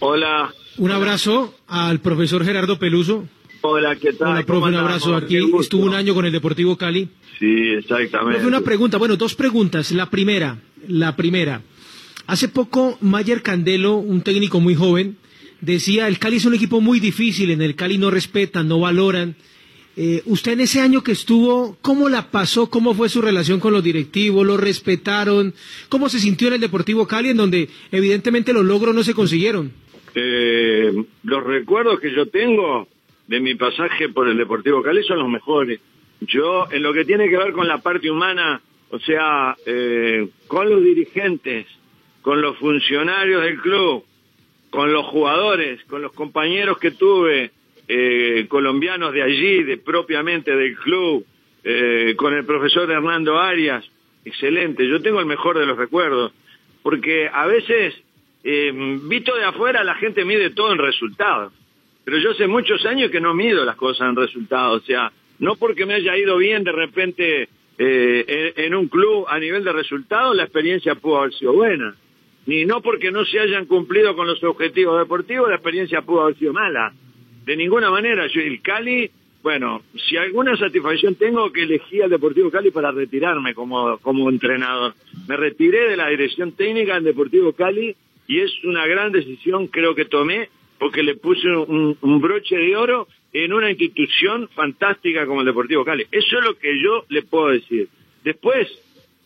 Hola, 0.00 0.52
Un 0.76 0.90
abrazo 0.90 1.54
al 1.66 2.00
profesor 2.00 2.44
Gerardo 2.44 2.78
Peluso. 2.78 3.26
Hola, 3.62 3.96
¿qué 3.96 4.12
tal? 4.12 4.28
Hola, 4.28 4.42
¿Cómo 4.44 4.60
profe, 4.60 4.68
un 4.68 4.74
abrazo 4.74 5.16
aquí. 5.16 5.38
Estuvo 5.58 5.84
un 5.84 5.94
año 5.94 6.14
con 6.14 6.26
el 6.26 6.32
Deportivo 6.32 6.76
Cali. 6.76 7.08
Sí, 7.40 7.70
exactamente. 7.70 8.46
Una 8.46 8.60
pregunta, 8.60 8.98
bueno, 8.98 9.16
dos 9.16 9.34
preguntas. 9.34 9.92
La 9.92 10.10
primera, 10.10 10.58
la 10.86 11.16
primera. 11.16 11.62
Hace 12.26 12.48
poco 12.48 12.98
Mayer 13.00 13.42
Candelo, 13.42 13.96
un 13.96 14.20
técnico 14.20 14.60
muy 14.60 14.74
joven, 14.74 15.16
decía, 15.62 16.06
el 16.06 16.18
Cali 16.18 16.36
es 16.36 16.44
un 16.44 16.54
equipo 16.54 16.82
muy 16.82 17.00
difícil, 17.00 17.50
en 17.50 17.62
el 17.62 17.74
Cali 17.74 17.96
no 17.96 18.10
respetan, 18.10 18.68
no 18.68 18.78
valoran. 18.78 19.36
Eh, 19.96 20.22
usted 20.26 20.52
en 20.52 20.60
ese 20.60 20.80
año 20.80 21.02
que 21.02 21.12
estuvo, 21.12 21.78
¿cómo 21.80 22.10
la 22.10 22.30
pasó? 22.30 22.68
¿Cómo 22.68 22.94
fue 22.94 23.08
su 23.08 23.22
relación 23.22 23.58
con 23.58 23.72
los 23.72 23.82
directivos? 23.82 24.46
¿Lo 24.46 24.58
respetaron? 24.58 25.54
¿Cómo 25.88 26.10
se 26.10 26.20
sintió 26.20 26.48
en 26.48 26.54
el 26.54 26.60
Deportivo 26.60 27.08
Cali, 27.08 27.30
en 27.30 27.38
donde 27.38 27.70
evidentemente 27.90 28.52
los 28.52 28.66
logros 28.66 28.94
no 28.94 29.02
se 29.02 29.14
consiguieron? 29.14 29.72
Eh, 30.14 30.92
los 31.24 31.44
recuerdos 31.44 32.00
que 32.00 32.14
yo 32.14 32.26
tengo 32.26 32.86
de 33.28 33.40
mi 33.40 33.54
pasaje 33.54 34.10
por 34.10 34.28
el 34.28 34.36
Deportivo 34.36 34.82
Cali 34.82 35.02
son 35.04 35.20
los 35.20 35.28
mejores. 35.28 35.80
Yo, 36.20 36.66
en 36.70 36.82
lo 36.82 36.92
que 36.92 37.04
tiene 37.04 37.28
que 37.28 37.36
ver 37.36 37.52
con 37.52 37.66
la 37.66 37.78
parte 37.78 38.10
humana, 38.10 38.60
o 38.90 38.98
sea, 38.98 39.56
eh, 39.64 40.28
con 40.46 40.68
los 40.68 40.82
dirigentes, 40.82 41.66
con 42.22 42.42
los 42.42 42.58
funcionarios 42.58 43.42
del 43.42 43.58
club, 43.60 44.04
con 44.70 44.92
los 44.92 45.06
jugadores, 45.06 45.82
con 45.84 46.02
los 46.02 46.12
compañeros 46.12 46.78
que 46.78 46.92
tuve, 46.92 47.50
eh, 47.88 48.46
colombianos 48.48 49.12
de 49.12 49.22
allí, 49.22 49.62
de 49.64 49.78
propiamente 49.78 50.54
del 50.54 50.76
club, 50.76 51.24
eh, 51.64 52.14
con 52.16 52.34
el 52.34 52.44
profesor 52.44 52.90
Hernando 52.90 53.38
Arias, 53.38 53.84
excelente. 54.24 54.86
Yo 54.86 55.02
tengo 55.02 55.20
el 55.20 55.26
mejor 55.26 55.58
de 55.58 55.66
los 55.66 55.76
recuerdos, 55.76 56.32
porque 56.82 57.28
a 57.32 57.46
veces, 57.46 57.94
eh, 58.44 58.72
visto 59.02 59.34
de 59.34 59.44
afuera, 59.44 59.82
la 59.82 59.94
gente 59.96 60.24
mide 60.24 60.50
todo 60.50 60.72
en 60.72 60.78
resultados. 60.78 61.52
Pero 62.04 62.18
yo 62.18 62.30
hace 62.30 62.46
muchos 62.46 62.86
años 62.86 63.10
que 63.10 63.20
no 63.20 63.34
mido 63.34 63.64
las 63.64 63.76
cosas 63.76 64.08
en 64.08 64.16
resultados. 64.16 64.82
O 64.82 64.86
sea, 64.86 65.12
no 65.40 65.56
porque 65.56 65.86
me 65.86 65.94
haya 65.94 66.16
ido 66.16 66.36
bien 66.36 66.62
de 66.62 66.72
repente 66.72 67.48
eh, 67.78 68.52
en, 68.56 68.74
un 68.74 68.88
club 68.88 69.24
a 69.26 69.38
nivel 69.38 69.64
de 69.64 69.72
resultados, 69.72 70.36
la 70.36 70.44
experiencia 70.44 70.94
pudo 70.94 71.20
haber 71.20 71.32
sido 71.32 71.54
buena. 71.54 71.96
Ni 72.46 72.66
no 72.66 72.82
porque 72.82 73.10
no 73.10 73.24
se 73.24 73.40
hayan 73.40 73.66
cumplido 73.66 74.14
con 74.14 74.26
los 74.26 74.42
objetivos 74.44 74.98
deportivos, 74.98 75.48
la 75.48 75.56
experiencia 75.56 76.02
pudo 76.02 76.22
haber 76.22 76.36
sido 76.36 76.52
mala. 76.52 76.92
De 77.44 77.56
ninguna 77.56 77.90
manera. 77.90 78.26
Yo, 78.26 78.40
el 78.42 78.60
Cali, 78.60 79.10
bueno, 79.42 79.82
si 80.08 80.18
alguna 80.18 80.56
satisfacción 80.58 81.14
tengo 81.14 81.50
que 81.50 81.62
elegí 81.62 82.02
al 82.02 82.10
Deportivo 82.10 82.50
Cali 82.50 82.70
para 82.70 82.90
retirarme 82.90 83.54
como, 83.54 83.96
como 83.98 84.28
entrenador. 84.28 84.92
Me 85.26 85.38
retiré 85.38 85.88
de 85.88 85.96
la 85.96 86.08
dirección 86.08 86.52
técnica 86.52 86.94
del 86.94 87.04
Deportivo 87.04 87.54
Cali 87.54 87.96
y 88.26 88.40
es 88.40 88.52
una 88.64 88.86
gran 88.86 89.10
decisión 89.10 89.68
creo 89.68 89.94
que 89.94 90.04
tomé 90.04 90.50
porque 90.80 91.02
le 91.02 91.14
puse 91.14 91.46
un, 91.46 92.20
broche 92.22 92.56
de 92.56 92.74
oro 92.74 93.06
en 93.34 93.52
una 93.52 93.70
institución 93.70 94.48
fantástica 94.48 95.26
como 95.26 95.40
el 95.40 95.46
Deportivo 95.46 95.84
Cali. 95.84 96.06
Eso 96.10 96.38
es 96.38 96.44
lo 96.44 96.56
que 96.58 96.82
yo 96.82 97.04
le 97.10 97.22
puedo 97.22 97.50
decir. 97.50 97.86
Después, 98.24 98.66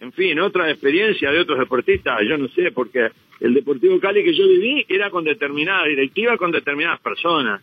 en 0.01 0.13
fin, 0.13 0.41
otra 0.41 0.69
experiencia 0.69 1.31
de 1.31 1.39
otros 1.39 1.61
deportistas, 1.61 2.19
yo 2.29 2.37
no 2.37 2.49
sé, 2.49 2.73
porque 2.73 3.09
el 3.39 3.55
Deportivo 3.55 4.01
Cali 4.01 4.25
que 4.25 4.35
yo 4.35 4.49
viví 4.49 4.85
era 4.89 5.11
con 5.11 5.23
determinada 5.23 5.87
directiva, 5.87 6.37
con 6.37 6.51
determinadas 6.51 6.99
personas. 6.99 7.63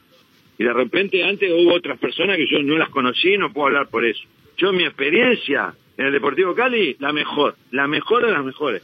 Y 0.58 0.64
de 0.64 0.72
repente 0.72 1.26
antes 1.26 1.52
hubo 1.52 1.74
otras 1.74 2.00
personas 2.00 2.38
que 2.38 2.48
yo 2.48 2.64
no 2.64 2.78
las 2.78 2.90
conocí, 2.90 3.38
no 3.38 3.52
puedo 3.52 3.68
hablar 3.68 3.90
por 3.90 4.06
eso. 4.06 4.24
Yo 4.56 4.72
mi 4.72 4.86
experiencia 4.86 5.74
en 5.98 6.06
el 6.06 6.14
Deportivo 6.14 6.56
Cali, 6.56 6.96
la 7.00 7.12
mejor, 7.12 7.58
la 7.72 7.88
mejor 7.88 8.26
de 8.26 8.32
las 8.32 8.46
mejores. 8.46 8.84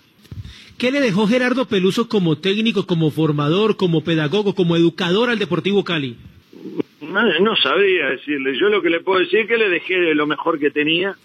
¿Qué 0.78 0.92
le 0.92 1.02
dejó 1.02 1.26
Gerardo 1.28 1.68
Peluso 1.68 2.08
como 2.08 2.38
técnico, 2.38 2.86
como 2.86 3.10
formador, 3.10 3.78
como 3.78 4.04
pedagogo, 4.04 4.54
como 4.54 4.76
educador 4.76 5.32
al 5.32 5.40
Deportivo 5.40 5.84
Cali? 5.84 6.18
No, 7.02 7.56
sabría 7.56 8.10
decirle. 8.10 8.56
Yo 8.60 8.70
lo 8.70 8.84
que 8.84 8.92
le 8.92 9.00
puedo 9.00 9.20
decir 9.20 9.40
es 9.40 9.48
que 9.48 9.58
le 9.58 9.70
dejé 9.70 10.14
lo 10.14 10.28
mejor 10.28 10.60
que 10.60 10.70
tenía. 10.70 11.16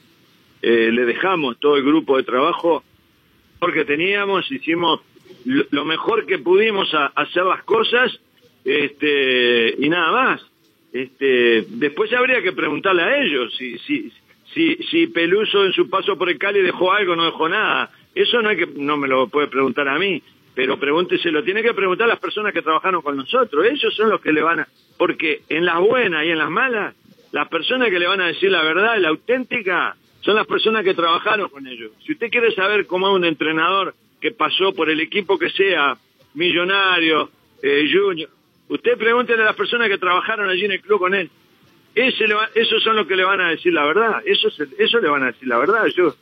Eh, 0.63 0.91
le 0.91 1.05
dejamos 1.05 1.59
todo 1.59 1.77
el 1.77 1.85
grupo 1.85 2.17
de 2.17 2.23
trabajo 2.23 2.83
porque 3.59 3.85
teníamos, 3.85 4.51
hicimos 4.51 5.01
lo, 5.45 5.85
mejor 5.85 6.25
que 6.25 6.39
pudimos 6.39 6.93
a, 6.95 7.07
hacer 7.07 7.45
las 7.45 7.63
cosas 7.65 8.11
este, 8.65 9.75
y 9.79 9.89
nada 9.91 10.13
más. 10.13 10.47
Este, 10.93 11.67
después 11.69 12.13
habría 12.13 12.43
que 12.43 12.53
preguntarle 12.53 13.03
a 13.03 13.23
ellos 13.23 13.55
si, 13.59 13.79
si, 13.81 14.13
si, 14.55 14.77
si 14.91 15.07
Peluso 15.09 15.65
en 15.67 15.73
su 15.73 15.91
paso 15.91 16.17
por 16.17 16.31
el 16.31 16.39
Cali 16.39 16.63
dejó 16.63 16.93
algo 16.93 17.17
no 17.17 17.27
dejó 17.27 17.49
nada. 17.49 17.91
Eso 18.15 18.43
no, 18.43 18.49
hay 18.51 18.57
que, 18.57 18.67
no 18.77 18.97
me 18.97 19.09
lo 19.09 19.29
puede 19.29 19.49
preguntar 19.49 19.89
a 19.89 19.99
mí, 19.99 20.23
pero 20.55 20.79
pregúntese, 20.79 21.31
lo 21.31 21.43
tiene 21.43 21.63
que 21.63 21.73
preguntar 21.75 22.05
a 22.07 22.15
las 22.15 22.21
personas 22.21 22.53
que 22.53 22.61
trabajaron 22.63 23.01
con 23.03 23.17
nosotros. 23.17 23.65
Ellos 23.67 23.95
son 23.97 24.11
los 24.11 24.21
que 24.21 24.33
le 24.33 24.43
van 24.43 24.61
a... 24.61 24.69
Porque 24.99 25.43
en 25.49 25.65
las 25.65 25.79
buenas 25.81 26.25
y 26.25 26.31
en 26.31 26.39
las 26.39 26.51
malas, 26.51 26.95
las 27.33 27.49
personas 27.49 27.89
que 27.89 27.99
le 27.99 28.07
van 28.07 28.21
a 28.21 28.27
decir 28.27 28.51
la 28.51 28.63
verdad, 28.63 28.99
la 28.99 29.09
auténtica, 29.09 29.97
son 30.21 30.37
las 30.37 30.47
personas 30.47 30.85
que 30.85 30.95
trabajaron 30.95 31.49
con 31.49 31.67
ellos. 31.67 31.91
Si 32.05 32.13
usted 32.13 32.31
quiere 32.31 32.55
saber 32.55 32.87
cómo 32.87 33.09
es 33.09 33.15
un 33.17 33.25
entrenador 33.25 33.95
que 34.21 34.31
pasó 34.31 34.73
por 34.75 34.91
el 34.91 35.01
equipo 35.01 35.39
que 35.39 35.49
sea, 35.51 35.97
millonario, 36.35 37.31
eh, 37.63 37.89
junior, 37.93 38.29
usted 38.69 38.97
pregúntele 38.99 39.43
a 39.43 39.47
las 39.47 39.57
personas 39.57 39.89
que 39.89 39.99
trabajaron 39.99 40.49
allí 40.49 40.65
en 40.67 40.73
el 40.73 40.81
club 40.81 40.99
con 41.01 41.15
él. 41.15 41.31
Ese 41.95 42.27
le 42.27 42.35
va- 42.35 42.49
esos 42.55 42.83
son 42.83 42.97
los 42.97 43.07
que 43.07 43.17
le 43.17 43.25
van 43.25 43.41
a 43.41 43.51
decir 43.51 43.73
la 43.73 43.85
verdad. 43.87 44.23
Eso, 44.25 44.49
eso 44.79 45.01
le 45.01 45.09
van 45.09 45.23
a 45.25 45.27
decir 45.27 45.49
la 45.49 45.59
verdad. 45.59 45.87
Yo, 45.97 46.15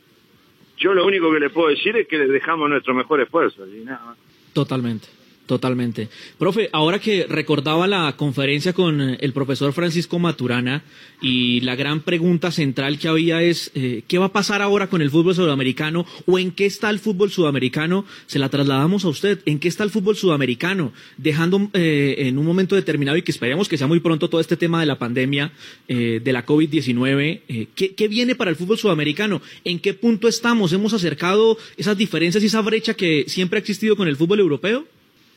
yo 0.81 0.93
lo 0.93 1.05
único 1.05 1.31
que 1.31 1.39
le 1.39 1.49
puedo 1.49 1.69
decir 1.69 1.95
es 1.95 2.07
que 2.07 2.17
le 2.17 2.27
dejamos 2.27 2.69
nuestro 2.69 2.93
mejor 2.93 3.21
esfuerzo. 3.21 3.65
Nada 3.65 4.03
más. 4.03 4.17
Totalmente, 4.53 5.07
totalmente. 5.45 6.09
Profe, 6.37 6.69
ahora 6.71 6.99
que 6.99 7.25
recordaba 7.27 7.87
la 7.87 8.15
conferencia 8.17 8.73
con 8.73 9.01
eh, 9.01 9.17
el 9.21 9.33
profesor 9.33 9.73
Francisco 9.73 10.19
Maturana 10.19 10.83
y 11.21 11.61
la 11.61 11.75
gran 11.75 12.01
pregunta 12.01 12.51
central 12.51 12.97
que 12.97 13.07
había 13.07 13.41
es, 13.41 13.71
eh, 13.75 14.03
¿qué 14.07 14.17
va 14.17 14.27
a 14.27 14.33
pasar 14.33 14.61
ahora 14.61 14.87
con 14.87 15.01
el 15.01 15.11
fútbol 15.11 15.35
sudamericano 15.35 16.05
o 16.25 16.39
en 16.39 16.51
qué 16.51 16.65
está 16.65 16.89
el 16.89 16.99
fútbol 16.99 17.31
sudamericano? 17.31 18.05
Se 18.25 18.39
la 18.39 18.49
trasladamos 18.49 19.05
a 19.05 19.09
usted. 19.09 19.39
¿En 19.45 19.59
qué 19.59 19.67
está 19.67 19.83
el 19.83 19.89
fútbol 19.89 20.15
sudamericano? 20.15 20.93
Dejando 21.17 21.69
eh, 21.73 22.15
en 22.19 22.37
un 22.37 22.45
momento 22.45 22.75
determinado 22.75 23.17
y 23.17 23.21
que 23.21 23.31
esperemos 23.31 23.69
que 23.69 23.77
sea 23.77 23.87
muy 23.87 23.99
pronto 23.99 24.29
todo 24.29 24.41
este 24.41 24.57
tema 24.57 24.79
de 24.79 24.85
la 24.85 24.97
pandemia, 24.97 25.51
eh, 25.87 26.21
de 26.23 26.33
la 26.33 26.45
COVID-19, 26.45 27.41
eh, 27.47 27.67
¿qué, 27.75 27.93
¿qué 27.93 28.07
viene 28.07 28.35
para 28.35 28.49
el 28.49 28.55
fútbol 28.55 28.77
sudamericano? 28.77 29.41
¿En 29.63 29.79
qué 29.79 29.93
punto 29.93 30.27
estamos? 30.27 30.73
¿Hemos 30.73 30.93
acercado 30.93 31.57
esas 31.77 31.97
diferencias 31.97 32.43
y 32.43 32.47
esa 32.47 32.61
brecha 32.61 32.93
que 32.93 33.25
siempre 33.27 33.57
ha 33.57 33.61
existido 33.61 33.95
con 33.95 34.07
el 34.07 34.17
fútbol 34.17 34.39
europeo? 34.39 34.85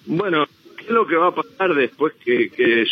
Bueno, 0.07 0.47
¿qué 0.77 0.85
es 0.85 0.91
lo 0.91 1.07
que 1.07 1.17
va 1.17 1.29
a 1.29 1.35
pasar 1.35 1.75
después 1.75 2.15
que, 2.25 2.51
que, 2.51 2.85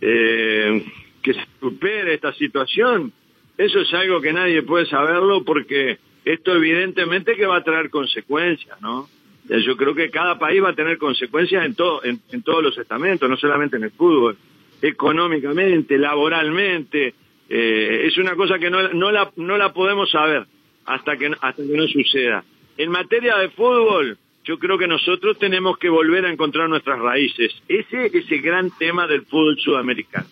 eh, 0.00 0.84
que 1.22 1.34
se 1.34 1.46
supere 1.60 2.14
esta 2.14 2.32
situación? 2.34 3.12
Eso 3.58 3.80
es 3.80 3.92
algo 3.92 4.20
que 4.20 4.32
nadie 4.32 4.62
puede 4.62 4.86
saberlo 4.86 5.44
porque 5.44 5.98
esto 6.24 6.54
evidentemente 6.54 7.36
que 7.36 7.46
va 7.46 7.56
a 7.56 7.64
traer 7.64 7.90
consecuencias, 7.90 8.80
¿no? 8.80 9.08
Eh, 9.48 9.60
Yo 9.62 9.76
creo 9.76 9.94
que 9.94 10.10
cada 10.10 10.38
país 10.38 10.62
va 10.62 10.70
a 10.70 10.74
tener 10.74 10.96
consecuencias 10.98 11.64
en, 11.64 11.74
todo, 11.74 12.02
en, 12.04 12.20
en 12.30 12.42
todos 12.42 12.62
los 12.62 12.78
estamentos, 12.78 13.28
no 13.28 13.36
solamente 13.36 13.76
en 13.76 13.84
el 13.84 13.90
fútbol, 13.90 14.36
económicamente, 14.80 15.98
laboralmente. 15.98 17.14
eh, 17.48 18.02
es 18.06 18.16
una 18.16 18.34
cosa 18.34 18.58
que 18.58 18.70
no, 18.70 18.88
no, 18.94 19.10
la, 19.10 19.30
no 19.36 19.56
la 19.58 19.72
podemos 19.72 20.10
saber 20.10 20.46
hasta 20.86 21.16
que, 21.16 21.30
hasta 21.40 21.62
que 21.62 21.76
no 21.76 21.86
suceda. 21.86 22.44
En 22.78 22.90
materia 22.90 23.36
de 23.38 23.50
fútbol, 23.50 24.16
yo 24.50 24.58
creo 24.58 24.76
que 24.78 24.88
nosotros 24.88 25.38
tenemos 25.38 25.78
que 25.78 25.88
volver 25.88 26.26
a 26.26 26.32
encontrar 26.32 26.68
nuestras 26.68 26.98
raíces. 26.98 27.54
Ese 27.68 28.06
es 28.06 28.28
el 28.32 28.42
gran 28.42 28.76
tema 28.76 29.06
del 29.06 29.22
fútbol 29.22 29.56
sudamericano. 29.60 30.26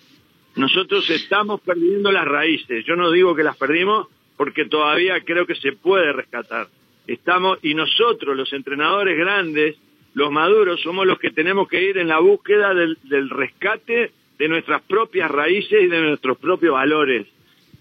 Nosotros 0.56 1.08
estamos 1.08 1.60
perdiendo 1.60 2.10
las 2.10 2.24
raíces. 2.24 2.84
Yo 2.84 2.96
no 2.96 3.12
digo 3.12 3.36
que 3.36 3.44
las 3.44 3.56
perdimos 3.56 4.08
porque 4.36 4.64
todavía 4.64 5.20
creo 5.20 5.46
que 5.46 5.54
se 5.54 5.70
puede 5.70 6.12
rescatar. 6.12 6.66
Estamos, 7.06 7.60
y 7.62 7.74
nosotros, 7.74 8.36
los 8.36 8.52
entrenadores 8.52 9.16
grandes, 9.16 9.76
los 10.14 10.32
maduros, 10.32 10.80
somos 10.80 11.06
los 11.06 11.20
que 11.20 11.30
tenemos 11.30 11.68
que 11.68 11.80
ir 11.80 11.96
en 11.98 12.08
la 12.08 12.18
búsqueda 12.18 12.74
del, 12.74 12.98
del 13.04 13.30
rescate 13.30 14.10
de 14.36 14.48
nuestras 14.48 14.82
propias 14.82 15.30
raíces 15.30 15.80
y 15.80 15.86
de 15.86 16.00
nuestros 16.00 16.38
propios 16.38 16.72
valores. 16.72 17.28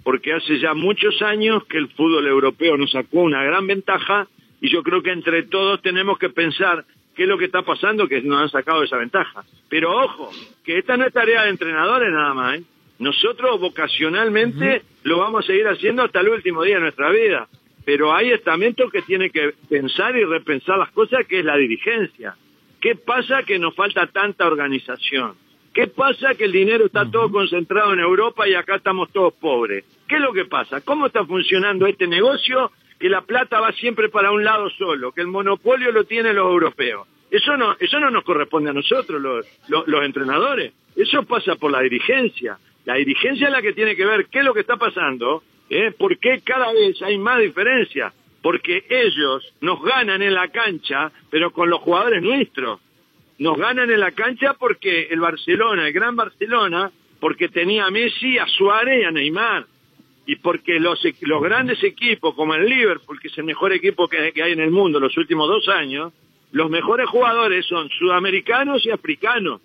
Porque 0.03 0.33
hace 0.33 0.59
ya 0.59 0.75
muchos 0.75 1.19
años 1.23 1.65
que 1.65 1.79
el 1.79 1.87
fútbol 1.87 2.27
europeo 2.27 2.77
nos 2.77 2.91
sacó 2.91 3.21
una 3.21 3.43
gran 3.43 3.65
ventaja 3.65 4.27
y 4.61 4.69
yo 4.69 4.83
creo 4.83 5.01
que 5.01 5.11
entre 5.11 5.43
todos 5.43 5.81
tenemos 5.81 6.17
que 6.17 6.29
pensar 6.29 6.85
qué 7.15 7.23
es 7.23 7.29
lo 7.29 7.37
que 7.37 7.45
está 7.45 7.63
pasando 7.63 8.07
que 8.07 8.21
nos 8.21 8.41
han 8.41 8.49
sacado 8.49 8.83
esa 8.83 8.97
ventaja. 8.97 9.43
Pero 9.69 9.91
ojo, 9.91 10.31
que 10.63 10.77
esta 10.77 10.97
no 10.97 11.05
es 11.05 11.13
tarea 11.13 11.43
de 11.43 11.49
entrenadores 11.49 12.11
nada 12.11 12.33
más. 12.33 12.59
¿eh? 12.59 12.63
Nosotros 12.99 13.59
vocacionalmente 13.59 14.83
lo 15.03 15.19
vamos 15.19 15.43
a 15.43 15.47
seguir 15.47 15.67
haciendo 15.67 16.03
hasta 16.03 16.21
el 16.21 16.29
último 16.29 16.63
día 16.63 16.75
de 16.75 16.81
nuestra 16.81 17.09
vida. 17.11 17.47
Pero 17.85 18.13
hay 18.13 18.31
estamentos 18.31 18.91
que 18.91 19.01
tienen 19.01 19.31
que 19.31 19.53
pensar 19.69 20.15
y 20.15 20.23
repensar 20.25 20.77
las 20.77 20.91
cosas, 20.91 21.25
que 21.27 21.39
es 21.39 21.45
la 21.45 21.55
dirigencia. 21.55 22.35
¿Qué 22.81 22.95
pasa 22.95 23.43
que 23.43 23.57
nos 23.59 23.75
falta 23.75 24.07
tanta 24.07 24.45
organización? 24.45 25.35
¿Qué 25.73 25.87
pasa 25.87 26.35
que 26.35 26.45
el 26.45 26.51
dinero 26.51 26.87
está 26.87 27.09
todo 27.09 27.31
concentrado 27.31 27.93
en 27.93 27.99
Europa 27.99 28.47
y 28.47 28.55
acá 28.55 28.75
estamos 28.75 29.11
todos 29.11 29.33
pobres? 29.35 29.85
¿Qué 30.07 30.15
es 30.15 30.21
lo 30.21 30.33
que 30.33 30.45
pasa? 30.45 30.81
¿Cómo 30.81 31.07
está 31.07 31.23
funcionando 31.25 31.85
este 31.85 32.07
negocio 32.07 32.71
que 32.99 33.09
la 33.09 33.21
plata 33.21 33.59
va 33.59 33.71
siempre 33.73 34.09
para 34.09 34.31
un 34.31 34.43
lado 34.43 34.69
solo, 34.71 35.11
que 35.11 35.21
el 35.21 35.27
monopolio 35.27 35.91
lo 35.91 36.05
tienen 36.05 36.35
los 36.35 36.47
europeos? 36.47 37.07
Eso 37.29 37.57
no, 37.57 37.75
eso 37.79 37.99
no 37.99 38.09
nos 38.09 38.23
corresponde 38.23 38.69
a 38.69 38.73
nosotros, 38.73 39.21
los, 39.21 39.45
los, 39.67 39.87
los 39.87 40.03
entrenadores. 40.03 40.73
Eso 40.95 41.23
pasa 41.23 41.55
por 41.55 41.71
la 41.71 41.81
dirigencia. 41.81 42.57
La 42.85 42.95
dirigencia 42.95 43.47
es 43.47 43.53
la 43.53 43.61
que 43.61 43.73
tiene 43.73 43.95
que 43.95 44.05
ver 44.05 44.27
qué 44.27 44.39
es 44.39 44.45
lo 44.45 44.53
que 44.53 44.61
está 44.61 44.77
pasando, 44.77 45.43
¿eh? 45.69 45.91
por 45.91 46.17
qué 46.17 46.41
cada 46.43 46.71
vez 46.71 47.01
hay 47.01 47.17
más 47.17 47.39
diferencia. 47.39 48.13
Porque 48.41 48.85
ellos 48.89 49.53
nos 49.59 49.83
ganan 49.83 50.21
en 50.21 50.33
la 50.33 50.47
cancha, 50.47 51.11
pero 51.29 51.51
con 51.51 51.69
los 51.69 51.81
jugadores 51.81 52.23
nuestros. 52.23 52.79
Nos 53.39 53.57
ganan 53.57 53.91
en 53.91 53.99
la 53.99 54.11
cancha 54.11 54.53
porque 54.53 55.07
el 55.11 55.19
Barcelona, 55.19 55.87
el 55.87 55.93
gran 55.93 56.15
Barcelona, 56.15 56.91
porque 57.19 57.49
tenía 57.49 57.85
a 57.85 57.91
Messi, 57.91 58.37
a 58.37 58.47
Suárez 58.47 59.01
y 59.01 59.03
a 59.03 59.11
Neymar. 59.11 59.65
Y 60.27 60.35
porque 60.35 60.79
los, 60.79 61.01
los 61.21 61.41
grandes 61.41 61.83
equipos, 61.83 62.35
como 62.35 62.53
el 62.53 62.65
Liverpool, 62.65 63.19
que 63.19 63.29
es 63.29 63.37
el 63.39 63.45
mejor 63.45 63.73
equipo 63.73 64.07
que, 64.07 64.31
que 64.33 64.43
hay 64.43 64.51
en 64.51 64.59
el 64.59 64.69
mundo 64.69 64.99
los 64.99 65.17
últimos 65.17 65.47
dos 65.47 65.67
años, 65.69 66.13
los 66.51 66.69
mejores 66.69 67.07
jugadores 67.09 67.65
son 67.65 67.89
sudamericanos 67.89 68.85
y 68.85 68.91
africanos. 68.91 69.61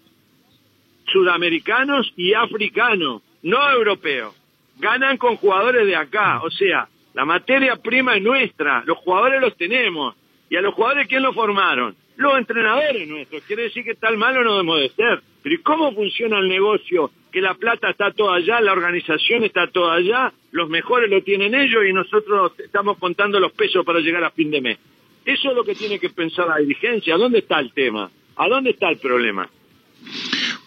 Sudamericanos 1.06 2.12
y 2.16 2.32
africanos, 2.32 3.22
no 3.42 3.70
europeos. 3.70 4.34
Ganan 4.78 5.18
con 5.18 5.36
jugadores 5.36 5.86
de 5.86 5.96
acá. 5.96 6.40
O 6.42 6.50
sea, 6.50 6.88
la 7.14 7.24
materia 7.24 7.76
prima 7.76 8.16
es 8.16 8.22
nuestra, 8.22 8.82
los 8.86 8.98
jugadores 8.98 9.40
los 9.40 9.56
tenemos. 9.56 10.14
¿Y 10.48 10.56
a 10.56 10.60
los 10.60 10.74
jugadores 10.74 11.08
quién 11.08 11.22
los 11.22 11.34
formaron? 11.34 11.96
Los 12.16 12.38
entrenadores 12.38 13.08
nuestros. 13.08 13.42
Quiere 13.44 13.64
decir 13.64 13.84
que 13.84 13.94
tal 13.94 14.16
malo 14.16 14.44
no 14.44 14.52
debemos 14.52 14.80
de 14.80 14.90
ser. 14.90 15.22
Pero 15.42 15.54
¿y 15.54 15.58
cómo 15.58 15.92
funciona 15.92 16.38
el 16.38 16.48
negocio? 16.48 17.10
Que 17.32 17.40
la 17.40 17.54
plata 17.54 17.90
está 17.90 18.12
toda 18.12 18.36
allá, 18.36 18.60
la 18.60 18.72
organización 18.72 19.44
está 19.44 19.66
toda 19.66 19.94
allá, 19.94 20.32
los 20.52 20.68
mejores 20.68 21.10
lo 21.10 21.22
tienen 21.22 21.54
ellos 21.54 21.82
y 21.88 21.92
nosotros 21.92 22.52
estamos 22.58 22.98
contando 22.98 23.40
los 23.40 23.52
pesos 23.52 23.84
para 23.84 24.00
llegar 24.00 24.22
a 24.22 24.30
fin 24.30 24.50
de 24.50 24.60
mes. 24.60 24.78
Eso 25.24 25.50
es 25.50 25.56
lo 25.56 25.64
que 25.64 25.74
tiene 25.74 25.98
que 25.98 26.10
pensar 26.10 26.46
la 26.46 26.58
dirigencia. 26.58 27.14
¿A 27.14 27.18
dónde 27.18 27.40
está 27.40 27.58
el 27.58 27.72
tema? 27.72 28.10
¿A 28.36 28.48
dónde 28.48 28.70
está 28.70 28.88
el 28.90 28.98
problema? 28.98 29.48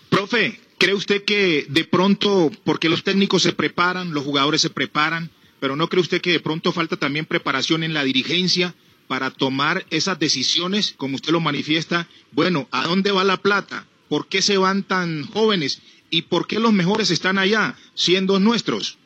Profe, 0.09 0.59
¿cree 0.77 0.93
usted 0.93 1.23
que 1.23 1.65
de 1.69 1.83
pronto, 1.85 2.51
porque 2.63 2.89
los 2.89 3.03
técnicos 3.03 3.43
se 3.43 3.53
preparan, 3.53 4.13
los 4.13 4.23
jugadores 4.23 4.61
se 4.61 4.69
preparan, 4.69 5.29
pero 5.59 5.75
no 5.75 5.87
cree 5.87 6.01
usted 6.01 6.21
que 6.21 6.31
de 6.31 6.39
pronto 6.39 6.71
falta 6.71 6.97
también 6.97 7.25
preparación 7.25 7.83
en 7.83 7.93
la 7.93 8.03
dirigencia 8.03 8.73
para 9.07 9.31
tomar 9.31 9.85
esas 9.89 10.19
decisiones, 10.19 10.93
como 10.97 11.15
usted 11.15 11.31
lo 11.31 11.39
manifiesta? 11.39 12.07
Bueno, 12.31 12.67
¿a 12.71 12.83
dónde 12.83 13.11
va 13.11 13.23
la 13.23 13.37
plata? 13.37 13.85
¿Por 14.09 14.27
qué 14.27 14.41
se 14.41 14.57
van 14.57 14.83
tan 14.83 15.23
jóvenes? 15.23 15.81
¿Y 16.09 16.23
por 16.23 16.47
qué 16.47 16.59
los 16.59 16.73
mejores 16.73 17.11
están 17.11 17.37
allá, 17.37 17.75
siendo 17.93 18.39
nuestros? 18.39 18.97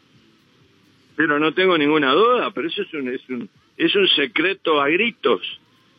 Pero 1.16 1.40
no 1.40 1.54
tengo 1.54 1.78
ninguna 1.78 2.12
duda, 2.14 2.52
pero 2.52 2.68
eso 2.68 2.82
es 2.82 2.94
un, 2.94 3.10
es 3.10 3.22
un, 3.30 3.50
es 3.78 3.96
un 3.96 4.08
secreto 4.10 4.82
a 4.82 4.90
gritos. 4.90 5.42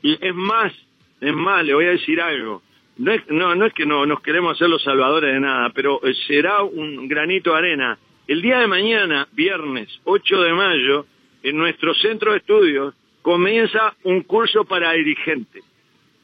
Y 0.03 0.13
es 0.25 0.35
más, 0.35 0.73
es 1.21 1.35
más, 1.35 1.65
le 1.65 1.75
voy 1.75 1.87
a 1.87 1.91
decir 1.91 2.21
algo. 2.21 2.63
No 2.99 3.13
es, 3.13 3.23
no, 3.29 3.55
no 3.55 3.67
es 3.67 3.73
que 3.73 3.87
no 3.87 4.05
nos 4.07 4.21
queremos 4.21 4.55
hacer 4.55 4.69
los 4.69 4.83
salvadores 4.83 5.33
de 5.35 5.41
nada, 5.41 5.71
pero 5.71 6.01
eh, 6.05 6.15
será 6.27 6.63
un 6.63 7.09
granito 7.09 7.53
de 7.53 7.59
arena. 7.59 7.99
El 8.27 8.43
día 8.43 8.59
de 8.59 8.67
mañana, 8.67 9.27
viernes 9.33 9.89
8 10.05 10.43
de 10.43 10.53
mayo, 10.53 11.07
en 11.43 11.57
nuestro 11.57 11.95
centro 11.95 12.33
de 12.33 12.39
estudios, 12.39 12.95
comienza 13.23 13.95
un 14.05 14.23
curso 14.23 14.65
para 14.65 14.93
dirigentes. 14.93 15.65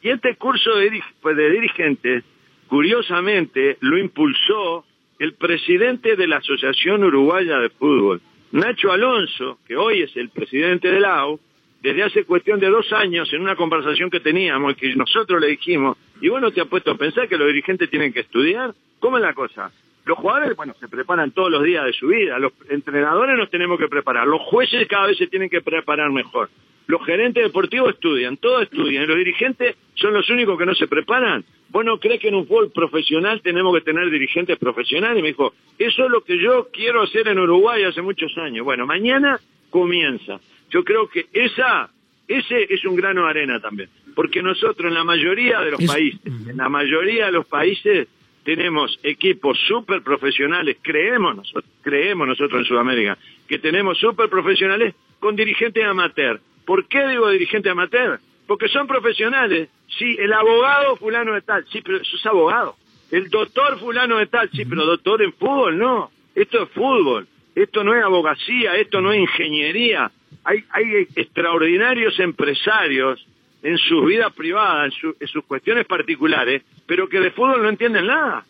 Y 0.02 0.10
este 0.10 0.36
curso 0.36 0.76
de, 0.76 1.02
pues, 1.20 1.36
de 1.36 1.50
dirigentes, 1.50 2.24
curiosamente, 2.68 3.76
lo 3.80 3.98
impulsó 3.98 4.84
el 5.18 5.34
presidente 5.34 6.16
de 6.16 6.26
la 6.26 6.36
Asociación 6.36 7.04
Uruguaya 7.04 7.58
de 7.58 7.70
Fútbol, 7.70 8.20
Nacho 8.52 8.92
Alonso, 8.92 9.58
que 9.66 9.76
hoy 9.76 10.02
es 10.02 10.16
el 10.16 10.28
presidente 10.30 10.90
del 10.90 11.04
AU, 11.04 11.40
desde 11.82 12.02
hace 12.02 12.24
cuestión 12.24 12.58
de 12.58 12.68
dos 12.68 12.92
años, 12.92 13.32
en 13.32 13.42
una 13.42 13.56
conversación 13.56 14.10
que 14.10 14.20
teníamos, 14.20 14.76
que 14.76 14.94
nosotros 14.96 15.40
le 15.40 15.48
dijimos, 15.48 15.96
y 16.20 16.28
bueno, 16.28 16.50
te 16.50 16.60
ha 16.60 16.64
puesto 16.64 16.90
a 16.90 16.96
pensar 16.96 17.28
que 17.28 17.36
los 17.36 17.46
dirigentes 17.46 17.90
tienen 17.90 18.12
que 18.12 18.20
estudiar, 18.20 18.74
¿cómo 18.98 19.18
es 19.18 19.22
la 19.22 19.34
cosa? 19.34 19.70
Los 20.04 20.18
jugadores, 20.18 20.56
bueno, 20.56 20.74
se 20.78 20.88
preparan 20.88 21.32
todos 21.32 21.50
los 21.50 21.62
días 21.64 21.84
de 21.84 21.92
su 21.92 22.08
vida, 22.08 22.38
los 22.38 22.52
entrenadores 22.68 23.36
nos 23.36 23.50
tenemos 23.50 23.78
que 23.78 23.88
preparar, 23.88 24.26
los 24.26 24.40
jueces 24.42 24.86
cada 24.88 25.06
vez 25.06 25.18
se 25.18 25.26
tienen 25.26 25.50
que 25.50 25.60
preparar 25.60 26.10
mejor, 26.10 26.48
los 26.86 27.04
gerentes 27.04 27.42
deportivos 27.42 27.94
estudian, 27.94 28.36
todos 28.36 28.62
estudian, 28.62 29.04
y 29.04 29.06
los 29.06 29.18
dirigentes 29.18 29.76
son 29.94 30.12
los 30.14 30.28
únicos 30.30 30.58
que 30.58 30.66
no 30.66 30.74
se 30.74 30.86
preparan. 30.86 31.44
¿Vos 31.68 31.84
no 31.84 31.98
crees 31.98 32.20
que 32.20 32.28
en 32.28 32.36
un 32.36 32.46
fútbol 32.46 32.70
profesional 32.70 33.40
tenemos 33.42 33.74
que 33.74 33.80
tener 33.80 34.08
dirigentes 34.10 34.56
profesionales? 34.58 35.18
Y 35.18 35.22
me 35.22 35.28
dijo, 35.28 35.52
eso 35.78 36.04
es 36.04 36.10
lo 36.10 36.22
que 36.22 36.38
yo 36.38 36.68
quiero 36.72 37.02
hacer 37.02 37.26
en 37.28 37.38
Uruguay 37.38 37.82
hace 37.82 38.02
muchos 38.02 38.36
años. 38.38 38.64
Bueno, 38.64 38.86
mañana 38.86 39.40
comienza. 39.70 40.40
Yo 40.70 40.84
creo 40.84 41.08
que 41.08 41.26
esa, 41.32 41.90
ese 42.28 42.72
es 42.72 42.84
un 42.84 42.96
grano 42.96 43.24
de 43.24 43.30
arena 43.30 43.60
también. 43.60 43.88
Porque 44.14 44.42
nosotros 44.42 44.88
en 44.88 44.94
la 44.94 45.04
mayoría 45.04 45.60
de 45.60 45.72
los 45.72 45.84
países, 45.84 46.20
en 46.24 46.56
la 46.56 46.68
mayoría 46.68 47.26
de 47.26 47.32
los 47.32 47.46
países 47.46 48.08
tenemos 48.44 48.98
equipos 49.02 49.58
súper 49.66 50.02
profesionales, 50.02 50.76
creemos 50.80 51.36
nosotros, 51.36 51.64
creemos 51.82 52.28
nosotros 52.28 52.60
en 52.60 52.64
Sudamérica, 52.64 53.18
que 53.48 53.58
tenemos 53.58 53.98
súper 53.98 54.30
profesionales 54.30 54.94
con 55.18 55.34
dirigentes 55.34 55.84
amateur. 55.84 56.40
¿Por 56.66 56.86
qué 56.88 57.06
digo 57.08 57.30
dirigente 57.30 57.70
amateur? 57.70 58.20
Porque 58.46 58.68
son 58.68 58.86
profesionales. 58.86 59.68
Sí, 59.98 60.16
el 60.18 60.32
abogado 60.32 60.96
fulano 60.96 61.32
de 61.32 61.42
tal, 61.42 61.64
sí, 61.72 61.80
pero 61.80 61.96
eso 61.98 62.16
es 62.16 62.26
abogado. 62.26 62.76
El 63.10 63.30
doctor 63.30 63.78
fulano 63.78 64.18
de 64.18 64.26
tal, 64.26 64.50
sí, 64.50 64.64
pero 64.66 64.84
doctor 64.84 65.22
en 65.22 65.32
fútbol, 65.32 65.78
no. 65.78 66.10
Esto 66.34 66.64
es 66.64 66.68
fútbol. 66.70 67.26
Esto 67.54 67.82
no 67.84 67.94
es 67.94 68.04
abogacía, 68.04 68.74
esto 68.76 69.00
no 69.00 69.12
es 69.12 69.20
ingeniería. 69.20 70.10
Hay, 70.44 70.64
hay 70.70 71.06
extraordinarios 71.14 72.18
empresarios 72.20 73.24
en 73.62 73.78
sus 73.78 74.04
vidas 74.06 74.32
privadas, 74.34 74.86
en, 74.86 74.92
su- 74.92 75.16
en 75.18 75.28
sus 75.28 75.44
cuestiones 75.44 75.86
particulares, 75.86 76.62
pero 76.86 77.08
que 77.08 77.20
de 77.20 77.30
fútbol 77.30 77.62
no 77.62 77.68
entienden 77.68 78.06
nada. 78.06 78.44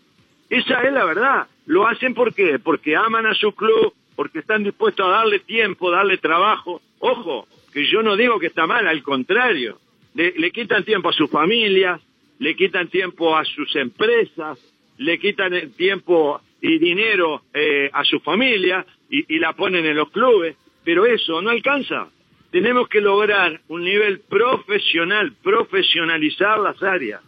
Esa 0.51 0.83
es 0.83 0.93
la 0.93 1.05
verdad. 1.05 1.47
Lo 1.67 1.87
hacen 1.87 2.15
¿por 2.15 2.35
qué? 2.35 2.59
Porque 2.59 2.97
aman 2.97 3.27
a 3.27 3.35
su 3.35 3.53
club, 3.55 3.93
porque 4.15 4.39
están 4.41 4.65
dispuestos 4.65 5.07
a 5.07 5.11
darle 5.11 5.39
tiempo, 5.41 5.91
darle 5.91 6.19
trabajo. 6.19 6.81
Ojo, 6.99 7.47
que 7.77 7.85
yo 7.85 8.03
no 8.03 8.17
digo 8.17 8.39
que 8.39 8.47
está 8.47 8.67
mal, 8.67 8.89
al 8.89 9.03
contrario. 9.03 9.79
Le, 10.15 10.33
le 10.39 10.51
quitan 10.51 10.83
tiempo 10.83 11.11
a 11.11 11.13
sus 11.13 11.31
familias, 11.31 12.01
le 12.39 12.57
quitan 12.57 12.89
tiempo 12.89 13.37
a 13.37 13.45
sus 13.45 13.77
empresas, 13.77 14.59
le 14.97 15.19
quitan 15.19 15.53
el 15.53 15.75
tiempo 15.75 16.41
y 16.63 16.79
dinero 16.79 17.43
eh, 17.53 17.91
a 17.93 18.03
su 18.03 18.19
familia 18.21 18.87
y, 19.11 19.35
y 19.35 19.39
la 19.39 19.53
ponen 19.53 19.85
en 19.85 19.95
los 19.95 20.11
clubes. 20.11 20.57
Pero 20.85 21.05
eso 21.05 21.43
no 21.43 21.51
alcanza. 21.51 22.09
Tenemos 22.51 22.89
que 22.89 23.03
lograr 23.03 23.61
un 23.69 23.85
nivel 23.85 24.21
profesional, 24.21 25.35
profesionalizar 25.43 26.59
las 26.61 26.83
áreas. 26.83 27.21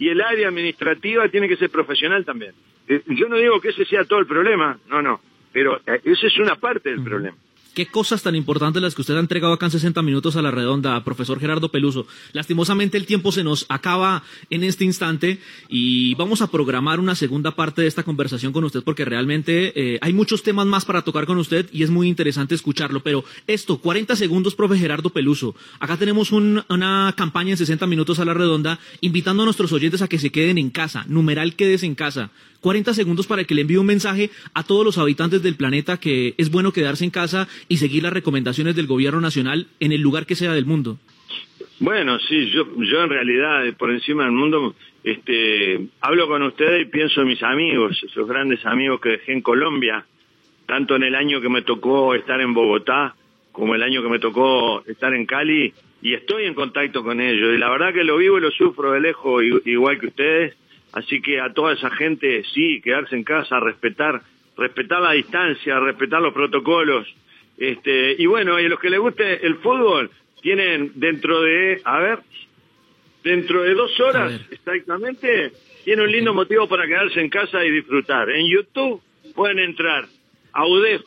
Y 0.00 0.08
el 0.08 0.20
área 0.20 0.48
administrativa 0.48 1.28
tiene 1.28 1.46
que 1.46 1.56
ser 1.56 1.70
profesional 1.70 2.24
también. 2.24 2.54
Eh, 2.88 3.02
yo 3.06 3.28
no 3.28 3.36
digo 3.36 3.60
que 3.60 3.68
ese 3.68 3.84
sea 3.84 4.04
todo 4.04 4.18
el 4.18 4.26
problema, 4.26 4.80
no, 4.88 5.00
no, 5.00 5.20
pero 5.52 5.76
eh, 5.86 6.00
esa 6.02 6.26
es 6.26 6.38
una 6.38 6.56
parte 6.56 6.90
del 6.90 7.04
problema. 7.04 7.36
Qué 7.74 7.86
cosas 7.86 8.22
tan 8.22 8.34
importantes 8.36 8.82
las 8.82 8.94
que 8.94 9.00
usted 9.00 9.16
ha 9.16 9.20
entregado 9.20 9.54
acá 9.54 9.64
en 9.64 9.72
60 9.72 10.02
minutos 10.02 10.36
a 10.36 10.42
la 10.42 10.50
redonda, 10.50 11.02
profesor 11.04 11.40
Gerardo 11.40 11.70
Peluso. 11.70 12.06
Lastimosamente 12.34 12.98
el 12.98 13.06
tiempo 13.06 13.32
se 13.32 13.42
nos 13.44 13.64
acaba 13.70 14.24
en 14.50 14.62
este 14.62 14.84
instante 14.84 15.38
y 15.70 16.14
vamos 16.16 16.42
a 16.42 16.50
programar 16.50 17.00
una 17.00 17.14
segunda 17.14 17.52
parte 17.56 17.80
de 17.80 17.88
esta 17.88 18.02
conversación 18.02 18.52
con 18.52 18.64
usted 18.64 18.82
porque 18.82 19.06
realmente 19.06 19.72
eh, 19.94 19.98
hay 20.02 20.12
muchos 20.12 20.42
temas 20.42 20.66
más 20.66 20.84
para 20.84 21.00
tocar 21.00 21.24
con 21.24 21.38
usted 21.38 21.66
y 21.72 21.82
es 21.82 21.88
muy 21.88 22.08
interesante 22.08 22.54
escucharlo. 22.54 23.02
Pero 23.02 23.24
esto, 23.46 23.78
40 23.78 24.16
segundos, 24.16 24.54
profe 24.54 24.76
Gerardo 24.76 25.08
Peluso. 25.08 25.54
Acá 25.80 25.96
tenemos 25.96 26.30
un- 26.30 26.62
una 26.68 27.14
campaña 27.16 27.52
en 27.52 27.56
60 27.56 27.86
minutos 27.86 28.18
a 28.18 28.26
la 28.26 28.34
redonda 28.34 28.78
invitando 29.00 29.44
a 29.44 29.46
nuestros 29.46 29.72
oyentes 29.72 30.02
a 30.02 30.08
que 30.08 30.18
se 30.18 30.28
queden 30.30 30.58
en 30.58 30.68
casa. 30.68 31.06
Numeral 31.08 31.56
quedes 31.56 31.84
en 31.84 31.94
casa. 31.94 32.32
40 32.60 32.94
segundos 32.94 33.26
para 33.26 33.42
que 33.42 33.56
le 33.56 33.62
envíe 33.62 33.76
un 33.78 33.86
mensaje 33.86 34.30
a 34.54 34.62
todos 34.62 34.84
los 34.84 34.96
habitantes 34.96 35.42
del 35.42 35.56
planeta 35.56 35.96
que 35.96 36.36
es 36.38 36.48
bueno 36.48 36.72
quedarse 36.72 37.02
en 37.02 37.10
casa 37.10 37.48
y 37.68 37.78
seguir 37.78 38.02
las 38.02 38.12
recomendaciones 38.12 38.76
del 38.76 38.86
gobierno 38.86 39.20
nacional 39.20 39.66
en 39.80 39.92
el 39.92 40.00
lugar 40.00 40.26
que 40.26 40.34
sea 40.34 40.52
del 40.52 40.66
mundo. 40.66 40.98
Bueno, 41.78 42.18
sí, 42.20 42.50
yo, 42.50 42.66
yo 42.78 43.02
en 43.02 43.10
realidad 43.10 43.64
por 43.76 43.90
encima 43.90 44.24
del 44.24 44.32
mundo 44.32 44.74
este, 45.04 45.88
hablo 46.00 46.28
con 46.28 46.42
ustedes 46.42 46.82
y 46.82 46.90
pienso 46.90 47.22
en 47.22 47.28
mis 47.28 47.42
amigos, 47.42 48.00
esos 48.04 48.28
grandes 48.28 48.64
amigos 48.64 49.00
que 49.00 49.10
dejé 49.10 49.32
en 49.32 49.42
Colombia, 49.42 50.04
tanto 50.66 50.94
en 50.94 51.02
el 51.02 51.14
año 51.14 51.40
que 51.40 51.48
me 51.48 51.62
tocó 51.62 52.14
estar 52.14 52.40
en 52.40 52.54
Bogotá 52.54 53.14
como 53.50 53.74
el 53.74 53.82
año 53.82 54.02
que 54.02 54.08
me 54.08 54.18
tocó 54.18 54.84
estar 54.86 55.12
en 55.12 55.26
Cali 55.26 55.74
y 56.00 56.14
estoy 56.14 56.44
en 56.44 56.54
contacto 56.54 57.02
con 57.02 57.20
ellos 57.20 57.54
y 57.54 57.58
la 57.58 57.68
verdad 57.68 57.92
que 57.92 58.04
lo 58.04 58.16
vivo 58.16 58.38
y 58.38 58.42
lo 58.42 58.50
sufro 58.50 58.92
de 58.92 59.00
lejos 59.00 59.42
igual 59.64 59.98
que 59.98 60.06
ustedes, 60.06 60.56
así 60.92 61.20
que 61.20 61.40
a 61.40 61.52
toda 61.52 61.74
esa 61.74 61.90
gente 61.90 62.44
sí, 62.54 62.80
quedarse 62.80 63.16
en 63.16 63.24
casa, 63.24 63.60
respetar, 63.60 64.22
respetar 64.56 65.00
la 65.00 65.12
distancia, 65.12 65.80
respetar 65.80 66.22
los 66.22 66.32
protocolos, 66.32 67.12
este, 67.62 68.16
y 68.18 68.26
bueno, 68.26 68.58
y 68.58 68.64
a 68.64 68.68
los 68.68 68.80
que 68.80 68.90
les 68.90 68.98
guste 68.98 69.46
el 69.46 69.54
fútbol, 69.58 70.10
tienen 70.40 70.94
dentro 70.96 71.42
de, 71.42 71.80
a 71.84 72.00
ver, 72.00 72.18
dentro 73.22 73.62
de 73.62 73.74
dos 73.74 74.00
horas 74.00 74.32
exactamente, 74.50 75.52
tiene 75.84 76.02
un 76.02 76.10
lindo 76.10 76.34
motivo 76.34 76.66
para 76.66 76.88
quedarse 76.88 77.20
en 77.20 77.28
casa 77.28 77.64
y 77.64 77.70
disfrutar. 77.70 78.28
En 78.30 78.48
YouTube 78.48 79.00
pueden 79.36 79.60
entrar 79.60 80.08
a 80.52 80.66
UDEF, 80.66 81.02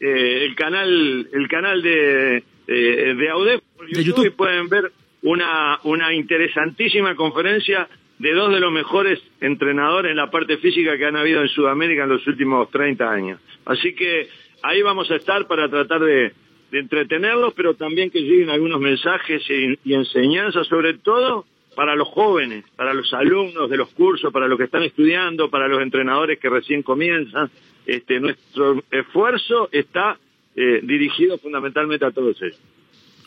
eh, 0.00 0.46
el 0.46 0.56
canal, 0.56 1.28
el 1.32 1.46
canal 1.46 1.80
de, 1.80 2.42
eh, 2.66 3.14
de 3.16 3.30
AUDEF 3.30 3.60
por 3.76 3.86
YouTube, 3.88 4.26
y 4.26 4.30
pueden 4.30 4.68
ver 4.68 4.90
una, 5.22 5.78
una 5.84 6.12
interesantísima 6.12 7.14
conferencia 7.14 7.88
de 8.18 8.32
dos 8.32 8.52
de 8.52 8.58
los 8.58 8.72
mejores 8.72 9.20
entrenadores 9.40 10.10
en 10.10 10.16
la 10.16 10.28
parte 10.28 10.56
física 10.56 10.98
que 10.98 11.06
han 11.06 11.14
habido 11.14 11.40
en 11.40 11.48
Sudamérica 11.48 12.02
en 12.02 12.08
los 12.08 12.26
últimos 12.26 12.68
30 12.72 13.08
años. 13.08 13.40
Así 13.64 13.94
que 13.94 14.28
ahí 14.62 14.82
vamos 14.82 15.10
a 15.10 15.16
estar 15.16 15.46
para 15.46 15.68
tratar 15.68 16.00
de, 16.00 16.32
de 16.70 16.78
entretenerlos, 16.78 17.54
pero 17.54 17.74
también 17.74 18.10
que 18.10 18.20
lleguen 18.20 18.50
algunos 18.50 18.80
mensajes 18.80 19.42
y, 19.48 19.78
y 19.84 19.94
enseñanzas, 19.94 20.66
sobre 20.66 20.94
todo 20.94 21.46
para 21.74 21.94
los 21.94 22.08
jóvenes, 22.08 22.64
para 22.74 22.92
los 22.92 23.12
alumnos 23.14 23.70
de 23.70 23.76
los 23.76 23.88
cursos, 23.90 24.32
para 24.32 24.48
los 24.48 24.58
que 24.58 24.64
están 24.64 24.82
estudiando, 24.82 25.48
para 25.48 25.68
los 25.68 25.80
entrenadores 25.80 26.38
que 26.40 26.48
recién 26.48 26.82
comienzan. 26.82 27.50
Este, 27.86 28.18
nuestro 28.18 28.82
esfuerzo 28.90 29.68
está 29.70 30.18
eh, 30.56 30.80
dirigido 30.82 31.38
fundamentalmente 31.38 32.04
a 32.04 32.10
todos 32.10 32.40
ellos. 32.42 32.58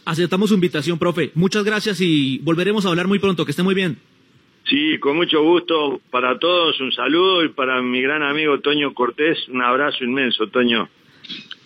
Aceptamos 0.04 0.50
su 0.50 0.56
invitación, 0.56 1.00
profe. 1.00 1.32
Muchas 1.34 1.64
gracias 1.64 2.02
y 2.02 2.40
volveremos 2.40 2.86
a 2.86 2.90
hablar 2.90 3.08
muy 3.08 3.20
pronto. 3.20 3.46
Que 3.46 3.52
esté 3.52 3.64
muy 3.64 3.74
bien. 3.74 3.98
Sí, 4.66 5.00
con 5.00 5.16
mucho 5.16 5.42
gusto 5.42 6.02
para 6.12 6.38
todos, 6.38 6.80
un 6.82 6.92
saludo 6.92 7.44
y 7.46 7.50
para 7.50 7.82
mi 7.82 8.02
gran 8.02 8.22
amigo 8.22 8.60
Toño 8.60 8.94
Cortés, 8.94 9.48
un 9.48 9.62
abrazo 9.62 10.04
inmenso, 10.04 10.48
Toño. 10.48 10.90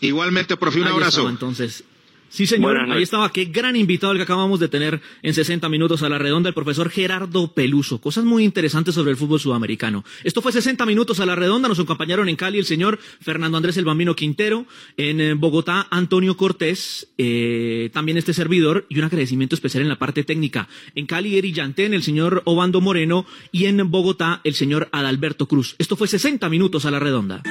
Igualmente, 0.02 0.58
profe, 0.58 0.80
un 0.80 0.88
Ahí 0.88 0.94
abrazo. 0.94 1.10
estaba, 1.10 1.30
entonces. 1.30 1.84
Sí, 2.28 2.48
señor, 2.48 2.78
ahí 2.92 3.02
estaba. 3.02 3.32
Qué 3.32 3.46
gran 3.46 3.78
invitado 3.78 4.12
el 4.12 4.18
que 4.18 4.24
acabamos 4.24 4.60
de 4.60 4.68
tener 4.68 5.00
en 5.22 5.34
60 5.34 5.70
minutos 5.70 6.04
a 6.04 6.10
la 6.10 6.18
redonda, 6.18 6.50
el 6.50 6.56
profesor 6.56 6.90
Gerardo 6.90 7.54
Peluso. 7.54 8.02
Cosas 8.02 8.26
muy 8.26 8.44
interesantes 8.44 8.94
sobre 8.94 9.12
el 9.12 9.18
fútbol 9.18 9.40
sudamericano. 9.40 10.04
Esto 10.22 10.42
fue 10.42 10.52
60 10.52 10.86
minutos 10.86 11.22
a 11.22 11.26
la 11.26 11.36
redonda. 11.36 11.70
Nos 11.70 11.80
acompañaron 11.80 12.28
en 12.28 12.36
Cali 12.36 12.58
el 12.60 12.66
señor 12.66 13.00
Fernando 13.22 13.56
Andrés 13.56 13.78
El 13.78 13.86
Bambino 13.86 14.18
Quintero, 14.18 14.66
en 14.98 15.22
eh, 15.22 15.34
Bogotá 15.34 15.88
Antonio 15.92 16.36
Cortés, 16.36 17.08
eh, 17.18 17.90
también 17.94 18.18
este 18.18 18.34
servidor, 18.34 18.86
y 18.90 19.00
un 19.00 19.06
agradecimiento 19.06 19.56
especial 19.56 19.84
en 19.84 19.90
la 19.90 19.98
parte 19.98 20.26
técnica. 20.26 20.68
En 20.94 21.06
Cali 21.06 21.38
Eri 21.38 21.54
Yantén, 21.54 21.94
el 21.94 22.04
señor 22.04 22.42
Obando 22.44 22.82
Moreno, 22.82 23.26
y 23.54 23.68
en 23.68 23.90
Bogotá 23.90 24.42
el 24.44 24.56
señor 24.56 24.90
Adalberto 24.92 25.48
Cruz. 25.48 25.76
Esto 25.78 25.96
fue 25.96 26.10
60 26.10 26.50
minutos 26.50 26.86
a 26.86 26.92
la 26.92 27.00
redonda. 27.00 27.44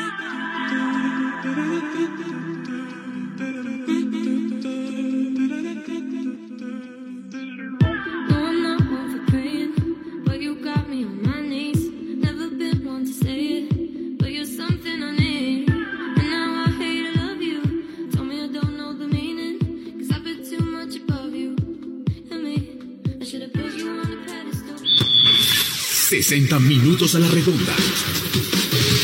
60 26.22 26.60
minutos 26.60 27.16
a 27.16 27.18
la 27.18 27.28
redonda. 27.28 27.74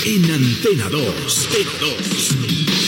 En 0.05 0.31
Antena 0.31 0.89
2. 0.89 1.49
Antena 1.49 1.69
2. 1.81 2.80